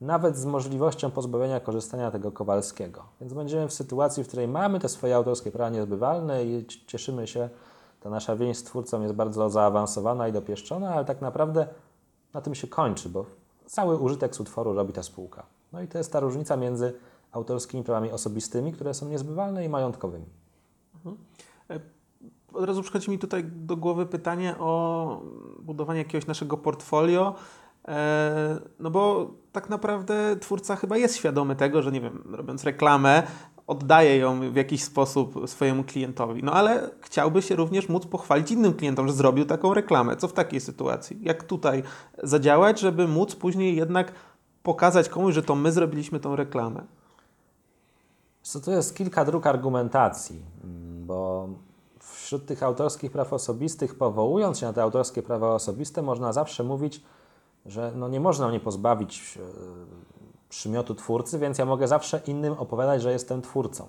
nawet 0.00 0.36
z 0.36 0.44
możliwością 0.44 1.10
pozbawienia 1.10 1.60
korzystania 1.60 2.10
tego 2.10 2.32
Kowalskiego. 2.32 3.02
Więc 3.20 3.32
będziemy 3.32 3.68
w 3.68 3.72
sytuacji, 3.72 4.24
w 4.24 4.28
której 4.28 4.48
mamy 4.48 4.80
te 4.80 4.88
swoje 4.88 5.16
autorskie 5.16 5.50
prawa 5.50 5.70
niezbywalne 5.70 6.44
i 6.44 6.66
cieszymy 6.86 7.26
się, 7.26 7.48
ta 8.00 8.10
nasza 8.10 8.36
więź 8.36 8.56
z 8.56 8.62
twórcą 8.62 9.02
jest 9.02 9.14
bardzo 9.14 9.50
zaawansowana 9.50 10.28
i 10.28 10.32
dopieszczona, 10.32 10.94
ale 10.94 11.04
tak 11.04 11.20
naprawdę 11.20 11.66
na 12.34 12.40
tym 12.40 12.54
się 12.54 12.66
kończy, 12.66 13.08
bo 13.08 13.26
cały 13.66 13.96
użytek 13.96 14.34
z 14.34 14.40
utworu 14.40 14.72
robi 14.72 14.92
ta 14.92 15.02
spółka. 15.02 15.42
No 15.72 15.82
i 15.82 15.88
to 15.88 15.98
jest 15.98 16.12
ta 16.12 16.20
różnica 16.20 16.56
między 16.56 16.94
autorskimi 17.32 17.84
prawami 17.84 18.12
osobistymi, 18.12 18.72
które 18.72 18.94
są 18.94 19.08
niezbywalne 19.08 19.64
i 19.64 19.68
majątkowymi. 19.68 20.26
Od 22.52 22.64
razu 22.64 22.82
przychodzi 22.82 23.10
mi 23.10 23.18
tutaj 23.18 23.44
do 23.44 23.76
głowy 23.76 24.06
pytanie 24.06 24.54
o 24.58 25.22
budowanie 25.62 25.98
jakiegoś 25.98 26.26
naszego 26.26 26.56
portfolio. 26.56 27.34
E, 27.88 28.58
No 28.78 28.90
bo 28.90 29.30
tak 29.52 29.68
naprawdę 29.68 30.36
twórca 30.36 30.76
chyba 30.76 30.96
jest 30.96 31.16
świadomy 31.16 31.56
tego, 31.56 31.82
że 31.82 31.92
nie 31.92 32.00
wiem, 32.00 32.22
robiąc 32.32 32.64
reklamę, 32.64 33.22
oddaje 33.68 34.16
ją 34.16 34.52
w 34.52 34.56
jakiś 34.56 34.84
sposób 34.84 35.34
swojemu 35.46 35.84
klientowi. 35.84 36.42
No 36.42 36.52
ale 36.52 36.90
chciałby 37.00 37.42
się 37.42 37.56
również 37.56 37.88
móc 37.88 38.06
pochwalić 38.06 38.50
innym 38.50 38.74
klientom, 38.74 39.08
że 39.08 39.14
zrobił 39.14 39.44
taką 39.44 39.74
reklamę. 39.74 40.16
Co 40.16 40.28
w 40.28 40.32
takiej 40.32 40.60
sytuacji? 40.60 41.18
Jak 41.22 41.44
tutaj 41.44 41.82
zadziałać, 42.22 42.80
żeby 42.80 43.08
móc 43.08 43.34
później 43.34 43.76
jednak 43.76 44.12
pokazać 44.62 45.08
komuś, 45.08 45.34
że 45.34 45.42
to 45.42 45.54
my 45.54 45.72
zrobiliśmy 45.72 46.20
tą 46.20 46.36
reklamę? 46.36 46.84
Co 48.42 48.60
tu 48.60 48.70
jest 48.70 48.96
kilka 48.96 49.24
dróg 49.24 49.46
argumentacji, 49.46 50.42
bo 51.06 51.48
wśród 52.00 52.46
tych 52.46 52.62
autorskich 52.62 53.12
praw 53.12 53.32
osobistych, 53.32 53.94
powołując 53.94 54.58
się 54.58 54.66
na 54.66 54.72
te 54.72 54.82
autorskie 54.82 55.22
prawa 55.22 55.54
osobiste, 55.54 56.02
można 56.02 56.32
zawsze 56.32 56.64
mówić, 56.64 57.02
że 57.66 57.92
no 57.96 58.08
nie 58.08 58.20
można 58.20 58.48
mnie 58.48 58.60
pozbawić 58.60 59.38
e, 59.38 59.40
przymiotu 60.48 60.94
twórcy, 60.94 61.38
więc 61.38 61.58
ja 61.58 61.64
mogę 61.64 61.88
zawsze 61.88 62.20
innym 62.26 62.52
opowiadać, 62.52 63.02
że 63.02 63.12
jestem 63.12 63.42
twórcą. 63.42 63.88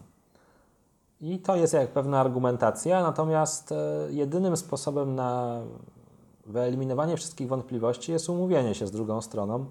I 1.21 1.39
to 1.39 1.55
jest 1.55 1.73
jak 1.73 1.91
pewna 1.91 2.19
argumentacja, 2.19 3.03
natomiast 3.03 3.71
e, 3.71 3.75
jedynym 4.09 4.57
sposobem 4.57 5.15
na 5.15 5.61
wyeliminowanie 6.45 7.17
wszystkich 7.17 7.47
wątpliwości 7.47 8.11
jest 8.11 8.29
umówienie 8.29 8.75
się 8.75 8.87
z 8.87 8.91
drugą 8.91 9.21
stroną, 9.21 9.65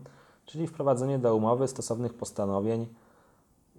czyli 0.44 0.66
wprowadzenie 0.66 1.18
do 1.18 1.36
umowy 1.36 1.68
stosownych 1.68 2.14
postanowień, 2.14 2.86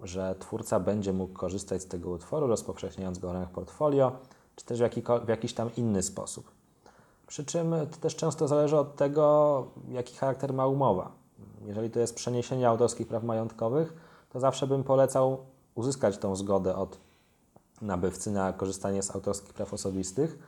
że 0.02 0.34
twórca 0.38 0.80
będzie 0.80 1.12
mógł 1.12 1.34
korzystać 1.34 1.82
z 1.82 1.86
tego 1.86 2.10
utworu, 2.10 2.46
rozpowszechniając 2.46 3.18
go 3.18 3.28
w 3.28 3.32
ramach 3.32 3.50
portfolio, 3.50 4.12
czy 4.56 4.64
też 4.64 4.80
w, 4.80 5.24
w 5.24 5.28
jakiś 5.28 5.54
tam 5.54 5.70
inny 5.76 6.02
sposób. 6.02 6.50
Przy 7.26 7.44
czym 7.44 7.74
to 7.90 7.96
też 7.96 8.16
często 8.16 8.48
zależy 8.48 8.78
od 8.78 8.96
tego, 8.96 9.66
jaki 9.88 10.16
charakter 10.16 10.54
ma 10.54 10.66
umowa. 10.66 11.19
Jeżeli 11.60 11.90
to 11.90 12.00
jest 12.00 12.14
przeniesienie 12.14 12.68
autorskich 12.68 13.08
praw 13.08 13.24
majątkowych, 13.24 13.94
to 14.32 14.40
zawsze 14.40 14.66
bym 14.66 14.84
polecał 14.84 15.38
uzyskać 15.74 16.18
tą 16.18 16.36
zgodę 16.36 16.76
od 16.76 16.98
nabywcy 17.82 18.30
na 18.30 18.52
korzystanie 18.52 19.02
z 19.02 19.14
autorskich 19.14 19.54
praw 19.54 19.74
osobistych. 19.74 20.38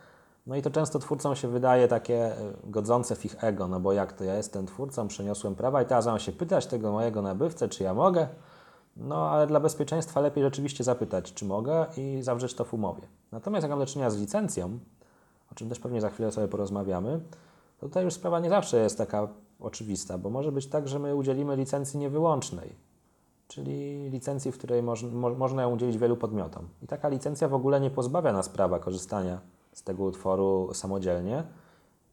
No 0.46 0.56
i 0.56 0.62
to 0.62 0.70
często 0.70 0.98
twórcom 0.98 1.36
się 1.36 1.48
wydaje 1.48 1.88
takie 1.88 2.24
e, 2.24 2.36
godzące 2.64 3.16
w 3.16 3.24
ich 3.24 3.44
ego, 3.44 3.68
no 3.68 3.80
bo 3.80 3.92
jak 3.92 4.12
to 4.12 4.24
ja 4.24 4.34
jestem 4.34 4.66
twórcą, 4.66 5.08
przeniosłem 5.08 5.54
prawa 5.54 5.82
i 5.82 5.86
teraz 5.86 6.06
mam 6.06 6.18
się 6.18 6.32
pytać 6.32 6.66
tego 6.66 6.92
mojego 6.92 7.22
nabywcę, 7.22 7.68
czy 7.68 7.84
ja 7.84 7.94
mogę? 7.94 8.28
No, 8.96 9.30
ale 9.30 9.46
dla 9.46 9.60
bezpieczeństwa 9.60 10.20
lepiej 10.20 10.44
rzeczywiście 10.44 10.84
zapytać, 10.84 11.32
czy 11.32 11.44
mogę 11.44 11.86
i 11.96 12.22
zawrzeć 12.22 12.54
to 12.54 12.64
w 12.64 12.74
umowie. 12.74 13.02
Natomiast 13.32 13.62
jak 13.62 13.70
mam 13.70 13.78
do 13.78 13.86
czynienia 13.86 14.10
z 14.10 14.16
licencją, 14.16 14.78
o 15.52 15.54
czym 15.54 15.68
też 15.68 15.78
pewnie 15.78 16.00
za 16.00 16.10
chwilę 16.10 16.32
sobie 16.32 16.48
porozmawiamy, 16.48 17.20
tutaj 17.82 18.04
już 18.04 18.14
sprawa 18.14 18.40
nie 18.40 18.50
zawsze 18.50 18.82
jest 18.82 18.98
taka 18.98 19.28
oczywista, 19.60 20.18
bo 20.18 20.30
może 20.30 20.52
być 20.52 20.66
tak, 20.66 20.88
że 20.88 20.98
my 20.98 21.16
udzielimy 21.16 21.56
licencji 21.56 21.98
niewyłącznej, 21.98 22.74
czyli 23.48 24.10
licencji, 24.10 24.52
w 24.52 24.58
której 24.58 24.82
moż, 24.82 25.02
mo, 25.02 25.30
można 25.30 25.62
ją 25.62 25.74
udzielić 25.74 25.98
wielu 25.98 26.16
podmiotom. 26.16 26.68
I 26.82 26.86
taka 26.86 27.08
licencja 27.08 27.48
w 27.48 27.54
ogóle 27.54 27.80
nie 27.80 27.90
pozbawia 27.90 28.32
nas 28.32 28.48
prawa 28.48 28.78
korzystania 28.78 29.40
z 29.72 29.82
tego 29.82 30.04
utworu 30.04 30.70
samodzielnie. 30.74 31.44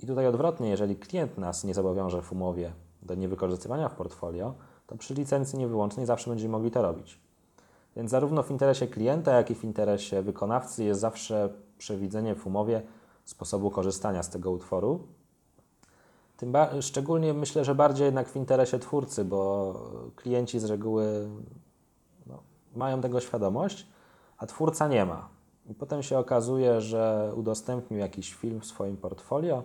I 0.04 0.08
tutaj 0.08 0.28
odwrotnie, 0.28 0.70
jeżeli 0.70 0.96
klient 0.96 1.38
nas 1.38 1.64
nie 1.64 1.74
zobowiąże 1.74 2.22
w 2.22 2.32
umowie 2.32 2.72
do 3.02 3.16
niewykorzystywania 3.16 3.90
w 3.90 3.96
portfolio, 3.96 4.54
to 4.88 4.98
przy 4.98 5.14
licencji 5.14 5.60
niewyłącznej 5.60 6.06
zawsze 6.06 6.30
będziemy 6.30 6.52
mogli 6.52 6.72
to 6.72 6.82
robić. 6.82 7.20
Więc 7.96 8.12
zarówno 8.12 8.44
w 8.44 8.52
interesie 8.52 8.88
klienta, 8.88 9.32
jak 9.32 9.52
i 9.52 9.56
w 9.56 9.64
interesie 9.64 10.22
wykonawcy 10.22 10.84
jest 10.84 11.02
zawsze 11.02 11.50
przewidzenie 11.78 12.36
w 12.36 12.48
umowie 12.48 12.82
sposobu 13.26 13.72
korzystania 13.72 14.24
z 14.24 14.30
tego 14.30 14.52
utworu. 14.52 15.08
Tym 16.40 16.54
szczególnie 16.82 17.34
myślę, 17.34 17.66
że 17.66 17.76
bardziej 17.76 18.06
jednak 18.06 18.30
w 18.30 18.36
interesie 18.36 18.80
twórcy, 18.80 19.26
bo 19.26 19.74
klienci 20.16 20.60
z 20.60 20.66
reguły 20.66 21.30
no, 22.28 22.40
mają 22.76 23.02
tego 23.02 23.20
świadomość, 23.20 23.88
a 24.38 24.46
twórca 24.46 24.88
nie 24.88 25.06
ma. 25.06 25.30
I 25.70 25.74
potem 25.74 26.04
się 26.04 26.18
okazuje, 26.18 26.82
że 26.82 27.34
udostępnił 27.36 28.00
jakiś 28.00 28.34
film 28.34 28.60
w 28.60 28.66
swoim 28.66 28.98
portfolio, 28.98 29.64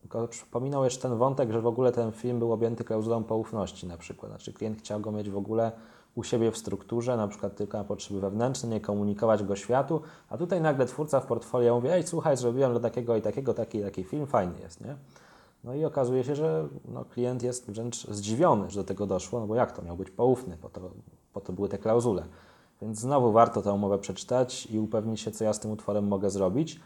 tylko 0.00 0.28
przypominał 0.28 0.84
jeszcze 0.84 1.02
ten 1.08 1.18
wątek, 1.18 1.52
że 1.52 1.60
w 1.60 1.66
ogóle 1.66 1.92
ten 1.92 2.12
film 2.12 2.38
był 2.38 2.52
objęty 2.52 2.84
klauzulą 2.84 3.24
poufności 3.24 3.86
na 3.86 3.96
przykład. 3.96 4.30
Znaczy 4.30 4.52
klient 4.52 4.78
chciał 4.78 5.00
go 5.00 5.12
mieć 5.12 5.30
w 5.30 5.36
ogóle 5.36 5.72
u 6.14 6.22
siebie 6.22 6.50
w 6.50 6.56
strukturze, 6.56 7.16
na 7.16 7.28
przykład 7.28 7.56
tylko 7.56 7.78
na 7.78 7.84
potrzeby 7.84 8.20
wewnętrzne, 8.20 8.68
nie 8.68 8.80
komunikować 8.80 9.44
go 9.44 9.56
światu, 9.56 10.02
a 10.28 10.38
tutaj 10.38 10.60
nagle 10.60 10.86
twórca 10.86 11.20
w 11.20 11.26
portfolio 11.26 11.74
mówi, 11.74 11.88
ej 11.88 12.02
słuchaj, 12.02 12.36
zrobiłem 12.36 12.70
dla 12.70 12.80
takiego 12.80 13.16
i 13.16 13.22
takiego 13.22 13.54
taki 13.54 13.82
taki 13.82 14.04
film, 14.04 14.26
fajny 14.26 14.60
jest, 14.60 14.80
nie? 14.80 14.96
No 15.64 15.74
i 15.74 15.84
okazuje 15.84 16.24
się, 16.24 16.36
że 16.36 16.68
no, 16.88 17.04
klient 17.04 17.42
jest 17.42 17.70
wręcz 17.70 18.06
zdziwiony, 18.06 18.70
że 18.70 18.80
do 18.80 18.84
tego 18.84 19.06
doszło, 19.06 19.40
no 19.40 19.46
bo 19.46 19.54
jak 19.54 19.72
to 19.72 19.82
miał 19.82 19.96
być 19.96 20.10
poufny, 20.10 20.56
po 20.56 20.68
to, 20.68 20.90
po 21.32 21.40
to 21.40 21.52
były 21.52 21.68
te 21.68 21.78
klauzule. 21.78 22.24
Więc 22.82 22.98
znowu 22.98 23.32
warto 23.32 23.62
tę 23.62 23.72
umowę 23.72 23.98
przeczytać 23.98 24.66
i 24.66 24.78
upewnić 24.78 25.20
się, 25.20 25.30
co 25.30 25.44
ja 25.44 25.52
z 25.52 25.60
tym 25.60 25.70
utworem 25.70 26.08
mogę 26.08 26.30
zrobić. 26.30 26.80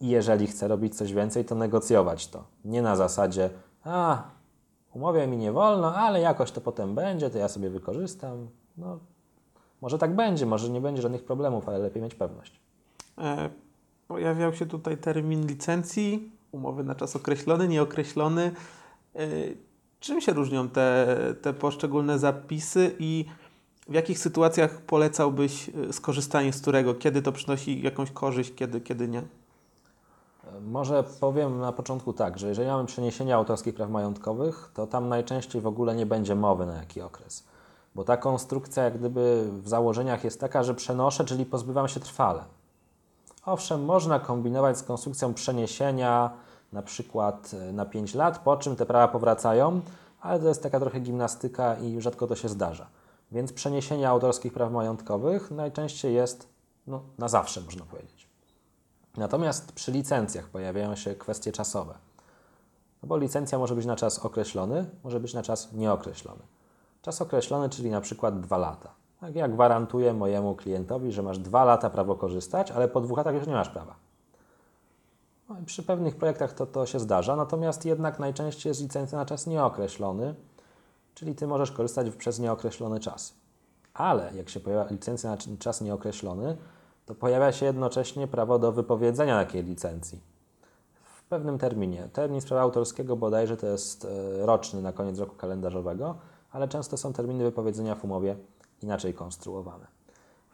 I 0.00 0.08
jeżeli 0.08 0.46
chcę 0.46 0.68
robić 0.68 0.96
coś 0.96 1.12
więcej, 1.12 1.44
to 1.44 1.54
negocjować 1.54 2.28
to. 2.28 2.44
Nie 2.64 2.82
na 2.82 2.96
zasadzie, 2.96 3.50
a 3.84 4.22
umowie 4.94 5.26
mi 5.26 5.36
nie 5.36 5.52
wolno, 5.52 5.94
ale 5.94 6.20
jakoś 6.20 6.50
to 6.52 6.60
potem 6.60 6.94
będzie, 6.94 7.30
to 7.30 7.38
ja 7.38 7.48
sobie 7.48 7.70
wykorzystam. 7.70 8.48
No, 8.76 8.98
może 9.80 9.98
tak 9.98 10.16
będzie, 10.16 10.46
może 10.46 10.70
nie 10.70 10.80
będzie 10.80 11.02
żadnych 11.02 11.24
problemów, 11.24 11.68
ale 11.68 11.78
lepiej 11.78 12.02
mieć 12.02 12.14
pewność. 12.14 12.60
E, 13.18 13.50
Pojawiał 14.10 14.52
się 14.52 14.66
tutaj 14.66 14.98
termin 14.98 15.46
licencji, 15.46 16.32
umowy 16.52 16.84
na 16.84 16.94
czas 16.94 17.16
określony, 17.16 17.68
nieokreślony. 17.68 18.52
E, 19.16 19.28
Czym 20.00 20.20
się 20.20 20.32
różnią 20.32 20.68
te, 20.68 21.16
te 21.42 21.52
poszczególne 21.52 22.18
zapisy 22.18 22.96
i 22.98 23.24
w 23.88 23.94
jakich 23.94 24.18
sytuacjach 24.18 24.80
polecałbyś 24.80 25.68
e, 25.68 25.92
skorzystanie 25.92 26.52
z 26.52 26.60
którego? 26.60 26.94
Kiedy 26.94 27.22
to 27.22 27.32
przynosi 27.32 27.82
jakąś 27.82 28.10
korzyść, 28.10 28.54
kiedy, 28.54 28.80
kiedy 28.80 29.08
nie? 29.08 29.22
Może 30.66 31.04
powiem 31.20 31.58
na 31.60 31.72
początku 31.72 32.12
tak, 32.12 32.38
że 32.38 32.48
jeżeli 32.48 32.68
mamy 32.68 32.86
przeniesienie 32.86 33.34
autorskich 33.34 33.74
praw 33.74 33.90
majątkowych, 33.90 34.70
to 34.74 34.86
tam 34.86 35.08
najczęściej 35.08 35.62
w 35.62 35.66
ogóle 35.66 35.94
nie 35.94 36.06
będzie 36.06 36.34
mowy 36.34 36.66
na 36.66 36.74
jaki 36.74 37.00
okres. 37.02 37.44
bo 37.94 38.04
ta 38.04 38.16
konstrukcja 38.16 38.84
jak 38.84 38.98
gdyby 38.98 39.50
w 39.62 39.68
założeniach 39.68 40.24
jest 40.24 40.40
taka, 40.40 40.62
że 40.62 40.74
przenoszę, 40.74 41.24
czyli 41.24 41.46
pozbywam 41.46 41.88
się 41.88 42.00
trwale. 42.00 42.44
Owszem, 43.44 43.84
można 43.84 44.18
kombinować 44.18 44.78
z 44.78 44.82
konstrukcją 44.82 45.34
przeniesienia 45.34 46.30
na 46.72 46.82
przykład 46.82 47.50
e, 47.54 47.72
na 47.72 47.84
5 47.86 48.14
lat, 48.14 48.38
po 48.38 48.56
czym 48.56 48.76
te 48.76 48.86
prawa 48.86 49.08
powracają, 49.12 49.80
ale 50.20 50.40
to 50.40 50.48
jest 50.48 50.62
taka 50.62 50.80
trochę 50.80 51.00
gimnastyka 51.00 51.76
i 51.76 52.00
rzadko 52.00 52.26
to 52.26 52.36
się 52.36 52.48
zdarza. 52.48 52.86
Więc 53.32 53.52
przeniesienie 53.52 54.08
autorskich 54.08 54.52
praw 54.52 54.72
majątkowych 54.72 55.50
najczęściej 55.50 56.14
jest 56.14 56.48
no, 56.86 57.02
na 57.18 57.28
zawsze, 57.28 57.60
można 57.60 57.84
powiedzieć. 57.84 58.28
Natomiast 59.16 59.72
przy 59.72 59.92
licencjach 59.92 60.48
pojawiają 60.48 60.96
się 60.96 61.14
kwestie 61.14 61.52
czasowe. 61.52 61.94
No 63.02 63.08
bo 63.08 63.16
licencja 63.16 63.58
może 63.58 63.74
być 63.74 63.86
na 63.86 63.96
czas 63.96 64.18
określony, 64.18 64.90
może 65.04 65.20
być 65.20 65.34
na 65.34 65.42
czas 65.42 65.72
nieokreślony. 65.72 66.42
Czas 67.02 67.22
określony, 67.22 67.68
czyli 67.68 67.90
na 67.90 68.00
przykład 68.00 68.40
dwa 68.40 68.58
lata. 68.58 68.99
Tak 69.20 69.34
ja 69.34 69.48
gwarantuję 69.48 70.14
mojemu 70.14 70.54
klientowi, 70.54 71.12
że 71.12 71.22
masz 71.22 71.38
dwa 71.38 71.64
lata 71.64 71.90
prawo 71.90 72.14
korzystać, 72.14 72.70
ale 72.70 72.88
po 72.88 73.00
dwóch 73.00 73.18
latach 73.18 73.34
już 73.34 73.46
nie 73.46 73.52
masz 73.52 73.68
prawa. 73.68 73.94
No 75.48 75.56
przy 75.66 75.82
pewnych 75.82 76.16
projektach 76.16 76.52
to, 76.52 76.66
to 76.66 76.86
się 76.86 77.00
zdarza, 77.00 77.36
natomiast 77.36 77.84
jednak 77.84 78.18
najczęściej 78.18 78.70
jest 78.70 78.80
licencja 78.80 79.18
na 79.18 79.26
czas 79.26 79.46
nieokreślony, 79.46 80.34
czyli 81.14 81.34
ty 81.34 81.46
możesz 81.46 81.72
korzystać 81.72 82.10
przez 82.10 82.38
nieokreślony 82.38 83.00
czas. 83.00 83.34
Ale 83.94 84.30
jak 84.36 84.48
się 84.48 84.60
pojawia 84.60 84.90
licencja 84.90 85.30
na 85.30 85.36
czas 85.58 85.80
nieokreślony, 85.80 86.56
to 87.06 87.14
pojawia 87.14 87.52
się 87.52 87.66
jednocześnie 87.66 88.26
prawo 88.26 88.58
do 88.58 88.72
wypowiedzenia 88.72 89.44
takiej 89.44 89.64
licencji 89.64 90.20
w 91.04 91.24
pewnym 91.24 91.58
terminie. 91.58 92.08
Termin 92.12 92.40
prawa 92.40 92.62
autorskiego 92.62 93.16
bodajże 93.16 93.56
to 93.56 93.66
jest 93.66 94.04
e, 94.04 94.46
roczny 94.46 94.82
na 94.82 94.92
koniec 94.92 95.18
roku 95.18 95.36
kalendarzowego, 95.36 96.16
ale 96.52 96.68
często 96.68 96.96
są 96.96 97.12
terminy 97.12 97.44
wypowiedzenia 97.44 97.94
w 97.94 98.04
umowie 98.04 98.36
inaczej 98.82 99.14
konstruowane. 99.14 99.86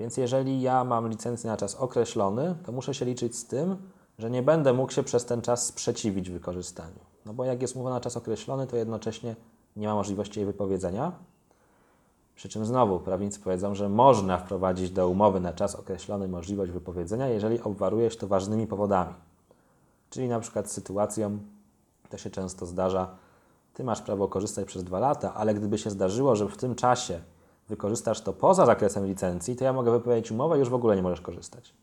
Więc 0.00 0.16
jeżeli 0.16 0.60
ja 0.60 0.84
mam 0.84 1.08
licencję 1.08 1.50
na 1.50 1.56
czas 1.56 1.74
określony, 1.74 2.54
to 2.64 2.72
muszę 2.72 2.94
się 2.94 3.04
liczyć 3.04 3.36
z 3.36 3.46
tym, 3.46 3.76
że 4.18 4.30
nie 4.30 4.42
będę 4.42 4.72
mógł 4.72 4.92
się 4.92 5.02
przez 5.02 5.24
ten 5.24 5.42
czas 5.42 5.66
sprzeciwić 5.66 6.30
wykorzystaniu. 6.30 6.98
No 7.26 7.34
bo 7.34 7.44
jak 7.44 7.62
jest 7.62 7.76
umowa 7.76 7.90
na 7.90 8.00
czas 8.00 8.16
określony, 8.16 8.66
to 8.66 8.76
jednocześnie 8.76 9.36
nie 9.76 9.86
ma 9.88 9.94
możliwości 9.94 10.40
jej 10.40 10.46
wypowiedzenia. 10.46 11.12
Przy 12.34 12.48
czym 12.48 12.66
znowu 12.66 13.00
prawnicy 13.00 13.40
powiedzą, 13.40 13.74
że 13.74 13.88
można 13.88 14.38
wprowadzić 14.38 14.90
do 14.90 15.08
umowy 15.08 15.40
na 15.40 15.52
czas 15.52 15.74
określony 15.74 16.28
możliwość 16.28 16.72
wypowiedzenia, 16.72 17.28
jeżeli 17.28 17.60
obwaruje 17.60 18.10
się 18.10 18.16
to 18.16 18.26
ważnymi 18.26 18.66
powodami. 18.66 19.14
Czyli 20.10 20.28
na 20.28 20.40
przykład 20.40 20.70
sytuacją, 20.70 21.38
to 22.10 22.18
się 22.18 22.30
często 22.30 22.66
zdarza, 22.66 23.08
ty 23.74 23.84
masz 23.84 24.02
prawo 24.02 24.28
korzystać 24.28 24.66
przez 24.66 24.84
dwa 24.84 24.98
lata, 24.98 25.34
ale 25.34 25.54
gdyby 25.54 25.78
się 25.78 25.90
zdarzyło, 25.90 26.36
że 26.36 26.48
w 26.48 26.56
tym 26.56 26.74
czasie 26.74 27.20
wykorzystasz 27.68 28.20
to 28.20 28.32
poza 28.32 28.66
zakresem 28.66 29.06
licencji, 29.06 29.56
to 29.56 29.64
ja 29.64 29.72
mogę 29.72 29.90
wypowiedzieć 29.90 30.30
umowę 30.30 30.56
i 30.56 30.60
już 30.60 30.68
w 30.68 30.74
ogóle 30.74 30.96
nie 30.96 31.02
możesz 31.02 31.20
korzystać. 31.20 31.74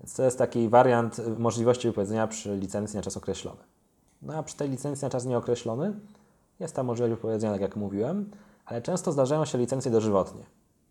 Więc 0.00 0.14
to 0.14 0.22
jest 0.22 0.38
taki 0.38 0.68
wariant 0.68 1.18
y, 1.18 1.38
możliwości 1.38 1.88
wypowiedzenia 1.88 2.26
przy 2.26 2.56
licencji 2.56 2.96
na 2.96 3.02
czas 3.02 3.16
określony. 3.16 3.60
No 4.22 4.34
a 4.34 4.42
przy 4.42 4.56
tej 4.56 4.70
licencji 4.70 5.04
na 5.04 5.10
czas 5.10 5.24
nieokreślony 5.24 5.94
jest 6.60 6.74
ta 6.74 6.82
możliwość 6.82 7.14
wypowiedzenia, 7.14 7.52
tak 7.52 7.62
jak 7.62 7.76
mówiłem, 7.76 8.30
ale 8.66 8.82
często 8.82 9.12
zdarzają 9.12 9.44
się 9.44 9.58
licencje 9.58 9.90
dożywotnie. 9.90 10.42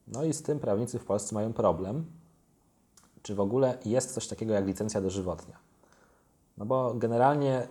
No 0.08 0.24
i 0.24 0.34
z 0.34 0.41
tym 0.41 0.60
prawnicy 0.60 0.99
w 0.99 1.05
Polsce 1.05 1.36
mają 1.36 1.53
problem, 1.53 2.05
czy 3.22 3.36
w 3.36 3.39
ogóle 3.39 3.78
jest 3.86 4.14
coś 4.14 4.28
takiego 4.28 4.53
jak 4.53 4.66
licencja 4.66 5.01
dożywotnia. 5.01 5.58
No 6.58 6.66
bo 6.66 6.93
generalnie 6.93 7.68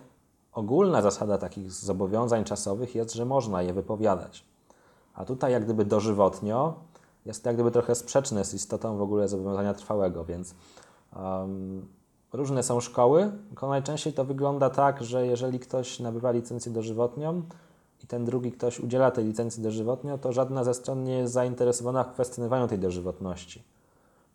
ogólna 0.53 1.01
zasada 1.01 1.37
takich 1.37 1.71
zobowiązań 1.71 2.43
czasowych 2.43 2.95
jest, 2.95 3.13
że 3.13 3.25
można 3.25 3.61
je 3.61 3.73
wypowiadać. 3.73 4.43
A 5.17 5.25
tutaj 5.25 5.51
jak 5.51 5.63
gdyby 5.63 5.85
dożywotnio 5.85 6.73
jest 7.25 7.45
jak 7.45 7.55
gdyby 7.55 7.71
trochę 7.71 7.95
sprzeczne 7.95 8.45
z 8.45 8.53
istotą 8.53 8.97
w 8.97 9.01
ogóle 9.01 9.27
zobowiązania 9.27 9.73
trwałego, 9.73 10.25
więc 10.25 10.55
um, 11.15 11.87
różne 12.33 12.63
są 12.63 12.79
szkoły, 12.79 13.31
tylko 13.47 13.69
najczęściej 13.69 14.13
to 14.13 14.25
wygląda 14.25 14.69
tak, 14.69 15.03
że 15.03 15.27
jeżeli 15.27 15.59
ktoś 15.59 15.99
nabywa 15.99 16.31
licencję 16.31 16.71
dożywotnią 16.71 17.41
i 18.03 18.07
ten 18.07 18.25
drugi 18.25 18.51
ktoś 18.51 18.79
udziela 18.79 19.11
tej 19.11 19.25
licencji 19.25 19.63
dożywotnio, 19.63 20.17
to 20.17 20.33
żadna 20.33 20.63
ze 20.63 20.73
stron 20.73 21.03
nie 21.03 21.17
jest 21.17 21.33
zainteresowana 21.33 22.03
kwestionowaniu 22.03 22.67
tej 22.67 22.79
dożywotności. 22.79 23.63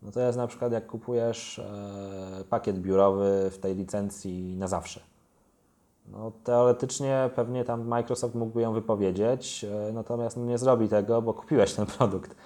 No 0.02 0.12
to 0.12 0.20
jest 0.20 0.38
na 0.38 0.46
przykład 0.46 0.72
jak 0.72 0.86
kupujesz 0.86 1.58
e, 1.58 2.44
pakiet 2.50 2.78
biurowy 2.78 3.50
w 3.50 3.58
tej 3.58 3.74
licencji 3.74 4.56
na 4.56 4.68
zawsze 4.68 5.11
no, 6.08 6.32
teoretycznie 6.44 7.30
pewnie 7.34 7.64
tam 7.64 7.88
Microsoft 7.88 8.34
mógłby 8.34 8.62
ją 8.62 8.72
wypowiedzieć, 8.72 9.64
e, 9.88 9.92
natomiast 9.92 10.36
nie 10.36 10.58
zrobi 10.58 10.88
tego, 10.88 11.22
bo 11.22 11.34
kupiłeś 11.34 11.72
ten 11.72 11.86
produkt, 11.86 12.36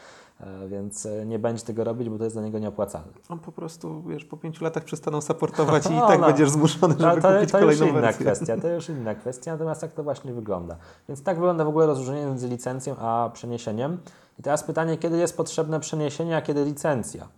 e, 0.41 0.69
więc 0.69 1.07
e, 1.07 1.27
nie 1.27 1.39
będzie 1.39 1.65
tego 1.65 1.85
robić, 1.85 2.09
bo 2.09 2.19
to 2.19 2.25
jest 2.25 2.37
dla 2.37 2.43
niego 2.43 2.59
nieopłacalne. 2.59 3.13
On 3.29 3.39
po 3.39 3.53
prostu, 3.53 4.03
wiesz, 4.03 4.25
po 4.25 4.37
pięciu 4.37 4.65
latach 4.65 4.85
przestaną 4.85 5.21
supportować 5.21 5.87
i, 5.87 5.93
i 5.93 6.01
tak 6.09 6.21
no, 6.21 6.27
będziesz 6.27 6.51
zmuszony, 6.51 6.95
żeby 6.99 7.23
to, 7.23 7.29
to, 7.29 7.35
kupić 7.35 7.53
to 7.53 7.59
kolejną 7.59 7.87
inna 7.87 8.01
wersję. 8.01 8.27
kwestia, 8.27 8.57
to 8.57 8.69
już 8.69 8.89
inna 8.89 9.15
kwestia, 9.15 9.53
natomiast 9.53 9.81
tak 9.81 9.93
to 9.93 10.03
właśnie 10.03 10.33
wygląda. 10.33 10.77
Więc 11.09 11.23
tak 11.23 11.37
wygląda 11.37 11.65
w 11.65 11.69
ogóle 11.69 11.87
rozróżnienie 11.87 12.27
między 12.27 12.49
licencją 12.49 12.97
a 12.99 13.31
przeniesieniem. 13.33 13.99
I 14.39 14.43
teraz 14.43 14.65
pytanie, 14.65 14.99
kiedy 14.99 15.19
jest 15.19 15.37
potrzebne 15.37 15.81
przeniesienie, 15.81 16.37
a 16.37 16.43
kiedy 16.43 16.65
licencja? 16.65 17.29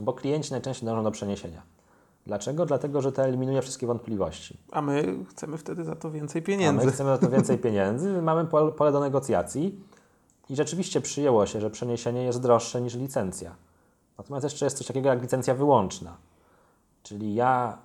Bo 0.00 0.12
klienci 0.12 0.52
najczęściej 0.52 0.86
dążą 0.86 1.04
do 1.04 1.10
przeniesienia. 1.10 1.62
Dlaczego? 2.26 2.66
Dlatego, 2.66 3.02
że 3.02 3.12
to 3.12 3.22
eliminuje 3.22 3.62
wszystkie 3.62 3.86
wątpliwości. 3.86 4.58
A 4.72 4.82
my 4.82 5.24
chcemy 5.30 5.58
wtedy 5.58 5.84
za 5.84 5.96
to 5.96 6.10
więcej 6.10 6.42
pieniędzy. 6.42 6.82
A 6.82 6.86
my 6.86 6.92
chcemy 6.92 7.10
za 7.10 7.18
to 7.18 7.30
więcej 7.36 7.58
pieniędzy, 7.58 8.22
mamy 8.22 8.44
pole 8.76 8.92
do 8.92 9.00
negocjacji 9.00 9.80
i 10.50 10.56
rzeczywiście 10.56 11.00
przyjęło 11.00 11.46
się, 11.46 11.60
że 11.60 11.70
przeniesienie 11.70 12.22
jest 12.22 12.42
droższe 12.42 12.80
niż 12.80 12.94
licencja. 12.94 13.56
Natomiast 14.18 14.44
jeszcze 14.44 14.66
jest 14.66 14.78
coś 14.78 14.86
takiego 14.86 15.08
jak 15.08 15.22
licencja 15.22 15.54
wyłączna. 15.54 16.16
Czyli 17.02 17.34
ja 17.34 17.78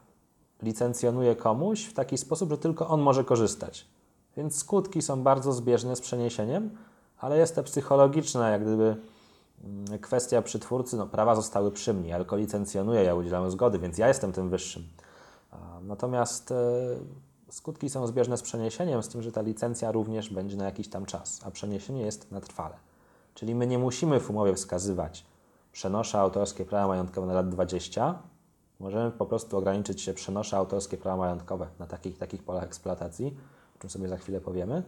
licencjonuję 0.61 1.35
komuś 1.35 1.85
w 1.85 1.93
taki 1.93 2.17
sposób, 2.17 2.49
że 2.49 2.57
tylko 2.57 2.87
on 2.87 3.01
może 3.01 3.23
korzystać. 3.23 3.87
Więc 4.37 4.55
skutki 4.55 5.01
są 5.01 5.23
bardzo 5.23 5.53
zbieżne 5.53 5.95
z 5.95 6.01
przeniesieniem, 6.01 6.69
ale 7.17 7.37
jest 7.37 7.55
to 7.55 7.63
psychologiczna, 7.63 8.49
jak 8.49 8.61
gdyby 8.61 8.95
kwestia 10.01 10.41
przy 10.41 10.59
twórcy, 10.59 10.97
no 10.97 11.07
prawa 11.07 11.35
zostały 11.35 11.71
przy 11.71 11.93
mnie, 11.93 12.09
ja 12.09 12.17
tylko 12.17 12.35
licencjonuję, 12.35 13.03
ja 13.03 13.15
udzielam 13.15 13.51
zgody, 13.51 13.79
więc 13.79 13.97
ja 13.97 14.07
jestem 14.07 14.31
tym 14.31 14.49
wyższym. 14.49 14.83
Natomiast 15.81 16.51
e, 16.51 16.55
skutki 17.49 17.89
są 17.89 18.07
zbieżne 18.07 18.37
z 18.37 18.41
przeniesieniem, 18.41 19.03
z 19.03 19.09
tym, 19.09 19.21
że 19.21 19.31
ta 19.31 19.41
licencja 19.41 19.91
również 19.91 20.29
będzie 20.29 20.57
na 20.57 20.65
jakiś 20.65 20.87
tam 20.87 21.05
czas, 21.05 21.41
a 21.45 21.51
przeniesienie 21.51 22.01
jest 22.01 22.31
na 22.31 22.41
trwale. 22.41 22.75
Czyli 23.33 23.55
my 23.55 23.67
nie 23.67 23.79
musimy 23.79 24.19
w 24.19 24.29
umowie 24.29 24.55
wskazywać, 24.55 25.25
przenoszę 25.71 26.19
autorskie 26.19 26.65
prawa 26.65 26.87
majątkowe 26.87 27.27
na 27.27 27.33
lat 27.33 27.49
20, 27.49 28.19
możemy 28.79 29.11
po 29.11 29.25
prostu 29.25 29.57
ograniczyć 29.57 30.01
się, 30.01 30.13
przenoszę 30.13 30.57
autorskie 30.57 30.97
prawa 30.97 31.17
majątkowe 31.17 31.67
na 31.79 31.87
takich 31.87 32.17
takich 32.17 32.43
polach 32.43 32.63
eksploatacji, 32.63 33.37
o 33.75 33.79
czym 33.79 33.89
sobie 33.89 34.07
za 34.07 34.17
chwilę 34.17 34.41
powiemy. 34.41 34.83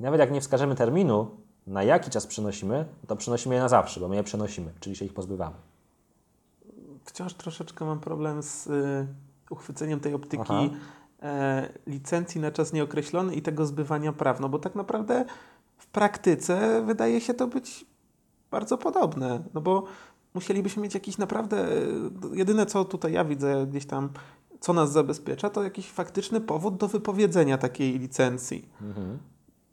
I 0.00 0.02
nawet 0.02 0.20
jak 0.20 0.32
nie 0.32 0.40
wskażemy 0.40 0.74
terminu, 0.74 1.30
na 1.66 1.82
jaki 1.82 2.10
czas 2.10 2.26
przenosimy, 2.26 2.84
to 3.06 3.16
przenosimy 3.16 3.54
je 3.54 3.60
na 3.60 3.68
zawsze, 3.68 4.00
bo 4.00 4.08
my 4.08 4.16
je 4.16 4.22
przenosimy, 4.22 4.72
czyli 4.80 4.96
się 4.96 5.04
ich 5.04 5.14
pozbywamy. 5.14 5.56
Wciąż 7.04 7.34
troszeczkę 7.34 7.84
mam 7.84 8.00
problem 8.00 8.42
z 8.42 8.66
y, 8.66 9.06
uchwyceniem 9.50 10.00
tej 10.00 10.14
optyki 10.14 10.70
e, 11.22 11.68
licencji 11.86 12.40
na 12.40 12.50
czas 12.50 12.72
nieokreślony 12.72 13.34
i 13.34 13.42
tego 13.42 13.66
zbywania 13.66 14.12
praw, 14.12 14.40
no 14.40 14.48
bo 14.48 14.58
tak 14.58 14.74
naprawdę 14.74 15.24
w 15.76 15.86
praktyce 15.86 16.82
wydaje 16.86 17.20
się 17.20 17.34
to 17.34 17.46
być 17.46 17.86
bardzo 18.50 18.78
podobne, 18.78 19.42
no 19.54 19.60
bo 19.60 19.84
musielibyśmy 20.34 20.82
mieć 20.82 20.94
jakiś 20.94 21.18
naprawdę, 21.18 21.68
jedyne 22.32 22.66
co 22.66 22.84
tutaj 22.84 23.12
ja 23.12 23.24
widzę 23.24 23.66
gdzieś 23.66 23.86
tam, 23.86 24.10
co 24.60 24.72
nas 24.72 24.92
zabezpiecza, 24.92 25.50
to 25.50 25.62
jakiś 25.62 25.90
faktyczny 25.90 26.40
powód 26.40 26.76
do 26.76 26.88
wypowiedzenia 26.88 27.58
takiej 27.58 27.98
licencji. 27.98 28.68
Mhm. 28.82 29.18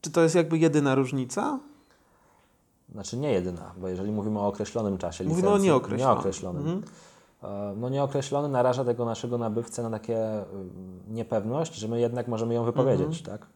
Czy 0.02 0.12
to 0.12 0.22
jest 0.22 0.36
jakby 0.36 0.58
jedyna 0.58 0.96
różnica? 0.96 1.60
Znaczy 2.94 3.18
nie 3.18 3.32
jedyna, 3.32 3.72
bo 3.78 3.88
jeżeli 3.88 4.12
mówimy 4.12 4.40
o 4.40 4.48
określonym 4.48 4.98
czasie 4.98 5.24
Mówimy 5.24 5.48
licencji, 5.48 5.70
o 5.70 5.74
nieokreślonym. 5.74 6.16
nieokreślonym 6.16 6.62
mhm. 6.62 6.84
E, 7.44 7.74
no 7.78 7.90
nieokreślony 7.90 8.50
naraża 8.50 8.86
tego 8.86 9.06
naszego 9.06 9.38
nabywcę 9.38 9.84
na 9.84 9.90
takie 9.90 10.42
y, 10.42 10.46
niepewność, 11.08 11.76
że 11.76 11.88
my 11.88 12.00
jednak 12.00 12.28
możemy 12.28 12.54
ją 12.54 12.64
wypowiedzieć, 12.64 13.20
mhm. 13.20 13.38
tak? 13.38 13.48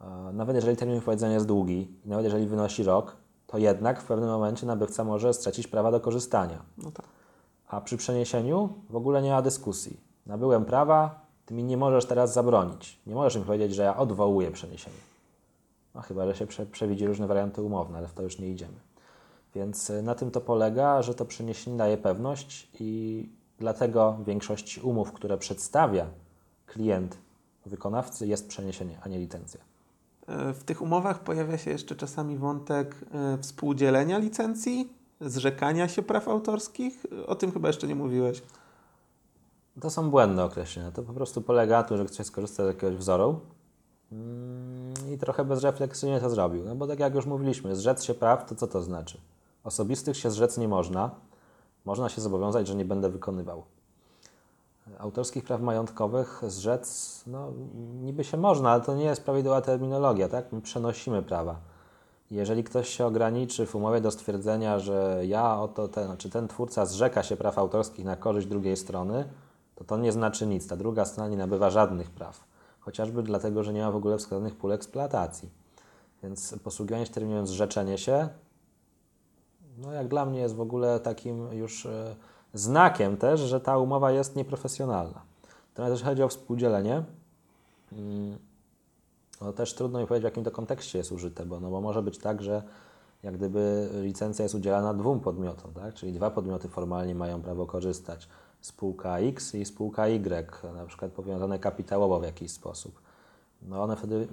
E, 0.00 0.32
nawet 0.32 0.56
jeżeli 0.56 0.76
termin 0.76 0.98
wypowiedzenia 0.98 1.34
jest 1.34 1.46
długi, 1.46 1.88
nawet 2.04 2.24
jeżeli 2.24 2.46
wynosi 2.46 2.82
rok, 2.82 3.16
to 3.46 3.58
jednak 3.58 4.00
w 4.00 4.04
pewnym 4.04 4.28
momencie 4.28 4.66
nabywca 4.66 5.04
może 5.04 5.34
stracić 5.34 5.66
prawa 5.66 5.90
do 5.90 6.00
korzystania. 6.00 6.62
No 6.78 6.90
tak. 6.90 7.06
A 7.68 7.80
przy 7.80 7.96
przeniesieniu 7.96 8.68
w 8.90 8.96
ogóle 8.96 9.22
nie 9.22 9.30
ma 9.30 9.42
dyskusji. 9.42 10.00
Nabyłem 10.26 10.64
prawa, 10.64 11.20
ty 11.46 11.54
mi 11.54 11.64
nie 11.64 11.76
możesz 11.76 12.06
teraz 12.06 12.32
zabronić. 12.32 13.00
Nie 13.06 13.14
możesz 13.14 13.36
mi 13.36 13.42
powiedzieć, 13.42 13.74
że 13.74 13.82
ja 13.82 13.96
odwołuję 13.96 14.50
przeniesienie. 14.50 14.96
No 15.94 16.00
chyba, 16.00 16.26
że 16.26 16.36
się 16.36 16.46
prze, 16.46 16.66
przewidzi 16.66 17.06
różne 17.06 17.26
warianty 17.26 17.62
umowne, 17.62 17.98
ale 17.98 18.08
w 18.08 18.12
to 18.12 18.22
już 18.22 18.38
nie 18.38 18.48
idziemy. 18.48 18.74
Więc 19.54 19.90
y, 19.90 20.02
na 20.02 20.14
tym 20.14 20.30
to 20.30 20.40
polega, 20.40 21.02
że 21.02 21.14
to 21.14 21.24
przeniesienie 21.24 21.76
daje 21.76 21.96
pewność 21.96 22.68
i 22.80 23.28
dlatego 23.58 24.18
większość 24.26 24.78
umów, 24.78 25.12
które 25.12 25.38
przedstawia 25.38 26.06
klient 26.66 27.18
wykonawcy, 27.66 28.26
jest 28.26 28.48
przeniesienie, 28.48 28.98
a 29.02 29.08
nie 29.08 29.18
licencja. 29.18 29.60
E, 30.26 30.52
W 30.52 30.64
tych 30.64 30.82
umowach 30.82 31.20
pojawia 31.24 31.58
się 31.58 31.70
jeszcze 31.70 31.96
czasami 31.96 32.38
wątek 32.38 32.96
e, 33.12 33.38
współdzielenia 33.38 34.18
licencji, 34.18 34.92
zrzekania 35.20 35.88
się 35.88 36.02
praw 36.02 36.28
autorskich. 36.28 37.06
O 37.26 37.34
tym 37.34 37.52
chyba 37.52 37.68
jeszcze 37.68 37.86
nie 37.86 37.94
mówiłeś. 37.94 38.42
To 39.80 39.90
są 39.90 40.10
błędne 40.10 40.44
określenia. 40.44 40.90
To 40.90 41.02
po 41.02 41.12
prostu 41.12 41.42
polega 41.42 41.76
na 41.76 41.82
tym, 41.82 41.96
że 41.96 42.04
ktoś 42.04 42.26
skorzysta 42.26 42.64
z 42.64 42.66
jakiegoś 42.66 42.96
wzoru 42.96 43.40
mm, 44.12 44.89
i 45.10 45.18
trochę 45.18 45.44
bezrefleksyjnie 45.44 46.20
to 46.20 46.30
zrobił. 46.30 46.64
No 46.64 46.74
bo 46.74 46.86
tak 46.86 47.00
jak 47.00 47.14
już 47.14 47.26
mówiliśmy, 47.26 47.76
zrzec 47.76 48.04
się 48.04 48.14
praw, 48.14 48.48
to 48.48 48.54
co 48.54 48.66
to 48.66 48.82
znaczy? 48.82 49.20
Osobistych 49.64 50.16
się 50.16 50.30
zrzec 50.30 50.58
nie 50.58 50.68
można. 50.68 51.10
Można 51.84 52.08
się 52.08 52.20
zobowiązać, 52.20 52.66
że 52.66 52.74
nie 52.74 52.84
będę 52.84 53.08
wykonywał. 53.08 53.62
Autorskich 54.98 55.44
praw 55.44 55.60
majątkowych 55.60 56.42
zrzec, 56.46 57.22
no 57.26 57.52
niby 58.02 58.24
się 58.24 58.36
można, 58.36 58.70
ale 58.70 58.80
to 58.80 58.94
nie 58.94 59.04
jest 59.04 59.24
prawidłowa 59.24 59.60
terminologia, 59.60 60.28
tak? 60.28 60.52
My 60.52 60.60
przenosimy 60.60 61.22
prawa. 61.22 61.56
Jeżeli 62.30 62.64
ktoś 62.64 62.88
się 62.88 63.06
ograniczy 63.06 63.66
w 63.66 63.74
umowie 63.74 64.00
do 64.00 64.10
stwierdzenia, 64.10 64.78
że 64.78 65.22
ja 65.26 65.60
oto 65.60 65.88
ten, 65.88 66.16
czy 66.16 66.30
ten 66.30 66.48
twórca 66.48 66.86
zrzeka 66.86 67.22
się 67.22 67.36
praw 67.36 67.58
autorskich 67.58 68.04
na 68.04 68.16
korzyść 68.16 68.46
drugiej 68.46 68.76
strony, 68.76 69.24
to 69.74 69.84
to 69.84 69.96
nie 69.96 70.12
znaczy 70.12 70.46
nic. 70.46 70.68
Ta 70.68 70.76
druga 70.76 71.04
strona 71.04 71.30
nie 71.30 71.36
nabywa 71.36 71.70
żadnych 71.70 72.10
praw. 72.10 72.49
Chociażby 72.80 73.22
dlatego, 73.22 73.64
że 73.64 73.72
nie 73.72 73.82
ma 73.82 73.90
w 73.90 73.96
ogóle 73.96 74.18
wskazanych 74.18 74.56
pól 74.56 74.72
eksploatacji. 74.72 75.50
Więc 76.22 76.54
posługiwanie 76.64 77.06
się 77.06 77.12
terminem 77.12 77.46
zrzeczenie 77.46 77.98
się, 77.98 78.28
no 79.78 79.92
jak 79.92 80.08
dla 80.08 80.26
mnie 80.26 80.40
jest 80.40 80.54
w 80.54 80.60
ogóle 80.60 81.00
takim 81.00 81.52
już 81.52 81.86
e, 81.86 82.16
znakiem 82.54 83.16
też, 83.16 83.40
że 83.40 83.60
ta 83.60 83.78
umowa 83.78 84.12
jest 84.12 84.36
nieprofesjonalna. 84.36 85.22
Natomiast 85.68 85.92
jeśli 85.92 86.06
chodzi 86.06 86.22
o 86.22 86.28
współdzielenie, 86.28 87.02
mm, 87.92 88.38
no 89.40 89.52
też 89.52 89.74
trudno 89.74 90.00
mi 90.00 90.06
powiedzieć, 90.06 90.22
w 90.22 90.30
jakim 90.30 90.44
to 90.44 90.50
kontekście 90.50 90.98
jest 90.98 91.12
użyte, 91.12 91.46
bo, 91.46 91.60
no 91.60 91.70
bo 91.70 91.80
może 91.80 92.02
być 92.02 92.18
tak, 92.18 92.42
że 92.42 92.62
jak 93.22 93.36
gdyby 93.36 93.90
licencja 94.02 94.42
jest 94.42 94.54
udzielana 94.54 94.94
dwóm 94.94 95.20
podmiotom, 95.20 95.72
tak? 95.72 95.94
czyli 95.94 96.12
dwa 96.12 96.30
podmioty 96.30 96.68
formalnie 96.68 97.14
mają 97.14 97.42
prawo 97.42 97.66
korzystać. 97.66 98.28
Spółka 98.60 99.18
X 99.18 99.54
i 99.54 99.64
spółka 99.64 100.08
Y, 100.08 100.74
na 100.74 100.86
przykład 100.86 101.12
powiązane 101.12 101.58
kapitałowo 101.58 102.20
w 102.20 102.24
jakiś 102.24 102.50
sposób. 102.50 103.00
No 103.62 103.82
one 103.82 103.96
wtedy 103.96 104.28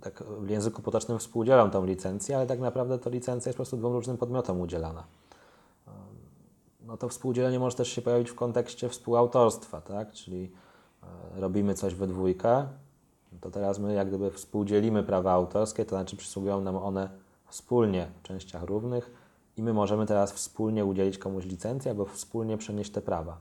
tak 0.00 0.22
w 0.22 0.50
języku 0.50 0.82
potocznym 0.82 1.18
współdzielą 1.18 1.70
tą 1.70 1.86
licencję, 1.86 2.36
ale 2.36 2.46
tak 2.46 2.60
naprawdę 2.60 2.98
to 2.98 3.10
licencja 3.10 3.50
jest 3.50 3.56
po 3.56 3.62
prostu 3.62 3.76
dwóm 3.76 3.92
różnym 3.92 4.16
podmiotom 4.16 4.60
udzielana. 4.60 5.04
No 6.86 6.96
to 6.96 7.08
współdzielenie 7.08 7.58
może 7.58 7.76
też 7.76 7.88
się 7.88 8.02
pojawić 8.02 8.30
w 8.30 8.34
kontekście 8.34 8.88
współautorstwa, 8.88 9.80
tak? 9.80 10.12
czyli 10.12 10.52
e, 11.02 11.40
robimy 11.40 11.74
coś 11.74 11.94
we 11.94 12.06
dwójkę, 12.06 12.68
to 13.40 13.50
teraz 13.50 13.78
my 13.78 13.94
jak 13.94 14.08
gdyby 14.08 14.30
współdzielimy 14.30 15.02
prawa 15.02 15.32
autorskie, 15.32 15.84
to 15.84 15.96
znaczy 15.96 16.16
przysługują 16.16 16.60
nam 16.60 16.76
one 16.76 17.10
wspólnie 17.48 18.08
w 18.18 18.22
częściach 18.22 18.62
równych 18.62 19.19
i 19.56 19.62
my 19.62 19.72
możemy 19.72 20.06
teraz 20.06 20.32
wspólnie 20.32 20.84
udzielić 20.84 21.18
komuś 21.18 21.44
licencji 21.44 21.90
albo 21.90 22.04
wspólnie 22.04 22.58
przenieść 22.58 22.90
te 22.90 23.00
prawa. 23.00 23.38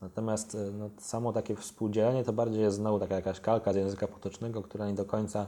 Natomiast 0.00 0.54
e, 0.54 0.58
no, 0.78 0.90
samo 0.98 1.32
takie 1.32 1.56
współdzielenie 1.56 2.24
to 2.24 2.32
bardziej 2.32 2.60
jest 2.60 2.76
znowu 2.76 2.98
taka 2.98 3.14
jakaś 3.14 3.40
kalka 3.40 3.72
z 3.72 3.76
języka 3.76 4.08
potocznego, 4.08 4.62
która 4.62 4.86
nie 4.86 4.94
do 4.94 5.04
końca 5.04 5.46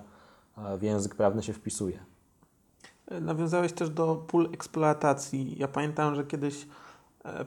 e, 0.58 0.78
w 0.78 0.82
język 0.82 1.14
prawny 1.14 1.42
się 1.42 1.52
wpisuje. 1.52 1.98
E, 3.06 3.20
Nawiązałeś 3.20 3.72
też 3.72 3.90
do 3.90 4.16
pól 4.16 4.48
eksploatacji. 4.52 5.58
Ja 5.58 5.68
pamiętam, 5.68 6.14
że 6.14 6.24
kiedyś 6.24 6.66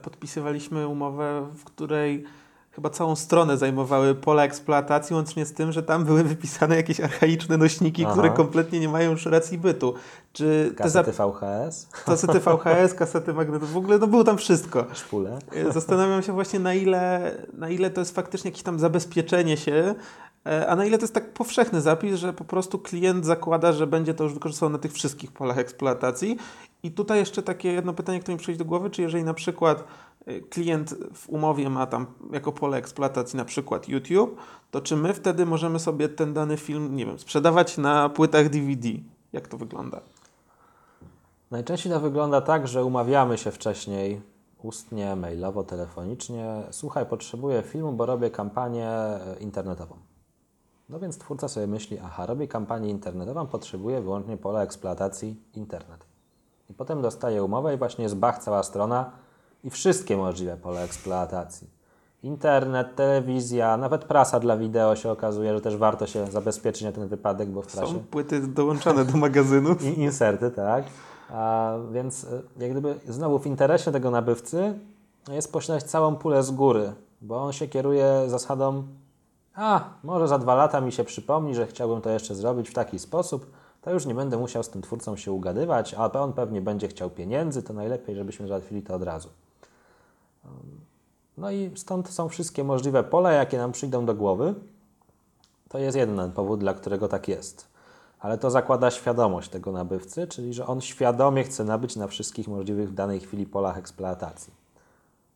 podpisywaliśmy 0.02 0.88
umowę, 0.88 1.48
w 1.54 1.64
której 1.64 2.24
chyba 2.78 2.90
całą 2.90 3.16
stronę 3.16 3.56
zajmowały 3.56 4.14
pola 4.14 4.44
eksploatacji, 4.44 5.16
łącznie 5.16 5.46
z 5.46 5.52
tym, 5.52 5.72
że 5.72 5.82
tam 5.82 6.04
były 6.04 6.24
wypisane 6.24 6.76
jakieś 6.76 7.00
archaiczne 7.00 7.56
nośniki, 7.56 8.04
Aha. 8.04 8.12
które 8.12 8.30
kompletnie 8.30 8.80
nie 8.80 8.88
mają 8.88 9.10
już 9.10 9.26
racji 9.26 9.58
bytu. 9.58 9.94
Czy 10.32 10.74
Kasety 10.76 11.12
VHS, 11.12 11.88
kasety 12.06 12.40
VHS, 12.40 12.94
kasety 12.94 13.32
magnetów, 13.32 13.72
w 13.72 13.76
ogóle 13.76 13.98
no 13.98 14.06
było 14.06 14.24
tam 14.24 14.38
wszystko. 14.38 14.84
szpule. 14.94 15.38
E, 15.52 15.72
Zastanawiam 15.72 16.22
się 16.22 16.32
właśnie 16.32 16.58
na 16.58 16.74
ile, 16.74 17.34
na 17.52 17.68
ile 17.68 17.90
to 17.90 18.00
jest 18.00 18.14
faktycznie 18.14 18.50
jakieś 18.50 18.62
tam 18.62 18.78
zabezpieczenie 18.78 19.56
się, 19.56 19.94
e, 20.46 20.66
a 20.68 20.76
na 20.76 20.84
ile 20.84 20.98
to 20.98 21.04
jest 21.04 21.14
tak 21.14 21.32
powszechny 21.32 21.80
zapis, 21.80 22.14
że 22.14 22.32
po 22.32 22.44
prostu 22.44 22.78
klient 22.78 23.26
zakłada, 23.26 23.72
że 23.72 23.86
będzie 23.86 24.14
to 24.14 24.24
już 24.24 24.34
wykorzystywane 24.34 24.72
na 24.72 24.78
tych 24.78 24.92
wszystkich 24.92 25.32
polach 25.32 25.58
eksploatacji. 25.58 26.38
I 26.82 26.90
tutaj 26.90 27.18
jeszcze 27.18 27.42
takie 27.42 27.72
jedno 27.72 27.92
pytanie, 27.94 28.20
które 28.20 28.34
mi 28.34 28.38
przychodzi 28.38 28.58
do 28.58 28.64
głowy, 28.64 28.90
czy 28.90 29.02
jeżeli 29.02 29.24
na 29.24 29.34
przykład 29.34 29.84
klient 30.50 30.94
w 31.14 31.28
umowie 31.28 31.70
ma 31.70 31.86
tam 31.86 32.06
jako 32.32 32.52
pole 32.52 32.76
eksploatacji 32.76 33.36
na 33.36 33.44
przykład 33.44 33.88
YouTube, 33.88 34.36
to 34.70 34.80
czy 34.80 34.96
my 34.96 35.14
wtedy 35.14 35.46
możemy 35.46 35.78
sobie 35.78 36.08
ten 36.08 36.34
dany 36.34 36.56
film, 36.56 36.96
nie 36.96 37.06
wiem, 37.06 37.18
sprzedawać 37.18 37.78
na 37.78 38.08
płytach 38.08 38.48
DVD? 38.48 38.88
Jak 39.32 39.48
to 39.48 39.56
wygląda? 39.56 40.00
Najczęściej 41.50 41.92
to 41.92 42.00
wygląda 42.00 42.40
tak, 42.40 42.68
że 42.68 42.84
umawiamy 42.84 43.38
się 43.38 43.50
wcześniej 43.50 44.20
ustnie, 44.62 45.16
mailowo, 45.16 45.64
telefonicznie. 45.64 46.62
Słuchaj, 46.70 47.06
potrzebuję 47.06 47.62
filmu, 47.62 47.92
bo 47.92 48.06
robię 48.06 48.30
kampanię 48.30 48.88
e, 48.88 49.36
internetową. 49.40 49.96
No 50.88 50.98
więc 50.98 51.18
twórca 51.18 51.48
sobie 51.48 51.66
myśli, 51.66 51.98
aha, 52.04 52.26
robię 52.26 52.48
kampanię 52.48 52.90
internetową, 52.90 53.46
potrzebuję 53.46 54.00
wyłącznie 54.00 54.36
pola 54.36 54.62
eksploatacji 54.62 55.36
internet. 55.54 56.04
I 56.70 56.74
potem 56.74 57.02
dostaje 57.02 57.44
umowę 57.44 57.74
i 57.74 57.78
właśnie 57.78 58.02
jest 58.02 58.16
bach 58.16 58.38
cała 58.38 58.62
strona 58.62 59.10
i 59.64 59.70
wszystkie 59.70 60.16
możliwe 60.16 60.56
pola 60.56 60.80
eksploatacji. 60.80 61.78
Internet, 62.22 62.96
telewizja, 62.96 63.76
nawet 63.76 64.04
prasa 64.04 64.40
dla 64.40 64.56
wideo 64.56 64.96
się 64.96 65.10
okazuje, 65.10 65.54
że 65.54 65.60
też 65.60 65.76
warto 65.76 66.06
się 66.06 66.26
zabezpieczyć 66.26 66.82
na 66.82 66.92
ten 66.92 67.08
wypadek, 67.08 67.48
bo 67.48 67.62
w 67.62 67.66
prasie... 67.66 67.92
Są 67.92 67.98
płyty 67.98 68.40
dołączone 68.40 69.04
do 69.04 69.18
magazynu. 69.18 69.76
I 69.94 70.00
inserty, 70.00 70.50
tak. 70.50 70.84
A, 71.30 71.74
więc 71.92 72.24
y, 72.24 72.42
jak 72.58 72.70
gdyby 72.70 72.94
znowu 73.08 73.38
w 73.38 73.46
interesie 73.46 73.92
tego 73.92 74.10
nabywcy 74.10 74.78
jest 75.32 75.52
posiadać 75.52 75.82
całą 75.82 76.16
pulę 76.16 76.42
z 76.42 76.50
góry, 76.50 76.92
bo 77.20 77.42
on 77.42 77.52
się 77.52 77.68
kieruje 77.68 78.24
zasadą 78.26 78.82
a, 79.60 79.84
może 80.02 80.28
za 80.28 80.38
dwa 80.38 80.54
lata 80.54 80.80
mi 80.80 80.92
się 80.92 81.04
przypomni, 81.04 81.54
że 81.54 81.66
chciałbym 81.66 82.00
to 82.00 82.10
jeszcze 82.10 82.34
zrobić 82.34 82.70
w 82.70 82.74
taki 82.74 82.98
sposób, 82.98 83.50
to 83.82 83.92
już 83.92 84.06
nie 84.06 84.14
będę 84.14 84.38
musiał 84.38 84.62
z 84.62 84.68
tym 84.68 84.82
twórcą 84.82 85.16
się 85.16 85.32
ugadywać, 85.32 85.94
a 85.94 86.12
on 86.12 86.32
pewnie 86.32 86.60
będzie 86.60 86.88
chciał 86.88 87.10
pieniędzy, 87.10 87.62
to 87.62 87.72
najlepiej, 87.72 88.14
żebyśmy 88.14 88.48
załatwili 88.48 88.82
to 88.82 88.94
od 88.94 89.02
razu. 89.02 89.28
No 91.38 91.50
i 91.50 91.70
stąd 91.74 92.08
są 92.08 92.28
wszystkie 92.28 92.64
możliwe 92.64 93.04
pola, 93.04 93.32
jakie 93.32 93.58
nam 93.58 93.72
przyjdą 93.72 94.06
do 94.06 94.14
głowy. 94.14 94.54
To 95.68 95.78
jest 95.78 95.96
jeden 95.96 96.32
powód, 96.32 96.60
dla 96.60 96.74
którego 96.74 97.08
tak 97.08 97.28
jest. 97.28 97.68
Ale 98.20 98.38
to 98.38 98.50
zakłada 98.50 98.90
świadomość 98.90 99.48
tego 99.48 99.72
nabywcy, 99.72 100.26
czyli 100.26 100.54
że 100.54 100.66
on 100.66 100.80
świadomie 100.80 101.44
chce 101.44 101.64
nabyć 101.64 101.96
na 101.96 102.06
wszystkich 102.06 102.48
możliwych 102.48 102.88
w 102.88 102.94
danej 102.94 103.20
chwili 103.20 103.46
polach 103.46 103.78
eksploatacji. 103.78 104.52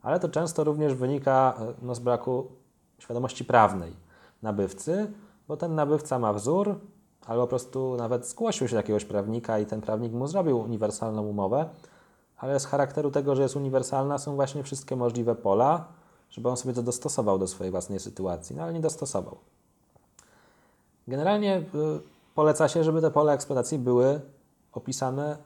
Ale 0.03 0.21
to 0.21 0.29
często 0.29 0.65
również 0.65 0.95
wynika 0.95 1.55
e, 1.61 1.73
no, 1.83 1.95
z 1.95 1.99
braku 1.99 2.47
świadomości 2.99 3.45
prawnej 3.45 3.93
nabywcy, 4.43 5.13
bo 5.49 5.57
ten 5.57 5.75
nabywca 5.75 6.19
ma 6.19 6.33
wzór, 6.33 6.79
albo 7.27 7.43
po 7.43 7.49
prostu 7.49 7.97
nawet 7.97 8.27
zgłosił 8.27 8.69
się 8.69 8.73
do 8.73 8.77
jakiegoś 8.77 9.05
prawnika 9.05 9.59
i 9.59 9.67
ten 9.67 9.81
prawnik 9.81 10.13
mu 10.13 10.27
zrobił 10.27 10.61
uniwersalną 10.61 11.23
umowę, 11.23 11.69
ale 12.43 12.61
z 12.61 12.67
charakteru 12.67 13.11
tego, 13.11 13.37
że 13.37 13.43
jest 13.43 13.57
uniwersalna, 13.57 14.19
są 14.19 14.35
właśnie 14.35 14.63
wszystkie 14.63 14.97
możliwe 14.97 15.35
pola, 15.35 15.85
żeby 16.31 16.49
on 16.49 16.57
sobie 16.57 16.75
to 16.75 16.83
dostosował 16.83 17.39
do 17.39 17.47
swojej 17.47 17.71
własnej 17.71 18.01
sytuacji, 18.01 18.57
no 18.57 18.63
ale 18.63 18.73
nie 18.73 18.81
dostosował. 18.81 19.37
Generalnie 21.09 21.59
y, 21.59 21.65
poleca 22.35 22.69
się, 22.69 22.85
żeby 22.85 23.01
te 23.01 23.11
pola 23.11 23.33
eksploatacji 23.35 23.79
były 23.79 24.21
opisane 24.73 25.37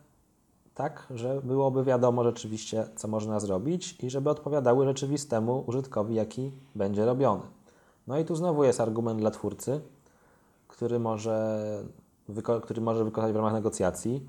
tak, 0.74 1.06
że 1.10 1.40
byłoby 1.42 1.84
wiadomo 1.84 2.24
rzeczywiście, 2.24 2.88
co 2.96 3.08
można 3.08 3.40
zrobić 3.40 4.04
i 4.04 4.10
żeby 4.10 4.30
odpowiadały 4.30 4.84
rzeczywistemu 4.84 5.64
użytkowi, 5.66 6.14
jaki 6.14 6.52
będzie 6.74 7.06
robiony. 7.06 7.42
No 8.06 8.18
i 8.18 8.24
tu 8.24 8.36
znowu 8.36 8.64
jest 8.64 8.80
argument 8.80 9.20
dla 9.20 9.30
twórcy, 9.30 9.80
który 10.68 10.98
może, 10.98 11.60
który 12.62 12.80
może 12.80 13.04
wykonać 13.04 13.32
w 13.32 13.36
ramach 13.36 13.52
negocjacji. 13.52 14.26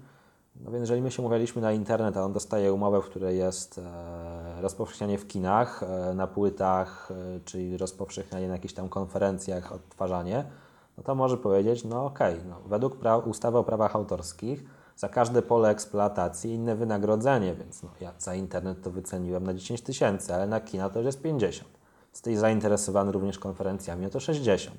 No 0.61 0.71
więc 0.71 0.81
jeżeli 0.81 1.01
my 1.01 1.11
się 1.11 1.21
umawialiśmy 1.21 1.61
na 1.61 1.71
internet, 1.71 2.17
a 2.17 2.23
on 2.23 2.33
dostaje 2.33 2.73
umowę, 2.73 3.01
w 3.01 3.05
której 3.05 3.37
jest 3.37 3.77
e, 3.77 4.61
rozpowszechnianie 4.61 5.17
w 5.17 5.27
kinach, 5.27 5.83
e, 5.83 6.13
na 6.13 6.27
płytach, 6.27 7.09
e, 7.11 7.39
czyli 7.45 7.77
rozpowszechnianie 7.77 8.47
na 8.47 8.53
jakichś 8.53 8.73
tam 8.73 8.89
konferencjach, 8.89 9.71
odtwarzanie, 9.71 10.45
no 10.97 11.03
to 11.03 11.15
może 11.15 11.37
powiedzieć, 11.37 11.83
no 11.83 12.05
okej, 12.05 12.35
no, 12.49 12.55
według 12.65 12.99
pra- 12.99 13.27
ustawy 13.27 13.57
o 13.57 13.63
prawach 13.63 13.95
autorskich 13.95 14.63
za 14.95 15.09
każde 15.09 15.41
pole 15.41 15.69
eksploatacji 15.69 16.53
inne 16.53 16.75
wynagrodzenie, 16.75 17.55
więc 17.55 17.83
no, 17.83 17.89
ja 18.01 18.13
za 18.19 18.35
internet 18.35 18.81
to 18.81 18.91
wyceniłem 18.91 19.43
na 19.43 19.53
10 19.53 19.81
tysięcy, 19.81 20.33
ale 20.33 20.47
na 20.47 20.59
kina 20.59 20.89
to 20.89 20.99
już 20.99 21.05
jest 21.05 21.21
50. 21.21 21.69
Jesteś 22.11 22.37
zainteresowany 22.37 23.11
również 23.11 23.39
konferencjami, 23.39 24.03
no 24.03 24.09
to 24.09 24.19
60. 24.19 24.77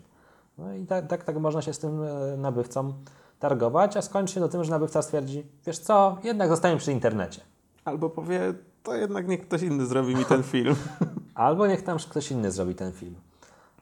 No 0.58 0.74
i 0.74 0.86
tak, 0.86 1.06
tak, 1.06 1.24
tak 1.24 1.36
można 1.36 1.62
się 1.62 1.72
z 1.72 1.78
tym 1.78 2.02
e, 2.02 2.36
nabywcą 2.36 2.92
targować, 3.38 3.96
a 3.96 4.02
skończy 4.02 4.34
się 4.34 4.40
do 4.40 4.48
tym, 4.48 4.64
że 4.64 4.70
nabywca 4.70 5.02
stwierdzi, 5.02 5.46
wiesz 5.66 5.78
co, 5.78 6.18
jednak 6.24 6.48
zostaniemy 6.48 6.80
przy 6.80 6.92
internecie. 6.92 7.40
Albo 7.84 8.10
powie, 8.10 8.54
to 8.82 8.94
jednak 8.94 9.28
niech 9.28 9.48
ktoś 9.48 9.62
inny 9.62 9.86
zrobi 9.86 10.16
mi 10.16 10.24
ten 10.24 10.42
film. 10.42 10.74
Albo 11.34 11.66
niech 11.66 11.82
tam 11.82 11.98
ktoś 11.98 12.30
inny 12.30 12.50
zrobi 12.50 12.74
ten 12.74 12.92
film. 12.92 13.14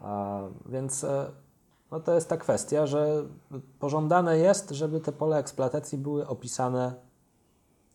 A, 0.01 0.41
więc 0.67 1.05
e, 1.05 1.31
no 1.91 2.01
to 2.01 2.15
jest 2.15 2.29
ta 2.29 2.37
kwestia, 2.37 2.87
że 2.87 3.23
pożądane 3.79 4.39
jest, 4.39 4.71
żeby 4.71 5.01
te 5.01 5.13
pola 5.13 5.39
eksploatacji 5.39 5.99
były 5.99 6.27
opisane 6.27 6.95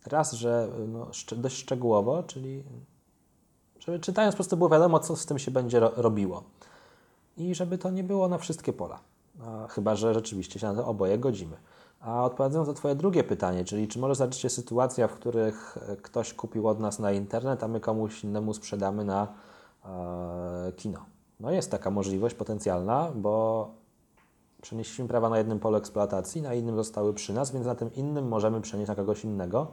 raz, 0.06 0.32
że 0.32 0.70
no, 0.88 1.08
dość 1.38 1.58
szczegółowo, 1.58 2.24
czyli 2.24 2.64
żeby 3.80 4.00
czytając 4.00 4.36
po 4.36 4.38
prostu 4.38 4.58
było 4.58 4.70
wiadomo, 4.70 5.00
co 5.00 5.16
z 5.16 5.26
tym 5.26 5.40
się 5.40 5.52
będzie 5.52 5.80
ro- 5.80 5.92
robiło. 5.96 6.44
I 7.38 7.56
żeby 7.56 7.78
to 7.78 7.90
nie 7.90 8.04
było 8.04 8.28
na 8.28 8.38
wszystkie 8.38 8.74
pola. 8.74 9.00
Chyba, 9.70 9.96
że 9.96 10.14
rzeczywiście 10.14 10.60
się 10.60 10.68
na 10.68 10.74
to 10.74 10.88
oboje 10.88 11.20
godzimy. 11.20 11.58
A 12.00 12.24
odpowiadając 12.24 12.68
na 12.68 12.74
Twoje 12.74 12.96
drugie 12.96 13.24
pytanie, 13.24 13.66
czyli 13.66 13.88
czy 13.88 14.00
może 14.00 14.16
zdarzyć 14.16 14.38
się 14.38 14.50
sytuacja, 14.50 15.08
w 15.08 15.14
których 15.14 15.78
e, 15.88 15.96
ktoś 15.96 16.34
kupił 16.34 16.68
od 16.68 16.80
nas 16.80 17.00
na 17.00 17.12
internet, 17.12 17.64
a 17.64 17.68
my 17.68 17.80
komuś 17.80 18.24
innemu 18.24 18.54
sprzedamy 18.54 19.06
na 19.06 19.28
e, 19.86 20.72
kino. 20.72 21.06
No 21.40 21.52
jest 21.52 21.72
taka 21.72 21.92
możliwość 21.92 22.36
potencjalna, 22.36 23.12
bo 23.16 23.68
przenieśliśmy 24.62 25.08
prawa 25.08 25.30
na 25.30 25.38
jednym 25.38 25.60
polu 25.60 25.78
eksploatacji, 25.78 26.42
na 26.42 26.54
innym 26.54 26.76
zostały 26.76 27.14
przy 27.14 27.34
nas, 27.34 27.52
więc 27.52 27.66
na 27.66 27.76
tym 27.76 27.94
innym 27.94 28.28
możemy 28.28 28.62
przenieść 28.62 28.88
na 28.88 28.96
kogoś 28.96 29.24
innego. 29.24 29.68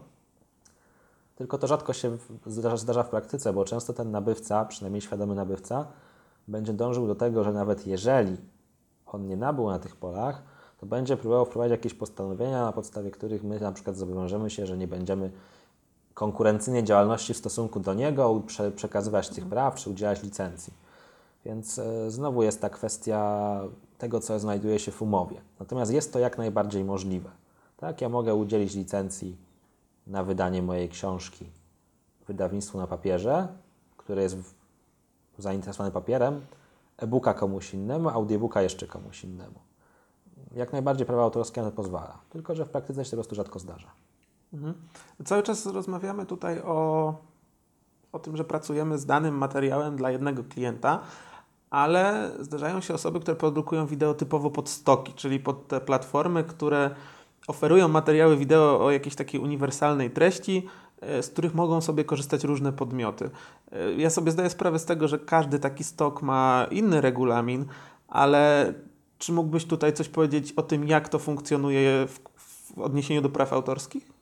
Tylko 1.37 1.59
to 1.59 1.67
rzadko 1.67 1.93
się 1.93 2.17
zdarza, 2.47 2.77
zdarza 2.77 3.03
w 3.03 3.09
praktyce, 3.09 3.53
bo 3.53 3.65
często 3.65 3.93
ten 3.93 4.11
nabywca, 4.11 4.65
przynajmniej 4.65 5.01
świadomy 5.01 5.35
nabywca, 5.35 5.87
będzie 6.49 6.73
dążył 6.73 7.07
do 7.07 7.15
tego, 7.15 7.45
że 7.45 7.53
nawet 7.53 7.87
jeżeli 7.87 8.37
on 9.13 9.27
nie 9.27 9.37
nabył 9.37 9.71
na 9.71 9.79
tych 9.79 9.97
polach, 9.97 10.43
to 10.81 10.87
będzie 10.87 11.17
próbował 11.17 11.45
wprowadzić 11.45 11.71
jakieś 11.71 11.95
postanowienia, 11.95 12.65
na 12.65 12.73
podstawie 12.73 13.11
których 13.11 13.45
my 13.45 13.61
na 13.61 13.73
przykład 13.73 13.97
zobowiążemy 13.97 14.51
się, 14.51 14.67
że 14.67 14.77
nie 14.77 14.89
będziemy 14.89 15.31
konkurencyjnej 16.15 16.85
działalności 16.85 17.35
w 17.35 17.37
stosunku 17.37 17.81
do 17.81 17.95
niego 17.95 18.43
prze, 18.47 18.71
przekazywać 18.71 19.29
tych 19.29 19.47
praw 19.47 19.75
czy 19.75 19.91
udzielać 19.91 20.23
licencji. 20.23 20.73
Więc 21.45 21.79
e, 21.79 22.11
znowu 22.11 22.43
jest 22.43 22.61
ta 22.61 22.71
kwestia 22.71 23.61
tego, 23.99 24.21
co 24.21 24.39
znajduje 24.39 24.79
się 24.79 24.93
w 24.93 25.03
umowie. 25.03 25.41
Natomiast 25.61 25.93
jest 25.93 26.13
to 26.13 26.19
jak 26.19 26.39
najbardziej 26.39 26.85
możliwe. 26.85 27.31
Tak, 27.77 28.01
ja 28.01 28.09
mogę 28.09 28.35
udzielić 28.35 28.75
licencji 28.75 29.37
na 30.07 30.25
wydanie 30.25 30.63
mojej 30.63 30.89
książki 30.89 31.47
wydawnictwu 32.29 32.79
na 32.79 32.87
papierze, 32.87 33.49
które 33.97 34.23
jest 34.23 34.37
zainteresowane 35.39 35.91
papierem, 35.91 36.41
e-booka 36.99 37.35
komuś 37.35 37.75
innemu, 37.75 38.09
audiobooka 38.09 38.63
jeszcze 38.63 38.87
komuś 38.87 39.25
innemu. 39.25 39.61
Jak 40.55 40.73
najbardziej 40.73 41.07
prawo 41.07 41.23
autorskie 41.23 41.63
na 41.63 41.71
to 41.71 41.77
pozwala, 41.77 42.19
tylko 42.31 42.55
że 42.55 42.65
w 42.65 42.69
praktyce 42.69 43.05
się 43.05 43.11
po 43.11 43.17
prostu 43.17 43.35
rzadko 43.35 43.59
zdarza. 43.59 43.91
Mhm. 44.53 44.75
Cały 45.25 45.43
czas 45.43 45.67
rozmawiamy 45.67 46.27
tutaj 46.27 46.63
o, 46.63 47.15
o 48.13 48.19
tym, 48.19 48.37
że 48.37 48.45
pracujemy 48.45 48.99
z 48.99 49.07
danym 49.07 49.39
materiałem 49.39 49.97
dla 49.97 50.11
jednego 50.11 50.45
klienta, 50.45 51.01
ale 51.71 52.31
zdarzają 52.41 52.81
się 52.81 52.95
osoby, 52.95 53.21
które 53.21 53.37
produkują 53.37 53.87
wideo 53.87 54.15
typowo 54.15 54.51
pod 54.51 54.69
stoki, 54.69 55.13
czyli 55.13 55.41
pod 55.41 55.69
te 55.69 55.81
platformy, 55.81 56.45
które 56.45 56.91
oferują 57.49 57.89
materiały 57.89 58.37
wideo 58.37 58.85
o 58.85 58.91
jakiejś 58.91 59.15
takiej 59.15 59.41
uniwersalnej 59.41 60.11
treści, 60.11 60.67
z 61.03 61.29
których 61.29 61.55
mogą 61.55 61.81
sobie 61.81 62.05
korzystać 62.05 62.45
różne 62.45 62.73
podmioty. 62.73 63.31
E, 63.73 63.93
Ja 63.93 64.11
sobie 64.11 64.33
zdaję 64.33 64.51
sprawę 64.51 64.79
z 64.79 64.85
tego, 64.85 65.09
że 65.09 65.19
każdy 65.19 65.59
taki 65.59 65.85
stok 65.85 66.23
ma 66.23 66.67
inny 66.71 67.01
regulamin, 67.01 67.67
ale 68.09 68.75
czy 69.19 69.33
mógłbyś 69.33 69.65
tutaj 69.65 69.93
coś 69.93 70.09
powiedzieć 70.09 70.53
o 70.53 70.63
tym, 70.63 70.89
jak 70.89 71.09
to 71.09 71.19
funkcjonuje 71.19 72.07
w, 72.07 72.21
w 72.37 72.79
odniesieniu 72.79 73.23
do 73.23 73.29
praw 73.29 73.53
autorskich? 73.53 74.19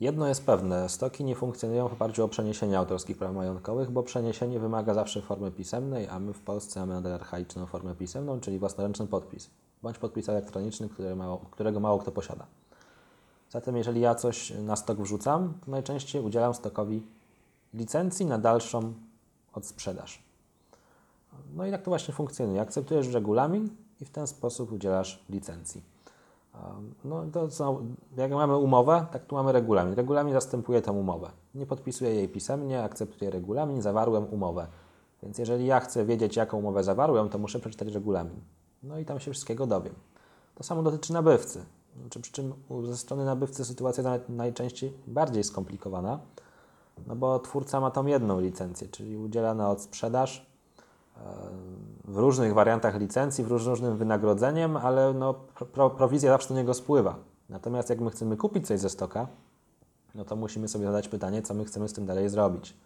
Jedno 0.00 0.28
jest 0.28 0.46
pewne, 0.46 0.88
stoki 0.88 1.24
nie 1.24 1.34
funkcjonują 1.34 1.88
w 1.88 1.92
oparciu 1.92 2.24
o 2.24 2.28
przeniesienie 2.28 2.78
autorskich 2.78 3.18
praw 3.18 3.34
majątkowych, 3.34 3.90
bo 3.90 4.02
przeniesienie 4.02 4.60
wymaga 4.60 4.94
zawsze 4.94 5.22
formy 5.22 5.50
pisemnej, 5.50 6.08
a 6.08 6.18
my 6.18 6.32
w 6.32 6.40
Polsce 6.40 6.80
mamy 6.80 6.94
nadal 6.94 7.12
archaiczną 7.12 7.66
formę 7.66 7.94
pisemną, 7.94 8.40
czyli 8.40 8.58
własnoręczny 8.58 9.06
podpis, 9.06 9.50
bądź 9.82 9.98
podpis 9.98 10.28
elektroniczny, 10.28 10.88
który 10.88 11.16
mało, 11.16 11.38
którego 11.50 11.80
mało 11.80 11.98
kto 11.98 12.12
posiada. 12.12 12.46
Zatem 13.52 13.76
jeżeli 13.76 14.00
ja 14.00 14.14
coś 14.14 14.50
na 14.50 14.76
stok 14.76 14.98
wrzucam, 14.98 15.54
najczęściej 15.66 16.22
udzielam 16.22 16.54
stokowi 16.54 17.02
licencji 17.74 18.26
na 18.26 18.38
dalszą 18.38 18.92
odsprzedaż. 19.52 20.22
No 21.54 21.66
i 21.66 21.70
tak 21.70 21.82
to 21.82 21.90
właśnie 21.90 22.14
funkcjonuje. 22.14 22.60
Akceptujesz 22.60 23.08
regulamin 23.08 23.68
i 24.00 24.04
w 24.04 24.10
ten 24.10 24.26
sposób 24.26 24.72
udzielasz 24.72 25.24
licencji. 25.30 25.82
No 27.04 27.24
to 27.32 27.50
są, 27.50 27.94
jak 28.16 28.32
mamy 28.32 28.56
umowę, 28.56 29.06
tak 29.12 29.26
tu 29.26 29.34
mamy 29.34 29.52
regulamin. 29.52 29.94
Regulamin 29.94 30.34
zastępuje 30.34 30.82
tę 30.82 30.92
umowę. 30.92 31.30
Nie 31.54 31.66
podpisuję 31.66 32.14
jej 32.14 32.28
pisemnie, 32.28 32.82
akceptuję 32.82 33.30
regulamin, 33.30 33.82
zawarłem 33.82 34.24
umowę. 34.24 34.66
Więc 35.22 35.38
jeżeli 35.38 35.66
ja 35.66 35.80
chcę 35.80 36.04
wiedzieć, 36.04 36.36
jaką 36.36 36.58
umowę 36.58 36.84
zawarłem, 36.84 37.28
to 37.28 37.38
muszę 37.38 37.60
przeczytać 37.60 37.88
regulamin. 37.88 38.40
No 38.82 38.98
i 38.98 39.04
tam 39.04 39.20
się 39.20 39.30
wszystkiego 39.30 39.66
dowiem. 39.66 39.94
To 40.54 40.64
samo 40.64 40.82
dotyczy 40.82 41.12
nabywcy. 41.12 41.64
Znaczy, 42.00 42.20
przy 42.20 42.32
czym 42.32 42.54
ze 42.84 42.96
strony 42.96 43.24
nabywcy 43.24 43.64
sytuacja 43.64 44.04
naj- 44.04 44.20
najczęściej 44.28 44.92
bardziej 45.06 45.44
skomplikowana, 45.44 46.18
no 47.06 47.16
bo 47.16 47.38
twórca 47.38 47.80
ma 47.80 47.90
tą 47.90 48.06
jedną 48.06 48.40
licencję, 48.40 48.88
czyli 48.88 49.16
udziela 49.16 49.54
na 49.54 49.70
odsprzedaż 49.70 50.46
w 52.04 52.16
różnych 52.16 52.54
wariantach 52.54 53.00
licencji, 53.00 53.44
w 53.44 53.48
róż- 53.48 53.66
różnym 53.66 53.96
wynagrodzeniem, 53.96 54.76
ale 54.76 55.14
no, 55.14 55.34
pro, 55.72 55.90
prowizja 55.90 56.30
zawsze 56.30 56.48
do 56.48 56.54
niego 56.54 56.74
spływa. 56.74 57.16
Natomiast 57.48 57.90
jak 57.90 58.00
my 58.00 58.10
chcemy 58.10 58.36
kupić 58.36 58.66
coś 58.66 58.80
ze 58.80 58.90
stoka, 58.90 59.26
no 60.14 60.24
to 60.24 60.36
musimy 60.36 60.68
sobie 60.68 60.86
zadać 60.86 61.08
pytanie, 61.08 61.42
co 61.42 61.54
my 61.54 61.64
chcemy 61.64 61.88
z 61.88 61.92
tym 61.92 62.06
dalej 62.06 62.28
zrobić. 62.28 62.76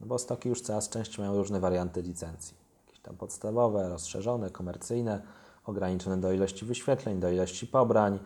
No 0.00 0.06
bo 0.06 0.18
stoki 0.18 0.48
już 0.48 0.60
coraz 0.60 0.88
częściej 0.88 1.24
mają 1.24 1.38
różne 1.38 1.60
warianty 1.60 2.02
licencji. 2.02 2.56
Jakieś 2.86 3.00
tam 3.02 3.16
podstawowe, 3.16 3.88
rozszerzone, 3.88 4.50
komercyjne, 4.50 5.22
ograniczone 5.66 6.16
do 6.16 6.32
ilości 6.32 6.64
wyświetleń, 6.64 7.20
do 7.20 7.30
ilości 7.30 7.66
pobrań, 7.66 8.18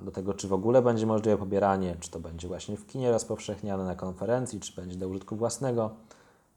do 0.00 0.10
tego, 0.10 0.34
czy 0.34 0.48
w 0.48 0.52
ogóle 0.52 0.82
będzie 0.82 1.06
możliwe 1.06 1.36
pobieranie, 1.36 1.96
czy 2.00 2.10
to 2.10 2.20
będzie 2.20 2.48
właśnie 2.48 2.76
w 2.76 2.86
kinie 2.86 3.10
rozpowszechniane, 3.10 3.84
na 3.84 3.94
konferencji, 3.94 4.60
czy 4.60 4.76
będzie 4.76 4.96
do 4.96 5.08
użytku 5.08 5.36
własnego. 5.36 5.90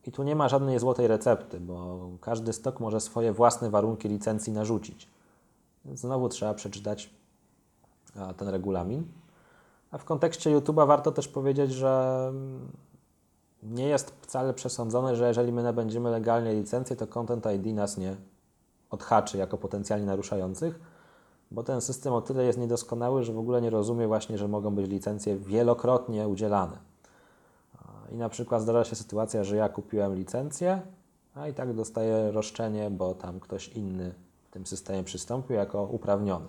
I 0.07 0.11
tu 0.11 0.23
nie 0.23 0.35
ma 0.35 0.49
żadnej 0.49 0.79
złotej 0.79 1.07
recepty, 1.07 1.59
bo 1.59 1.99
każdy 2.21 2.53
stok 2.53 2.79
może 2.79 2.99
swoje 2.99 3.33
własne 3.33 3.69
warunki 3.69 4.09
licencji 4.09 4.53
narzucić. 4.53 5.07
Znowu 5.93 6.29
trzeba 6.29 6.53
przeczytać 6.53 7.09
ten 8.37 8.47
regulamin. 8.47 9.03
A 9.91 9.97
w 9.97 10.05
kontekście 10.05 10.57
YouTube'a 10.57 10.87
warto 10.87 11.11
też 11.11 11.27
powiedzieć, 11.27 11.71
że 11.71 12.25
mm, 12.29 12.71
nie 13.63 13.87
jest 13.87 14.13
wcale 14.21 14.53
przesądzone, 14.53 15.15
że 15.15 15.27
jeżeli 15.27 15.51
my 15.51 15.63
nabędziemy 15.63 16.11
legalnie 16.11 16.53
licencję, 16.53 16.95
to 16.95 17.07
Content 17.07 17.45
ID 17.55 17.75
nas 17.75 17.97
nie 17.97 18.15
odhaczy 18.93 19.37
jako 19.37 19.57
potencjalnie 19.57 20.05
naruszających, 20.05 20.79
bo 21.51 21.63
ten 21.63 21.81
system 21.81 22.13
o 22.13 22.21
tyle 22.21 22.43
jest 22.43 22.59
niedoskonały, 22.59 23.23
że 23.23 23.33
w 23.33 23.39
ogóle 23.39 23.61
nie 23.61 23.69
rozumie 23.69 24.07
właśnie, 24.07 24.37
że 24.37 24.47
mogą 24.47 24.75
być 24.75 24.89
licencje 24.89 25.37
wielokrotnie 25.37 26.27
udzielane. 26.27 26.77
I 28.11 28.17
na 28.17 28.29
przykład 28.29 28.61
zdarza 28.61 28.83
się 28.83 28.95
sytuacja, 28.95 29.43
że 29.43 29.55
ja 29.55 29.69
kupiłem 29.69 30.15
licencję, 30.15 30.81
a 31.35 31.47
i 31.47 31.53
tak 31.53 31.73
dostaję 31.73 32.31
roszczenie, 32.31 32.89
bo 32.89 33.13
tam 33.13 33.39
ktoś 33.39 33.67
inny 33.67 34.13
w 34.43 34.49
tym 34.51 34.65
systemie 34.65 35.03
przystąpił 35.03 35.55
jako 35.55 35.83
uprawniony. 35.83 36.47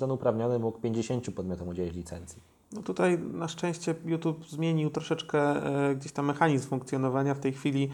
Ten 0.00 0.10
uprawniony 0.10 0.58
mógł 0.58 0.80
50 0.80 1.30
podmiotom 1.30 1.68
udzielić 1.68 1.94
licencji. 1.94 2.42
No 2.72 2.82
tutaj 2.82 3.18
na 3.18 3.48
szczęście 3.48 3.94
YouTube 4.04 4.48
zmienił 4.48 4.90
troszeczkę 4.90 5.40
e, 5.40 5.94
gdzieś 5.94 6.12
tam 6.12 6.26
mechanizm 6.26 6.68
funkcjonowania. 6.68 7.34
W 7.34 7.40
tej 7.40 7.52
chwili 7.52 7.90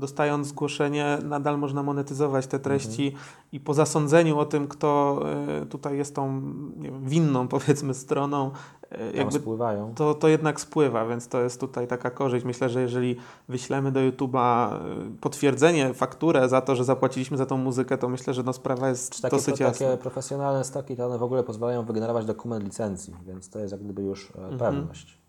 dostając 0.00 0.46
zgłoszenie 0.46 1.18
nadal 1.24 1.58
można 1.58 1.82
monetyzować 1.82 2.46
te 2.46 2.58
treści 2.58 3.14
i 3.52 3.60
po 3.60 3.74
zasądzeniu 3.74 4.38
o 4.38 4.44
tym, 4.44 4.68
kto 4.68 5.22
e, 5.62 5.66
tutaj 5.66 5.96
jest 5.96 6.14
tą 6.14 6.42
wiem, 6.76 7.04
winną 7.04 7.48
powiedzmy 7.58 7.94
stroną, 7.94 8.50
e, 8.90 9.92
to, 9.94 10.14
to 10.14 10.28
jednak 10.28 10.60
spływa, 10.60 11.06
więc 11.06 11.28
to 11.28 11.40
jest 11.40 11.60
tutaj 11.60 11.86
taka 11.86 12.10
korzyść. 12.10 12.44
Myślę, 12.44 12.68
że 12.68 12.82
jeżeli 12.82 13.16
wyślemy 13.48 13.92
do 13.92 14.00
YouTube'a 14.00 14.74
e, 14.74 14.78
potwierdzenie, 15.20 15.94
fakturę 15.94 16.48
za 16.48 16.60
to, 16.60 16.76
że 16.76 16.84
zapłaciliśmy 16.84 17.36
za 17.36 17.46
tą 17.46 17.56
muzykę, 17.56 17.98
to 17.98 18.08
myślę, 18.08 18.34
że 18.34 18.42
no 18.42 18.52
sprawa 18.52 18.88
jest 18.88 19.14
Czy 19.14 19.22
takie, 19.22 19.36
dosyć 19.36 19.60
jasna. 19.60 19.86
takie 19.86 20.02
profesjonalne 20.02 20.64
stoki, 20.64 20.96
to 20.96 21.06
one 21.06 21.18
w 21.18 21.22
ogóle 21.22 21.42
pozwalają 21.42 21.84
wygenerować 21.84 22.26
dokument 22.26 22.64
licencji, 22.64 23.14
więc 23.26 23.50
to 23.50 23.58
jest 23.58 23.72
jak 23.72 23.82
gdyby 23.82 24.02
już 24.02 24.32
e, 24.52 24.58
pewność. 24.58 25.19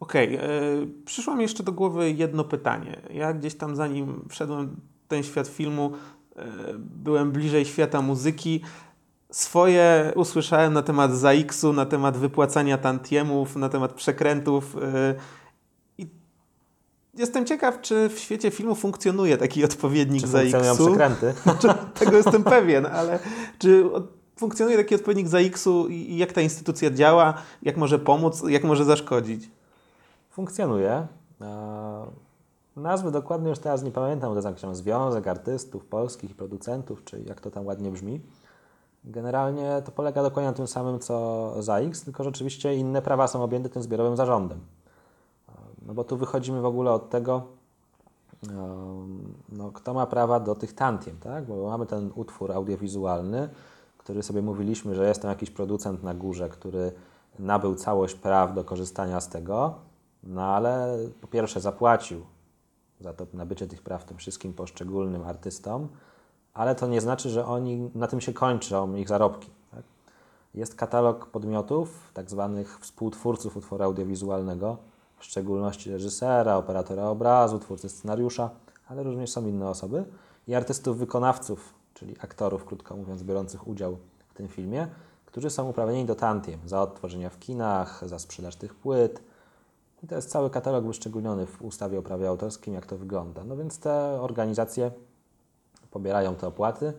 Okej, 0.00 0.34
e, 0.34 0.40
przyszło 1.04 1.34
mi 1.34 1.42
jeszcze 1.42 1.62
do 1.62 1.72
głowy 1.72 2.10
jedno 2.10 2.44
pytanie. 2.44 3.00
Ja 3.10 3.32
gdzieś 3.32 3.54
tam 3.54 3.76
zanim 3.76 4.24
wszedłem 4.28 4.76
w 5.04 5.08
ten 5.08 5.22
świat 5.22 5.48
filmu, 5.48 5.92
e, 6.36 6.46
byłem 6.78 7.32
bliżej 7.32 7.64
świata 7.64 8.02
muzyki. 8.02 8.60
Swoje 9.30 10.12
usłyszałem 10.14 10.72
na 10.72 10.82
temat 10.82 11.12
ZAX-u, 11.12 11.72
na 11.72 11.86
temat 11.86 12.16
wypłacania 12.16 12.78
tantiemów, 12.78 13.56
na 13.56 13.68
temat 13.68 13.92
przekrętów. 13.92 14.76
I 15.98 16.06
jestem 17.14 17.46
ciekaw, 17.46 17.80
czy 17.80 18.08
w 18.08 18.18
świecie 18.18 18.50
filmu 18.50 18.74
funkcjonuje 18.74 19.36
taki 19.36 19.64
odpowiednik 19.70 20.22
Czy 20.22 20.28
ZAX-u. 20.28 20.86
przekręty? 20.86 21.34
Tego 22.00 22.16
jestem 22.16 22.44
pewien, 22.44 22.86
ale 22.86 23.18
czy 23.58 23.84
funkcjonuje 24.36 24.76
taki 24.76 24.94
odpowiednik 24.94 25.28
ZAX-u 25.28 25.88
i 25.88 26.16
jak 26.16 26.32
ta 26.32 26.40
instytucja 26.40 26.90
działa, 26.90 27.34
jak 27.62 27.76
może 27.76 27.98
pomóc, 27.98 28.42
jak 28.48 28.64
może 28.64 28.84
zaszkodzić? 28.84 29.50
Funkcjonuje. 30.40 31.06
E, 31.40 32.06
Nazwy 32.76 33.10
dokładnie 33.10 33.48
już 33.48 33.58
teraz 33.58 33.82
nie 33.82 33.90
pamiętam, 33.90 34.40
to 34.42 34.66
jest 34.66 34.78
Związek 34.78 35.26
Artystów 35.26 35.84
Polskich 35.84 36.30
i 36.30 36.34
Producentów, 36.34 37.04
czy 37.04 37.22
jak 37.22 37.40
to 37.40 37.50
tam 37.50 37.66
ładnie 37.66 37.90
brzmi. 37.90 38.20
Generalnie 39.04 39.82
to 39.84 39.92
polega 39.92 40.22
dokładnie 40.22 40.50
na 40.50 40.56
tym 40.56 40.66
samym 40.66 40.98
co 40.98 41.54
ZAX, 41.62 42.02
tylko 42.02 42.24
rzeczywiście 42.24 42.74
inne 42.74 43.02
prawa 43.02 43.26
są 43.26 43.42
objęte 43.42 43.68
tym 43.68 43.82
zbiorowym 43.82 44.16
zarządem. 44.16 44.60
No 45.86 45.94
bo 45.94 46.04
tu 46.04 46.16
wychodzimy 46.16 46.60
w 46.60 46.66
ogóle 46.66 46.92
od 46.92 47.10
tego, 47.10 47.42
em, 48.48 49.34
no, 49.48 49.70
kto 49.72 49.94
ma 49.94 50.06
prawa 50.06 50.40
do 50.40 50.54
tych 50.54 50.72
tantiem, 50.72 51.16
tak? 51.18 51.44
Bo 51.44 51.70
mamy 51.70 51.86
ten 51.86 52.10
utwór 52.14 52.52
audiowizualny, 52.52 53.48
który 53.98 54.22
sobie 54.22 54.42
mówiliśmy, 54.42 54.94
że 54.94 55.08
jest 55.08 55.22
tam 55.22 55.28
jakiś 55.28 55.50
producent 55.50 56.02
na 56.02 56.14
górze, 56.14 56.48
który 56.48 56.92
nabył 57.38 57.74
całość 57.74 58.14
praw 58.14 58.54
do 58.54 58.64
korzystania 58.64 59.20
z 59.20 59.28
tego, 59.28 59.89
no 60.22 60.42
ale 60.42 60.98
po 61.20 61.26
pierwsze 61.26 61.60
zapłacił 61.60 62.26
za 63.00 63.12
to 63.12 63.26
nabycie 63.34 63.66
tych 63.66 63.82
praw 63.82 64.04
tym 64.04 64.16
wszystkim 64.16 64.52
poszczególnym 64.52 65.24
artystom, 65.24 65.88
ale 66.54 66.74
to 66.74 66.86
nie 66.86 67.00
znaczy, 67.00 67.30
że 67.30 67.46
oni 67.46 67.90
na 67.94 68.06
tym 68.06 68.20
się 68.20 68.32
kończą 68.32 68.94
ich 68.94 69.08
zarobki. 69.08 69.50
Tak? 69.70 69.82
Jest 70.54 70.74
katalog 70.74 71.26
podmiotów, 71.26 72.10
tak 72.14 72.30
zwanych 72.30 72.78
współtwórców 72.80 73.56
utworu 73.56 73.84
audiowizualnego, 73.84 74.76
w 75.16 75.24
szczególności 75.24 75.90
reżysera, 75.90 76.56
operatora 76.56 77.04
obrazu, 77.04 77.58
twórcy 77.58 77.88
scenariusza, 77.88 78.50
ale 78.88 79.02
również 79.02 79.30
są 79.30 79.46
inne 79.46 79.68
osoby 79.68 80.04
i 80.48 80.54
artystów 80.54 80.98
wykonawców, 80.98 81.74
czyli 81.94 82.14
aktorów, 82.20 82.64
krótko 82.64 82.96
mówiąc, 82.96 83.22
biorących 83.22 83.68
udział 83.68 83.96
w 84.28 84.34
tym 84.34 84.48
filmie, 84.48 84.88
którzy 85.26 85.50
są 85.50 85.68
uprawnieni 85.68 86.04
do 86.04 86.14
tantiem 86.14 86.60
za 86.66 86.82
odtworzenia 86.82 87.30
w 87.30 87.38
kinach, 87.38 88.08
za 88.08 88.18
sprzedaż 88.18 88.56
tych 88.56 88.74
płyt. 88.74 89.22
I 90.02 90.06
to 90.06 90.14
jest 90.14 90.30
cały 90.30 90.50
katalog 90.50 90.84
wyszczególniony 90.84 91.46
w 91.46 91.62
ustawie 91.62 91.98
o 91.98 92.02
prawie 92.02 92.28
autorskim, 92.28 92.74
jak 92.74 92.86
to 92.86 92.96
wygląda. 92.96 93.44
No 93.44 93.56
więc 93.56 93.78
te 93.78 94.20
organizacje 94.20 94.90
pobierają 95.90 96.34
te 96.34 96.46
opłaty 96.46 96.92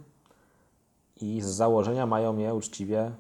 i 1.22 1.41
z 1.41 1.45
założenia 1.45 2.06
mają 2.06 2.38
je 2.38 2.54
uczciwie 2.54 3.12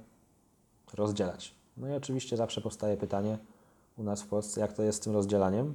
rozdzielać. 0.93 1.55
No 1.77 1.87
i 1.87 1.91
oczywiście 1.91 2.37
zawsze 2.37 2.61
powstaje 2.61 2.97
pytanie 2.97 3.37
u 3.97 4.03
nas 4.03 4.21
w 4.21 4.27
Polsce, 4.27 4.61
jak 4.61 4.73
to 4.73 4.83
jest 4.83 4.97
z 4.97 5.01
tym 5.01 5.13
rozdzielaniem 5.13 5.73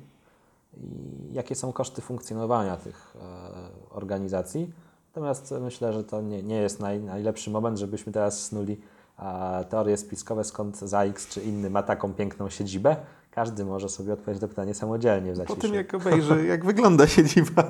i 0.76 1.34
jakie 1.34 1.54
są 1.54 1.72
koszty 1.72 2.02
funkcjonowania 2.02 2.76
tych 2.76 3.16
e, 3.16 3.94
organizacji. 3.94 4.72
Natomiast 5.08 5.54
myślę, 5.60 5.92
że 5.92 6.04
to 6.04 6.20
nie, 6.20 6.42
nie 6.42 6.56
jest 6.56 6.80
naj, 6.80 7.00
najlepszy 7.00 7.50
moment, 7.50 7.78
żebyśmy 7.78 8.12
teraz 8.12 8.42
snuli 8.42 8.80
a, 9.16 9.64
teorie 9.68 9.96
spiskowe, 9.96 10.44
skąd 10.44 10.78
ZAX 10.78 11.28
czy 11.28 11.42
inny 11.42 11.70
ma 11.70 11.82
taką 11.82 12.14
piękną 12.14 12.50
siedzibę. 12.50 12.96
Każdy 13.36 13.64
może 13.64 13.88
sobie 13.88 14.12
odpowiedzieć 14.12 14.42
na 14.42 14.48
to 14.48 14.54
pytanie 14.54 14.74
samodzielnie 14.74 15.32
w 15.32 15.34
Po 15.34 15.36
zaciszu. 15.38 15.60
tym, 15.60 15.74
jak 15.74 15.94
obejrzy, 15.94 16.46
jak 16.46 16.64
wygląda 16.64 17.06
siedziba. 17.06 17.64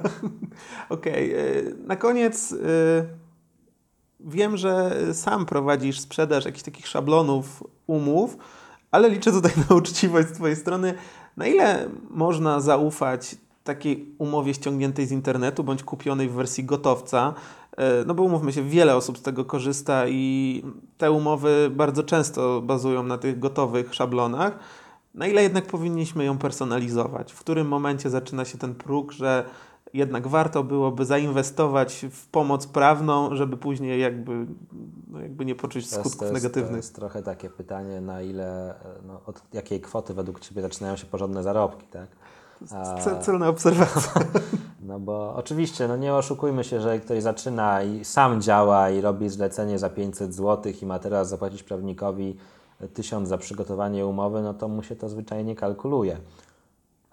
Okej, 0.89 1.35
y, 1.35 1.77
na 1.87 1.97
koniec 1.97 2.53
y, 2.53 2.57
wiem, 4.21 4.57
że 4.57 4.93
sam 5.15 5.47
prowadzisz 5.47 6.01
sprzedaż 6.01 6.45
jakichś 6.45 6.63
takich 6.63 6.87
szablonów 6.87 7.65
umów, 7.87 8.37
ale 8.91 9.11
liczę 9.11 9.33
tutaj 9.33 9.53
na 9.71 9.77
uczciwość 9.77 10.29
z 10.29 10.33
Twojej 10.33 10.57
strony. 10.57 10.95
Na 11.37 11.47
ile 11.47 11.89
można 12.11 12.61
zaufać 12.61 13.37
takiej 13.65 14.15
umowie 14.19 14.55
ściągniętej 14.55 15.07
z 15.07 15.13
internetu 15.13 15.65
bądź 15.65 15.83
kupionej 15.83 16.29
w 16.29 16.33
wersji 16.33 16.65
gotowca? 16.65 17.35
Y, 17.73 18.07
No 18.07 18.15
bo 18.15 18.23
umówmy 18.23 18.53
się, 18.53 18.63
wiele 18.63 18.97
osób 18.97 19.19
z 19.19 19.23
tego 19.23 19.45
korzysta 19.45 20.09
i 20.09 20.63
te 20.99 21.11
umowy 21.11 21.71
bardzo 21.71 22.03
często 22.03 22.63
bazują 22.63 23.03
na 23.03 23.19
tych 23.19 23.39
gotowych 23.39 23.95
szablonach. 23.95 24.59
Na 25.17 25.27
ile 25.27 25.43
jednak 25.43 25.67
powinniśmy 25.67 26.25
ją 26.25 26.39
personalizować? 26.39 27.33
W 27.33 27.39
którym 27.41 27.69
momencie 27.69 28.11
zaczyna 28.11 28.45
się 28.45 28.59
ten 28.59 28.75
próg, 28.75 29.13
że 29.13 29.45
jednak 29.95 30.29
warto 30.29 30.65
byłoby 30.65 31.05
zainwestować 31.05 32.07
w 32.11 32.27
pomoc 32.29 32.67
prawną, 32.67 33.37
żeby 33.37 33.57
później 33.57 34.01
jakby, 34.01 34.47
no 35.09 35.21
jakby 35.21 35.45
nie 35.45 35.55
poczuć 35.55 35.91
To 35.91 35.97
jest- 35.97 36.01
skutków 36.01 36.19
to 36.21 36.25
jest, 36.25 36.35
To 36.37 36.43
negatywnych? 36.43 36.77
jest 36.77 36.95
trochę 36.95 37.23
takie 37.23 37.51
pytanie, 37.51 38.01
na 38.01 38.23
ile, 38.23 38.75
no, 39.07 39.21
od 39.27 39.43
jakiej 39.53 39.81
kwoty 39.81 40.15
według 40.15 40.41
Ciebie 40.41 40.63
zaczynają 40.63 40.97
się 40.97 41.07
porządne 41.07 41.43
zarobki, 41.43 41.87
tak? 41.87 42.07
A- 42.73 43.21
Celna 43.21 43.49
obserwacja. 43.49 44.13
No 44.81 45.01
bo 45.01 45.35
oczywiście, 45.37 45.89
no 45.89 45.97
nie 45.97 46.15
oszukujmy 46.15 46.65
się, 46.65 46.81
że 46.81 46.99
ktoś 47.01 47.23
zaczyna 47.23 47.83
i 47.83 48.05
sam 48.05 48.43
działa 48.43 48.91
i 48.91 49.01
robi 49.01 49.29
zlecenie 49.29 49.79
za 49.79 49.91
500 49.91 50.35
zł 50.35 50.73
i 50.83 50.87
ma 50.87 50.99
teraz 50.99 51.29
zapłacić 51.29 51.63
prawnikowi 51.63 52.37
1000 52.95 53.29
za 53.29 53.39
przygotowanie 53.39 54.07
umowy, 54.07 54.43
no 54.43 54.55
to 54.55 54.69
mu 54.69 54.83
się 54.83 54.97
to 54.97 55.09
zwyczajnie 55.09 55.55
kalkuluje. 55.55 56.19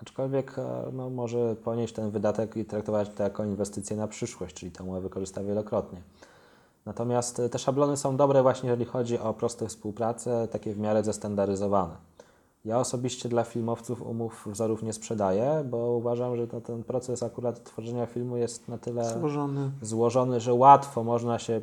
Aczkolwiek 0.02 0.60
e, 0.60 0.64
no, 0.94 1.10
może 1.10 1.56
ponieść 1.56 1.94
ten 1.94 2.12
wydatek 2.12 2.58
i 2.58 2.66
traktować 2.66 3.10
to 3.10 3.24
jako 3.24 3.46
inwestycję 3.46 3.98
na 3.98 4.08
przyszłość, 4.08 4.56
czyli 4.56 4.72
tę 4.72 4.84
umowę 4.84 5.02
wykorzysta 5.02 5.44
wielokrotnie. 5.44 6.02
Natomiast 6.86 7.40
e, 7.40 7.50
te 7.50 7.60
szablony 7.60 7.98
są 7.98 8.18
dobre 8.18 8.42
właśnie, 8.42 8.70
jeżeli 8.70 8.86
chodzi 8.86 9.20
o 9.20 9.34
proste 9.34 9.68
współpracę, 9.68 10.48
takie 10.52 10.74
w 10.74 10.80
miarę 10.80 11.04
zestandaryzowane. 11.04 11.96
Ja 12.66 12.80
osobiście 12.80 13.30
dla 13.30 13.44
filmowców 13.44 14.02
umów 14.02 14.48
wzorów 14.52 14.84
nie 14.84 14.94
sprzedaję, 14.94 15.64
bo 15.70 15.78
uważam, 15.78 16.38
że 16.38 16.48
ten 16.48 16.84
proces 16.84 17.24
akurat 17.24 17.64
tworzenia 17.64 18.06
filmu 18.06 18.38
jest 18.38 18.68
na 18.68 18.78
tyle 18.78 19.20
Złożony. 19.20 19.72
złożony, 19.82 20.40
że 20.40 20.54
łatwo 20.54 21.04
można 21.04 21.40
się, 21.40 21.62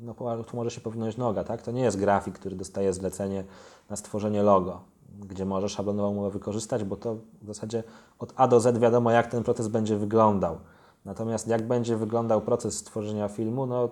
no 0.00 0.14
tu 0.44 0.56
może 0.56 0.70
się 0.70 0.80
powinąć 0.80 1.16
noga, 1.16 1.44
tak? 1.44 1.62
To 1.62 1.70
nie 1.70 1.82
jest 1.82 1.98
grafik, 1.98 2.34
który 2.38 2.56
dostaje 2.56 2.92
zlecenie 2.92 3.44
na 3.90 3.96
stworzenie 3.96 4.42
logo, 4.42 4.80
gdzie 5.20 5.44
może 5.44 5.68
szablonową 5.68 6.10
umowę 6.10 6.30
wykorzystać, 6.30 6.84
bo 6.84 6.96
to 6.96 7.16
w 7.42 7.46
zasadzie 7.46 7.82
od 8.18 8.32
A 8.36 8.48
do 8.48 8.60
Z 8.60 8.78
wiadomo, 8.78 9.10
jak 9.10 9.26
ten 9.26 9.42
proces 9.44 9.68
będzie 9.68 9.96
wyglądał. 9.96 10.58
Natomiast 11.04 11.48
jak 11.48 11.66
będzie 11.66 11.96
wyglądał 11.96 12.40
proces 12.40 12.76
stworzenia 12.76 13.28
filmu, 13.28 13.66
no 13.66 13.88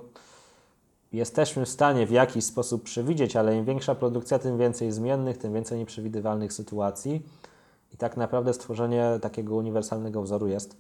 jesteśmy 1.13 1.65
w 1.65 1.69
stanie 1.69 2.07
w 2.07 2.11
jakiś 2.11 2.45
sposób 2.45 2.83
przewidzieć, 2.83 3.37
ale 3.37 3.57
im 3.57 3.65
większa 3.65 3.95
produkcja, 3.95 4.39
tym 4.39 4.59
więcej 4.59 4.93
zmiennych, 4.93 5.39
tym 5.39 5.55
więcej 5.55 5.79
nieprzewidywalnych 5.79 6.53
sytuacji. 6.53 7.27
I 7.93 7.97
tak 7.97 8.17
naprawdę 8.17 8.55
stworzenie 8.55 9.19
takiego 9.23 9.57
uniwersalnego 9.57 10.23
wzoru 10.23 10.47
jest 10.47 10.77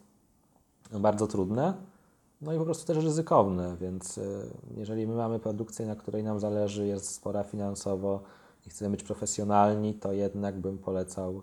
bardzo 0.92 1.26
trudne, 1.26 1.74
no 2.40 2.52
i 2.52 2.58
po 2.58 2.64
prostu 2.64 2.86
też 2.86 3.04
ryzykowne, 3.04 3.76
więc 3.80 4.18
y, 4.18 4.50
jeżeli 4.76 5.06
my 5.06 5.14
mamy 5.14 5.38
produkcję, 5.38 5.86
na 5.86 5.96
której 5.96 6.24
nam 6.24 6.40
zależy, 6.40 6.86
jest 6.86 7.14
spora 7.14 7.44
finansowo 7.44 8.20
i 8.66 8.70
chcemy 8.70 8.90
być 8.90 9.02
profesjonalni, 9.02 9.94
to 9.94 10.12
jednak 10.12 10.58
bym 10.58 10.78
polecał 10.78 11.42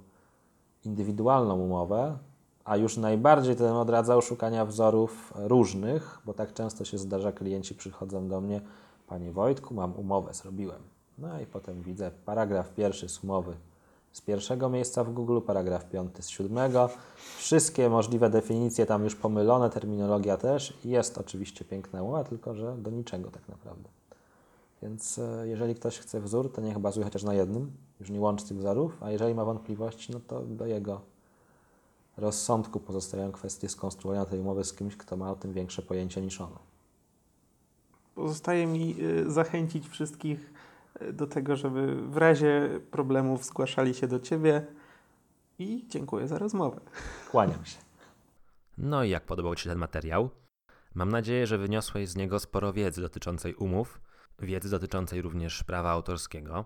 indywidualną 0.86 1.60
umowę, 1.60 2.18
a 2.66 2.78
już 2.78 2.98
najbardziej 2.98 3.56
to 3.56 3.64
bym 3.64 3.76
odradzał 3.76 4.22
szukania 4.22 4.66
wzorów 4.66 5.34
różnych, 5.36 6.22
bo 6.26 6.34
tak 6.34 6.54
często 6.54 6.86
się 6.86 6.98
zdarza, 6.98 7.32
klienci 7.32 7.76
przychodzą 7.76 8.28
do 8.28 8.42
mnie, 8.42 8.62
Panie 9.08 9.32
Wojtku, 9.32 9.74
mam 9.74 9.94
umowę, 9.96 10.34
zrobiłem. 10.34 10.82
No 11.18 11.42
i 11.42 11.46
potem 11.46 11.82
widzę 11.82 12.12
paragraf 12.26 12.74
pierwszy 12.74 13.10
z 13.10 13.24
umowy 13.24 13.56
z 14.16 14.22
pierwszego 14.22 14.70
miejsca 14.70 15.04
w 15.04 15.14
Google, 15.14 15.40
paragraf 15.42 15.90
piąty 15.90 16.22
z 16.22 16.30
siódmego. 16.30 16.90
Wszystkie 17.38 17.90
możliwe 17.90 18.30
definicje 18.30 18.86
tam 18.86 19.04
już 19.04 19.16
pomylone, 19.16 19.70
terminologia 19.70 20.38
też. 20.38 20.78
Jest 20.86 21.18
oczywiście 21.18 21.66
piękna 21.66 22.04
umowa, 22.04 22.24
tylko 22.24 22.56
że 22.56 22.78
do 22.78 22.92
niczego 22.92 23.32
tak 23.32 23.48
naprawdę. 23.50 23.90
Więc 24.82 25.20
e, 25.20 25.48
jeżeli 25.48 25.76
ktoś 25.76 26.00
chce 26.00 26.22
wzór, 26.22 26.52
to 26.52 26.62
niech 26.62 26.80
bazuje 26.80 27.04
chociaż 27.04 27.24
na 27.24 27.34
jednym, 27.34 27.72
już 28.00 28.10
nie 28.10 28.20
łączy 28.20 28.48
tych 28.48 28.58
wzorów, 28.58 28.98
a 29.04 29.12
jeżeli 29.12 29.36
ma 29.36 29.46
wątpliwości, 29.46 30.12
no 30.12 30.20
to 30.28 30.42
do 30.42 30.66
jego 30.66 31.02
rozsądku 32.18 32.80
pozostają 32.80 33.32
kwestie 33.32 33.70
skonstruowania 33.70 34.26
tej 34.26 34.40
umowy 34.40 34.64
z 34.64 34.74
kimś, 34.74 34.98
kto 34.98 35.18
ma 35.18 35.32
o 35.32 35.36
tym 35.36 35.54
większe 35.54 35.82
pojęcie 35.82 36.22
niż 36.22 36.42
ono. 36.42 36.60
Pozostaje 38.16 38.68
mi 38.68 38.96
y, 39.00 39.32
zachęcić 39.32 39.88
wszystkich 39.88 40.54
do 41.14 41.28
tego, 41.28 41.56
żeby 41.56 41.96
w 41.96 42.18
razie 42.18 42.80
problemów 42.92 43.46
zgłaszali 43.46 43.94
się 43.94 44.08
do 44.08 44.20
Ciebie 44.20 44.66
i 45.60 45.86
dziękuję 45.88 46.28
za 46.28 46.38
rozmowę. 46.38 46.82
Kłaniam 47.32 47.66
się. 47.66 47.78
No 48.78 49.04
i 49.04 49.10
jak 49.10 49.26
podobał 49.26 49.56
Ci 49.56 49.64
się 49.64 49.70
ten 49.70 49.80
materiał? 49.80 50.30
Mam 50.96 51.10
nadzieję, 51.10 51.48
że 51.48 51.58
wyniosłeś 51.58 52.10
z 52.10 52.16
niego 52.16 52.40
sporo 52.40 52.74
wiedzy 52.74 53.02
dotyczącej 53.02 53.56
umów, 53.56 54.02
wiedzy 54.40 54.70
dotyczącej 54.70 55.22
również 55.22 55.64
prawa 55.64 55.92
autorskiego. 55.92 56.66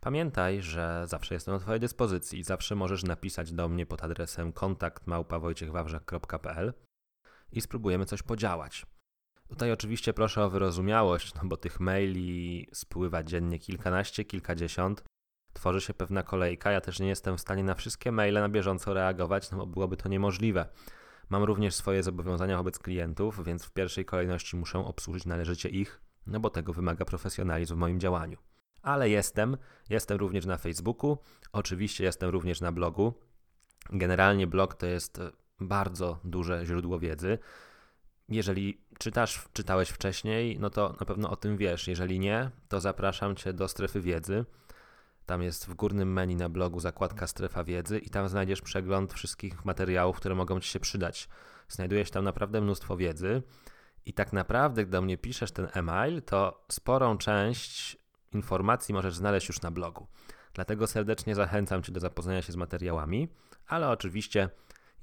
Pamiętaj, 0.00 0.62
że 0.62 1.04
zawsze 1.06 1.34
jestem 1.34 1.54
do 1.54 1.60
Twojej 1.60 1.80
dyspozycji. 1.80 2.42
Zawsze 2.42 2.74
możesz 2.74 3.04
napisać 3.04 3.52
do 3.52 3.68
mnie 3.68 3.86
pod 3.86 4.04
adresem 4.04 4.52
kontakt 4.52 5.04
i 7.52 7.60
spróbujemy 7.60 8.06
coś 8.06 8.22
podziałać. 8.22 8.86
Tutaj 9.48 9.72
oczywiście 9.72 10.12
proszę 10.12 10.44
o 10.44 10.50
wyrozumiałość, 10.50 11.34
no 11.34 11.40
bo 11.44 11.56
tych 11.56 11.80
maili 11.80 12.66
spływa 12.72 13.22
dziennie 13.22 13.58
kilkanaście, 13.58 14.24
kilkadziesiąt. 14.24 15.04
Tworzy 15.52 15.80
się 15.80 15.94
pewna 15.94 16.22
kolejka. 16.22 16.70
Ja 16.70 16.80
też 16.80 17.00
nie 17.00 17.08
jestem 17.08 17.36
w 17.36 17.40
stanie 17.40 17.64
na 17.64 17.74
wszystkie 17.74 18.12
maile 18.12 18.34
na 18.34 18.48
bieżąco 18.48 18.94
reagować, 18.94 19.50
no 19.50 19.58
bo 19.58 19.66
byłoby 19.66 19.96
to 19.96 20.08
niemożliwe. 20.08 20.66
Mam 21.28 21.42
również 21.42 21.74
swoje 21.74 22.02
zobowiązania 22.02 22.56
wobec 22.56 22.78
klientów, 22.78 23.44
więc 23.44 23.64
w 23.64 23.72
pierwszej 23.72 24.04
kolejności 24.04 24.56
muszę 24.56 24.78
obsłużyć 24.78 25.26
należycie 25.26 25.68
ich, 25.68 26.00
no 26.26 26.40
bo 26.40 26.50
tego 26.50 26.72
wymaga 26.72 27.04
profesjonalizm 27.04 27.74
w 27.74 27.78
moim 27.78 28.00
działaniu. 28.00 28.38
Ale 28.82 29.10
jestem, 29.10 29.56
jestem 29.90 30.18
również 30.18 30.46
na 30.46 30.58
Facebooku, 30.58 31.18
oczywiście 31.52 32.04
jestem 32.04 32.30
również 32.30 32.60
na 32.60 32.72
blogu. 32.72 33.14
Generalnie 33.90 34.46
blog 34.46 34.74
to 34.74 34.86
jest 34.86 35.20
bardzo 35.60 36.20
duże 36.24 36.66
źródło 36.66 36.98
wiedzy. 36.98 37.38
Jeżeli 38.28 38.83
czytasz, 39.04 39.44
czytałeś 39.52 39.88
wcześniej, 39.88 40.58
no 40.58 40.70
to 40.70 40.94
na 41.00 41.06
pewno 41.06 41.30
o 41.30 41.36
tym 41.36 41.56
wiesz. 41.56 41.88
Jeżeli 41.88 42.20
nie, 42.20 42.50
to 42.68 42.80
zapraszam 42.80 43.36
Cię 43.36 43.52
do 43.52 43.68
strefy 43.68 44.00
wiedzy. 44.00 44.44
Tam 45.26 45.42
jest 45.42 45.66
w 45.66 45.74
górnym 45.74 46.12
menu 46.12 46.36
na 46.36 46.48
blogu 46.48 46.80
zakładka 46.80 47.26
strefa 47.26 47.64
wiedzy 47.64 47.98
i 47.98 48.10
tam 48.10 48.28
znajdziesz 48.28 48.62
przegląd 48.62 49.12
wszystkich 49.12 49.64
materiałów, 49.64 50.16
które 50.16 50.34
mogą 50.34 50.60
Ci 50.60 50.70
się 50.70 50.80
przydać. 50.80 51.28
Znajdujesz 51.68 52.10
tam 52.10 52.24
naprawdę 52.24 52.60
mnóstwo 52.60 52.96
wiedzy 52.96 53.42
i 54.06 54.12
tak 54.12 54.32
naprawdę, 54.32 54.82
gdy 54.82 54.92
do 54.92 55.02
mnie 55.02 55.18
piszesz 55.18 55.52
ten 55.52 55.68
e-mail, 55.72 56.22
to 56.22 56.64
sporą 56.68 57.18
część 57.18 57.96
informacji 58.32 58.94
możesz 58.94 59.14
znaleźć 59.14 59.48
już 59.48 59.62
na 59.62 59.70
blogu. 59.70 60.06
Dlatego 60.54 60.86
serdecznie 60.86 61.34
zachęcam 61.34 61.82
Cię 61.82 61.92
do 61.92 62.00
zapoznania 62.00 62.42
się 62.42 62.52
z 62.52 62.56
materiałami, 62.56 63.28
ale 63.66 63.88
oczywiście, 63.88 64.48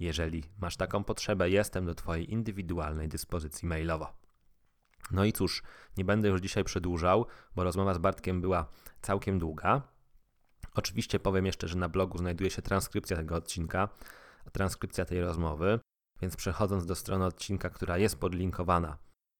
jeżeli 0.01 0.43
masz 0.61 0.77
taką 0.77 1.03
potrzebę, 1.03 1.49
jestem 1.49 1.85
do 1.85 1.95
Twojej 1.95 2.31
indywidualnej 2.31 3.09
dyspozycji 3.09 3.67
mailowo. 3.67 4.13
No 5.11 5.25
i 5.25 5.33
cóż, 5.33 5.63
nie 5.97 6.05
będę 6.05 6.27
już 6.27 6.41
dzisiaj 6.41 6.63
przedłużał, 6.63 7.25
bo 7.55 7.63
rozmowa 7.63 7.93
z 7.93 7.97
Bartkiem 7.97 8.41
była 8.41 8.65
całkiem 9.01 9.39
długa. 9.39 9.81
Oczywiście 10.73 11.19
powiem 11.19 11.45
jeszcze, 11.45 11.67
że 11.67 11.77
na 11.77 11.89
blogu 11.89 12.17
znajduje 12.17 12.49
się 12.49 12.61
transkrypcja 12.61 13.17
tego 13.17 13.35
odcinka, 13.35 13.89
transkrypcja 14.51 15.05
tej 15.05 15.21
rozmowy, 15.21 15.79
więc 16.21 16.35
przechodząc 16.35 16.85
do 16.85 16.95
strony 16.95 17.25
odcinka, 17.25 17.69
która 17.69 17.97
jest 17.97 18.19
podlinkowana 18.19 18.97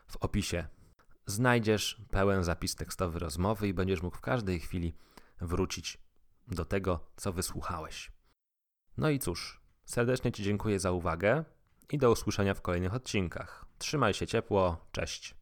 w 0.07 0.17
opisie, 0.17 0.67
znajdziesz 1.25 2.01
pełen 2.11 2.43
zapis 2.43 2.75
tekstowy 2.75 3.19
rozmowy 3.19 3.67
i 3.67 3.73
będziesz 3.73 4.01
mógł 4.01 4.17
w 4.17 4.21
każdej 4.21 4.59
chwili 4.59 4.93
wrócić 5.41 5.97
do 6.47 6.65
tego, 6.65 6.99
co 7.15 7.33
wysłuchałeś. 7.33 8.11
No 8.97 9.09
i 9.09 9.19
cóż, 9.19 9.60
serdecznie 9.85 10.31
Ci 10.31 10.43
dziękuję 10.43 10.79
za 10.79 10.91
uwagę 10.91 11.43
i 11.89 11.97
do 11.97 12.11
usłyszenia 12.11 12.53
w 12.53 12.61
kolejnych 12.61 12.93
odcinkach. 12.93 13.65
Trzymaj 13.77 14.13
się 14.13 14.27
ciepło, 14.27 14.85
cześć. 14.91 15.40